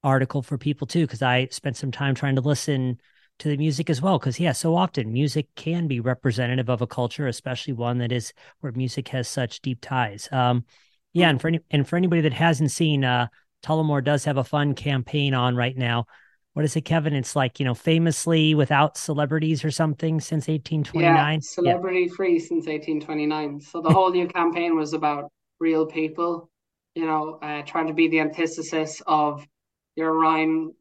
article 0.04 0.40
for 0.40 0.56
people 0.56 0.86
too, 0.86 1.04
because 1.04 1.20
I 1.20 1.48
spent 1.50 1.76
some 1.76 1.90
time 1.90 2.14
trying 2.14 2.36
to 2.36 2.40
listen 2.40 3.00
to 3.40 3.48
the 3.48 3.56
music 3.56 3.90
as 3.90 4.00
well. 4.00 4.20
Because 4.20 4.38
yeah 4.38 4.52
so 4.52 4.76
often 4.76 5.12
music 5.12 5.48
can 5.56 5.88
be 5.88 5.98
representative 5.98 6.68
of 6.68 6.80
a 6.80 6.86
culture 6.86 7.26
especially 7.26 7.72
one 7.72 7.98
that 7.98 8.12
is 8.12 8.32
where 8.60 8.70
music 8.72 9.08
has 9.08 9.26
such 9.26 9.62
deep 9.62 9.80
ties. 9.80 10.28
Um 10.30 10.64
yeah 11.12 11.28
and 11.28 11.40
for 11.40 11.48
any 11.48 11.58
and 11.72 11.88
for 11.88 11.96
anybody 11.96 12.22
that 12.22 12.32
hasn't 12.32 12.70
seen 12.70 13.04
uh 13.04 13.26
tullamore 13.64 14.04
does 14.04 14.24
have 14.24 14.36
a 14.36 14.44
fun 14.44 14.74
campaign 14.74 15.34
on 15.34 15.56
right 15.56 15.76
now. 15.76 16.06
What 16.52 16.64
is 16.64 16.76
it 16.76 16.82
kevin? 16.82 17.14
It's 17.14 17.34
like 17.34 17.58
you 17.58 17.64
know 17.64 17.74
famously 17.74 18.54
without 18.54 18.96
celebrities 18.96 19.64
or 19.64 19.72
something 19.72 20.20
since 20.20 20.46
1829 20.46 21.34
yeah, 21.34 21.38
celebrity 21.42 22.06
yeah. 22.08 22.14
free 22.14 22.38
since 22.38 22.66
1829 22.66 23.60
so 23.60 23.80
the 23.80 23.90
whole 23.92 24.12
new 24.12 24.28
campaign 24.28 24.76
was 24.76 24.92
about 24.92 25.32
real 25.66 25.86
people 25.86 26.50
you 26.94 27.06
know 27.06 27.38
uh, 27.42 27.62
trying 27.62 27.86
to 27.86 27.94
be 27.94 28.08
the 28.08 28.20
antithesis 28.20 29.00
of 29.06 29.46
your 29.96 30.12
Ryan 30.12 30.74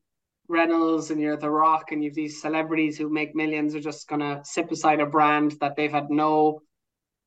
Reynolds 0.48 1.12
and 1.12 1.22
you're 1.22 1.38
The 1.38 1.50
Rock 1.50 1.92
and 1.92 2.04
you've 2.04 2.16
these 2.16 2.42
celebrities 2.42 2.98
who 2.98 3.10
make 3.10 3.36
millions 3.36 3.76
are 3.76 3.88
just 3.92 4.08
gonna 4.08 4.42
sit 4.44 4.68
beside 4.70 5.00
a 5.00 5.06
brand 5.06 5.52
that 5.62 5.76
they've 5.76 5.92
had 6.00 6.10
no 6.10 6.62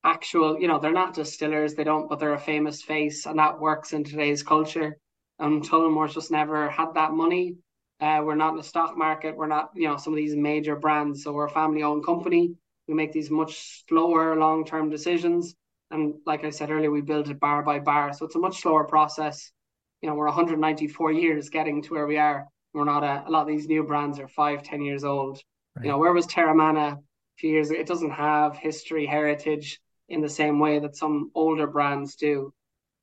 actual, 0.05 0.61
you 0.61 0.69
know, 0.69 0.79
they're 0.79 0.93
not 0.93 1.15
distillers, 1.15 1.75
they 1.75 1.85
don't, 1.85 2.09
but 2.09 2.21
they're 2.21 2.35
a 2.35 2.39
famous 2.39 2.83
face, 2.83 3.27
and 3.27 3.39
that 3.39 3.59
works 3.59 3.93
in 3.93 4.05
today's 4.05 4.43
culture. 4.43 4.99
And 5.39 5.65
Tullamore's 5.65 6.15
just 6.15 6.31
never 6.31 6.69
had 6.69 6.95
that 6.95 7.13
money. 7.13 7.57
Uh, 8.01 8.21
we're 8.23 8.35
not 8.35 8.51
in 8.51 8.57
the 8.57 8.63
stock 8.63 8.97
market. 8.97 9.37
We're 9.37 9.47
not, 9.47 9.71
you 9.75 9.89
know, 9.89 9.97
some 9.97 10.13
of 10.13 10.19
these 10.19 10.37
major 10.37 10.77
brands. 10.77 11.25
So 11.25 11.33
we're 11.33 11.47
a 11.47 11.51
family-owned 11.51 12.05
company. 12.05 12.55
We 12.87 12.95
make 12.95 13.13
these 13.13 13.31
much 13.31 13.85
slower, 13.89 14.37
long-term 14.37 14.91
decisions. 14.91 15.55
And 15.91 16.15
like 16.27 16.45
I 16.45 16.51
said 16.51 16.71
earlier, 16.71 16.91
we 16.91 17.03
build 17.03 17.29
it 17.29 17.41
bar 17.41 17.63
by 17.63 17.79
bar. 17.79 18.13
So 18.13 18.25
it's 18.25 18.37
a 18.37 18.41
much 18.41 18.63
slower 18.63 18.85
process. 18.85 19.53
You 20.01 20.09
know, 20.09 20.17
we're 20.17 20.27
194 20.27 21.13
years 21.13 21.49
getting 21.49 21.83
to 21.83 21.95
where 21.95 22.07
we 22.07 22.19
are 22.19 22.47
we're 22.75 22.85
not 22.85 23.05
a, 23.05 23.25
a 23.27 23.31
lot 23.31 23.43
of 23.43 23.49
these 23.49 23.69
new 23.69 23.85
brands 23.85 24.19
are 24.19 24.29
five, 24.29 24.63
ten 24.63 24.83
years 24.83 25.05
old. 25.05 25.41
Right. 25.77 25.87
You 25.87 25.93
know, 25.93 25.99
where 25.99 26.13
was 26.13 26.27
Teremana 26.27 26.95
a 26.95 26.99
few 27.39 27.51
years 27.51 27.71
ago? 27.71 27.81
It 27.81 27.87
doesn't 27.87 28.11
have 28.11 28.57
history, 28.57 29.07
heritage. 29.07 29.81
in 30.09 30.21
the 30.21 30.29
same 30.29 30.59
way 30.59 30.81
that 30.81 30.97
some 30.97 31.31
older 31.35 31.67
brands 31.67 32.17
do. 32.17 32.53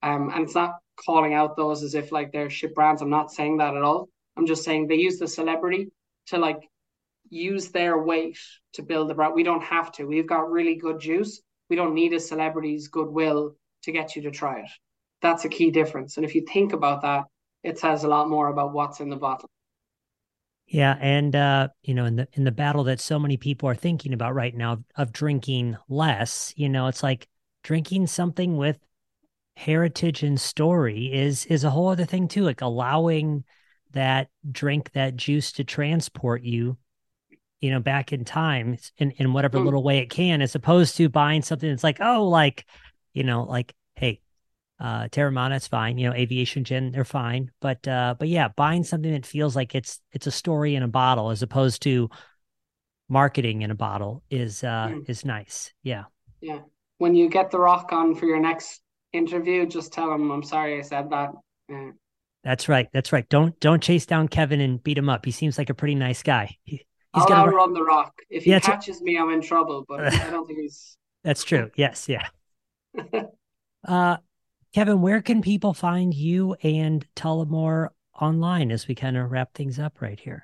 Um, 0.03 0.29
and 0.33 0.43
it's 0.43 0.53
not 0.53 0.75
calling 1.03 1.33
out 1.33 1.57
those 1.57 1.81
as 1.81 1.95
if 1.95 2.11
like 2.11 2.31
they're 2.31 2.49
shit 2.49 2.75
brands. 2.75 3.01
I'm 3.01 3.09
not 3.09 3.31
saying 3.31 3.57
that 3.57 3.75
at 3.75 3.81
all. 3.81 4.09
I'm 4.37 4.45
just 4.45 4.63
saying 4.63 4.87
they 4.87 4.95
use 4.95 5.17
the 5.17 5.27
celebrity 5.27 5.89
to 6.27 6.37
like 6.37 6.59
use 7.29 7.69
their 7.69 7.97
weight 7.97 8.37
to 8.73 8.83
build 8.83 9.09
the 9.09 9.15
brand. 9.15 9.33
We 9.33 9.43
don't 9.43 9.63
have 9.63 9.91
to. 9.93 10.05
We've 10.05 10.27
got 10.27 10.51
really 10.51 10.75
good 10.75 10.99
juice. 10.99 11.41
We 11.71 11.77
don't 11.77 11.93
need 11.93 12.11
a 12.11 12.19
celebrity's 12.19 12.89
goodwill 12.89 13.55
to 13.83 13.93
get 13.93 14.17
you 14.17 14.23
to 14.23 14.31
try 14.31 14.59
it. 14.59 14.69
That's 15.21 15.45
a 15.45 15.49
key 15.49 15.71
difference. 15.71 16.17
And 16.17 16.25
if 16.25 16.35
you 16.35 16.41
think 16.41 16.73
about 16.73 17.01
that, 17.03 17.23
it 17.63 17.79
says 17.79 18.03
a 18.03 18.09
lot 18.09 18.27
more 18.27 18.49
about 18.49 18.73
what's 18.73 18.99
in 18.99 19.09
the 19.09 19.15
bottle. 19.15 19.49
Yeah, 20.67 20.97
and 20.99 21.33
uh, 21.33 21.69
you 21.83 21.93
know, 21.93 22.03
in 22.03 22.17
the 22.17 22.27
in 22.33 22.43
the 22.43 22.51
battle 22.51 22.83
that 22.83 22.99
so 22.99 23.17
many 23.17 23.37
people 23.37 23.69
are 23.69 23.75
thinking 23.75 24.11
about 24.11 24.35
right 24.35 24.53
now 24.53 24.83
of 24.97 25.13
drinking 25.13 25.77
less, 25.87 26.53
you 26.57 26.67
know, 26.67 26.87
it's 26.87 27.03
like 27.03 27.29
drinking 27.63 28.07
something 28.07 28.57
with 28.57 28.77
heritage 29.55 30.23
and 30.23 30.41
story 30.41 31.05
is 31.13 31.45
is 31.45 31.63
a 31.63 31.69
whole 31.69 31.87
other 31.87 32.03
thing 32.03 32.27
too. 32.27 32.43
Like 32.43 32.59
allowing 32.59 33.45
that 33.91 34.27
drink, 34.51 34.91
that 34.91 35.15
juice 35.15 35.53
to 35.53 35.63
transport 35.63 36.43
you, 36.43 36.77
you 37.61 37.69
know, 37.69 37.79
back 37.79 38.11
in 38.11 38.25
time 38.25 38.77
in 38.97 39.11
in 39.11 39.33
whatever 39.33 39.59
mm. 39.59 39.65
little 39.65 39.83
way 39.83 39.99
it 39.99 40.09
can, 40.09 40.41
as 40.41 40.55
opposed 40.55 40.97
to 40.97 41.07
buying 41.09 41.41
something 41.41 41.69
that's 41.69 41.83
like, 41.83 42.01
oh, 42.01 42.27
like, 42.27 42.65
you 43.13 43.23
know, 43.23 43.43
like, 43.43 43.73
hey, 43.95 44.19
uh, 44.79 45.07
Teremana, 45.09 45.55
it's 45.55 45.67
fine. 45.67 45.99
You 45.99 46.09
know, 46.09 46.15
Aviation 46.15 46.63
Gin, 46.63 46.91
they're 46.91 47.05
fine. 47.05 47.51
But 47.61 47.87
uh, 47.87 48.15
but 48.17 48.27
yeah, 48.27 48.47
buying 48.49 48.83
something 48.83 49.11
that 49.11 49.25
feels 49.27 49.55
like 49.55 49.75
it's 49.75 49.99
it's 50.11 50.27
a 50.27 50.31
story 50.31 50.75
in 50.75 50.83
a 50.83 50.87
bottle 50.87 51.29
as 51.29 51.43
opposed 51.43 51.83
to 51.83 52.09
marketing 53.07 53.61
in 53.61 53.71
a 53.71 53.75
bottle 53.75 54.23
is 54.31 54.63
uh 54.63 54.87
mm. 54.87 55.09
is 55.09 55.23
nice. 55.23 55.71
Yeah. 55.83 56.05
Yeah. 56.41 56.59
When 56.97 57.13
you 57.13 57.29
get 57.29 57.51
the 57.51 57.59
rock 57.59 57.91
on 57.91 58.15
for 58.15 58.25
your 58.25 58.39
next 58.39 58.81
interview, 59.13 59.67
just 59.67 59.93
tell 59.93 60.11
him 60.11 60.31
I'm 60.31 60.43
sorry 60.43 60.79
I 60.79 60.81
said 60.81 61.11
that. 61.11 61.31
Yeah. 61.69 61.91
That's 62.43 62.67
right. 62.67 62.87
That's 62.91 63.13
right. 63.13 63.27
Don't 63.29 63.59
don't 63.59 63.83
chase 63.83 64.07
down 64.07 64.29
Kevin 64.29 64.61
and 64.61 64.81
beat 64.81 64.97
him 64.97 65.09
up. 65.09 65.25
He 65.25 65.31
seems 65.31 65.57
like 65.57 65.69
a 65.69 65.75
pretty 65.75 65.95
nice 65.95 66.23
guy. 66.23 66.57
He, 66.63 66.85
he's 67.13 67.23
I'll 67.23 67.29
gonna 67.29 67.51
run 67.51 67.73
the 67.73 67.83
rock. 67.83 68.13
If 68.29 68.43
he 68.43 68.51
yeah, 68.51 68.59
catches 68.59 69.01
me, 69.01 69.17
I'm 69.17 69.29
in 69.31 69.41
trouble. 69.41 69.85
But 69.87 70.01
I 70.13 70.29
don't 70.29 70.47
think 70.47 70.59
he's. 70.59 70.97
That's 71.23 71.43
true. 71.43 71.71
Yes. 71.75 72.07
Yeah. 72.09 72.27
uh, 73.87 74.17
Kevin, 74.73 75.01
where 75.01 75.21
can 75.21 75.41
people 75.41 75.73
find 75.73 76.13
you 76.13 76.55
and 76.63 77.05
Tullamore 77.15 77.89
online 78.19 78.71
as 78.71 78.87
we 78.87 78.95
kind 78.95 79.17
of 79.17 79.31
wrap 79.31 79.53
things 79.53 79.79
up 79.79 80.01
right 80.01 80.19
here? 80.19 80.43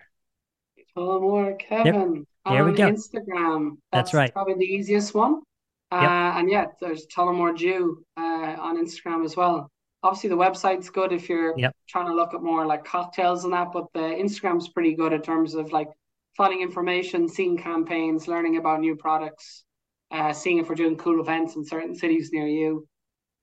Tullamore 0.96 1.58
Kevin 1.60 2.26
there, 2.46 2.54
there 2.54 2.64
on 2.64 2.72
we 2.72 2.78
go. 2.78 2.92
Instagram. 2.92 3.70
That's, 3.92 4.12
That's, 4.12 4.14
right. 4.14 4.34
Probably 4.34 4.56
the 4.56 4.66
easiest 4.66 5.14
one. 5.14 5.42
Uh, 5.92 6.02
yep. 6.02 6.12
And 6.12 6.50
yeah, 6.50 6.66
there's 6.82 7.08
Tullamore 7.08 7.58
Dew 7.58 8.04
uh, 8.18 8.56
on 8.60 8.84
Instagram 8.84 9.24
as 9.24 9.38
well. 9.38 9.72
Obviously, 10.04 10.30
the 10.30 10.38
website's 10.38 10.90
good 10.90 11.12
if 11.12 11.30
you're 11.30 11.58
yep. 11.58 11.76
trying 11.88 12.08
to 12.08 12.14
look 12.14 12.34
at 12.34 12.42
more 12.42 12.66
like 12.66 12.86
cocktails 12.86 13.46
and 13.46 13.54
that, 13.54 13.72
but 13.72 13.86
the 13.94 14.00
Instagram's 14.00 14.70
pretty 14.70 14.94
good 14.94 15.14
in 15.14 15.22
terms 15.22 15.56
of 15.56 15.72
like 15.72 15.88
finding 16.38 16.62
information, 16.62 17.28
seeing 17.28 17.58
campaigns, 17.58 18.28
learning 18.28 18.58
about 18.58 18.80
new 18.80 18.96
products, 18.96 19.66
uh, 20.12 20.32
seeing 20.32 20.60
if 20.60 20.70
we're 20.70 20.76
doing 20.76 20.96
cool 20.96 21.20
events 21.20 21.56
in 21.56 21.66
certain 21.66 21.96
cities 21.96 22.30
near 22.32 22.48
you. 22.48 22.88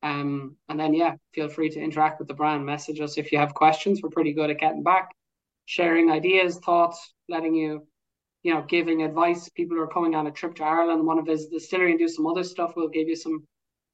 Um, 0.03 0.57
and 0.69 0.79
then, 0.79 0.95
yeah, 0.95 1.15
feel 1.35 1.49
free 1.49 1.71
to 1.71 1.81
interact 1.81 2.21
with 2.21 2.29
the 2.29 2.35
brand. 2.35 2.65
Message 2.65 3.01
us 3.01 3.19
if 3.19 3.33
you 3.33 3.39
have 3.39 3.53
questions. 3.53 4.01
We're 4.03 4.11
pretty 4.11 4.33
good 4.33 4.51
at 4.51 4.61
getting 4.61 4.83
back, 4.83 5.11
sharing 5.65 6.11
ideas, 6.11 6.59
thoughts, 6.59 7.15
letting 7.29 7.55
you, 7.55 7.87
you 8.43 8.55
know, 8.55 8.63
giving 8.63 9.03
advice. 9.03 9.49
People 9.49 9.77
who 9.77 9.83
are 9.83 9.89
coming 9.89 10.15
on 10.15 10.27
a 10.27 10.31
trip 10.31 10.55
to 10.57 10.65
Ireland, 10.65 11.05
want 11.05 11.25
to 11.25 11.31
visit 11.31 11.51
the 11.51 11.59
distillery 11.59 11.91
and 11.91 11.99
do 11.99 12.07
some 12.07 12.27
other 12.27 12.45
stuff. 12.45 12.75
We'll 12.77 12.89
give 12.89 13.09
you 13.09 13.17
some 13.17 13.47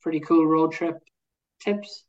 pretty 0.03 0.21
cool 0.21 0.47
road 0.47 0.73
trip 0.73 0.99
tips. 1.61 2.05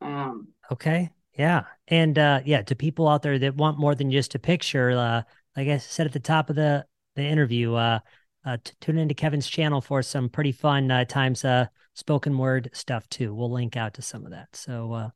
Um, 0.00 0.48
okay. 0.72 1.10
Yeah. 1.38 1.62
And 1.86 2.18
uh, 2.18 2.40
yeah, 2.44 2.62
to 2.62 2.74
people 2.74 3.06
out 3.06 3.22
there 3.22 3.38
that 3.38 3.54
want 3.54 3.78
more 3.78 3.94
than 3.94 4.10
just 4.10 4.34
a 4.34 4.40
picture, 4.40 4.90
uh, 4.90 5.22
like 5.58 5.68
I 5.68 5.78
said 5.78 6.06
at 6.06 6.12
the 6.12 6.20
top 6.20 6.50
of 6.50 6.56
the, 6.56 6.86
the 7.16 7.22
interview, 7.22 7.74
uh, 7.74 7.98
uh, 8.46 8.58
t- 8.62 8.72
tune 8.80 8.96
into 8.96 9.14
Kevin's 9.14 9.48
channel 9.48 9.80
for 9.80 10.02
some 10.02 10.28
pretty 10.28 10.52
fun 10.52 10.88
uh, 10.88 11.04
times 11.04 11.44
uh, 11.44 11.66
spoken 11.94 12.38
word 12.38 12.70
stuff 12.72 13.08
too. 13.08 13.34
We'll 13.34 13.50
link 13.50 13.76
out 13.76 13.94
to 13.94 14.02
some 14.02 14.24
of 14.24 14.30
that. 14.30 14.54
So, 14.54 14.92
uh, 14.92 15.10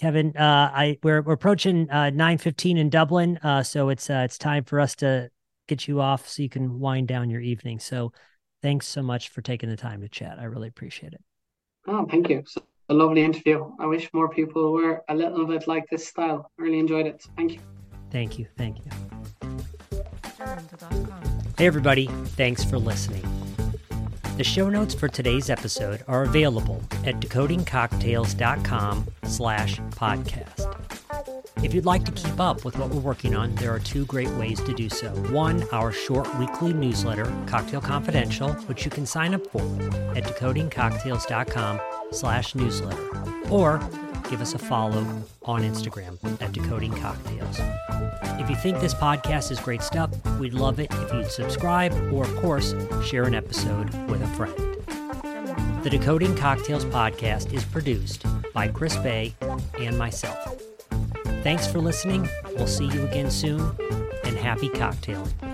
Kevin, 0.00 0.36
uh, 0.36 0.70
I 0.72 0.98
we're 1.02 1.22
we're 1.22 1.32
approaching 1.32 1.90
uh, 1.90 2.10
nine 2.10 2.38
fifteen 2.38 2.78
in 2.78 2.88
Dublin, 2.88 3.38
uh, 3.42 3.64
so 3.64 3.88
it's 3.88 4.08
uh, 4.08 4.22
it's 4.24 4.38
time 4.38 4.62
for 4.62 4.78
us 4.78 4.94
to 4.96 5.28
get 5.66 5.88
you 5.88 6.00
off 6.00 6.28
so 6.28 6.42
you 6.42 6.48
can 6.48 6.78
wind 6.78 7.08
down 7.08 7.28
your 7.28 7.40
evening. 7.40 7.80
So, 7.80 8.12
thanks 8.62 8.86
so 8.86 9.02
much 9.02 9.30
for 9.30 9.42
taking 9.42 9.68
the 9.68 9.76
time 9.76 10.00
to 10.02 10.08
chat. 10.08 10.38
I 10.38 10.44
really 10.44 10.68
appreciate 10.68 11.14
it. 11.14 11.22
Oh, 11.88 12.06
thank 12.08 12.28
you. 12.28 12.44
So, 12.46 12.62
a 12.88 12.94
lovely 12.94 13.22
interview. 13.22 13.72
I 13.80 13.86
wish 13.86 14.08
more 14.12 14.28
people 14.28 14.72
were 14.72 15.02
a 15.08 15.14
little 15.14 15.46
bit 15.46 15.66
like 15.66 15.88
this 15.90 16.06
style. 16.06 16.48
I 16.58 16.62
really 16.62 16.78
enjoyed 16.78 17.06
it. 17.06 17.24
thank 17.36 17.54
you. 17.54 17.60
Thank 18.10 18.38
you. 18.38 18.46
Thank 18.56 18.78
you. 18.78 19.43
Hey, 21.58 21.66
everybody. 21.66 22.06
Thanks 22.36 22.64
for 22.64 22.78
listening. 22.78 23.22
The 24.36 24.44
show 24.44 24.68
notes 24.68 24.94
for 24.94 25.08
today's 25.08 25.48
episode 25.48 26.02
are 26.08 26.24
available 26.24 26.82
at 27.04 27.20
decodingcocktails.com 27.20 29.06
slash 29.24 29.80
podcast. 29.90 30.74
If 31.62 31.72
you'd 31.72 31.86
like 31.86 32.04
to 32.04 32.12
keep 32.12 32.38
up 32.40 32.64
with 32.64 32.76
what 32.76 32.90
we're 32.90 33.00
working 33.00 33.34
on, 33.34 33.54
there 33.54 33.72
are 33.72 33.78
two 33.78 34.04
great 34.06 34.28
ways 34.30 34.60
to 34.62 34.74
do 34.74 34.88
so. 34.88 35.08
One, 35.32 35.64
our 35.72 35.92
short 35.92 36.32
weekly 36.38 36.72
newsletter, 36.72 37.32
Cocktail 37.46 37.80
Confidential, 37.80 38.52
which 38.66 38.84
you 38.84 38.90
can 38.90 39.06
sign 39.06 39.34
up 39.34 39.46
for 39.46 39.62
at 40.16 40.24
decodingcocktails.com 40.24 41.80
slash 42.10 42.54
newsletter. 42.54 43.08
Or 43.50 43.78
give 44.30 44.40
us 44.40 44.54
a 44.54 44.58
follow 44.58 45.06
on 45.44 45.62
Instagram 45.62 46.18
at 46.40 46.52
Decoding 46.52 46.92
Cocktails. 46.92 47.58
If 48.40 48.50
you 48.50 48.56
think 48.56 48.80
this 48.80 48.94
podcast 48.94 49.50
is 49.50 49.60
great 49.60 49.82
stuff, 49.82 50.10
we'd 50.38 50.54
love 50.54 50.80
it 50.80 50.92
if 50.92 51.12
you'd 51.12 51.30
subscribe 51.30 51.92
or, 52.12 52.24
of 52.24 52.36
course, 52.36 52.74
share 53.04 53.24
an 53.24 53.34
episode 53.34 53.92
with 54.10 54.22
a 54.22 54.26
friend. 54.28 54.54
The 55.84 55.90
Decoding 55.90 56.34
Cocktails 56.36 56.84
podcast 56.86 57.52
is 57.52 57.64
produced 57.64 58.24
by 58.52 58.68
Chris 58.68 58.96
Bay 58.96 59.34
and 59.78 59.98
myself. 59.98 60.56
Thanks 61.42 61.66
for 61.66 61.78
listening. 61.78 62.28
We'll 62.56 62.66
see 62.66 62.86
you 62.86 63.04
again 63.04 63.30
soon, 63.30 63.60
and 64.24 64.36
happy 64.36 64.70
cocktailing. 64.70 65.53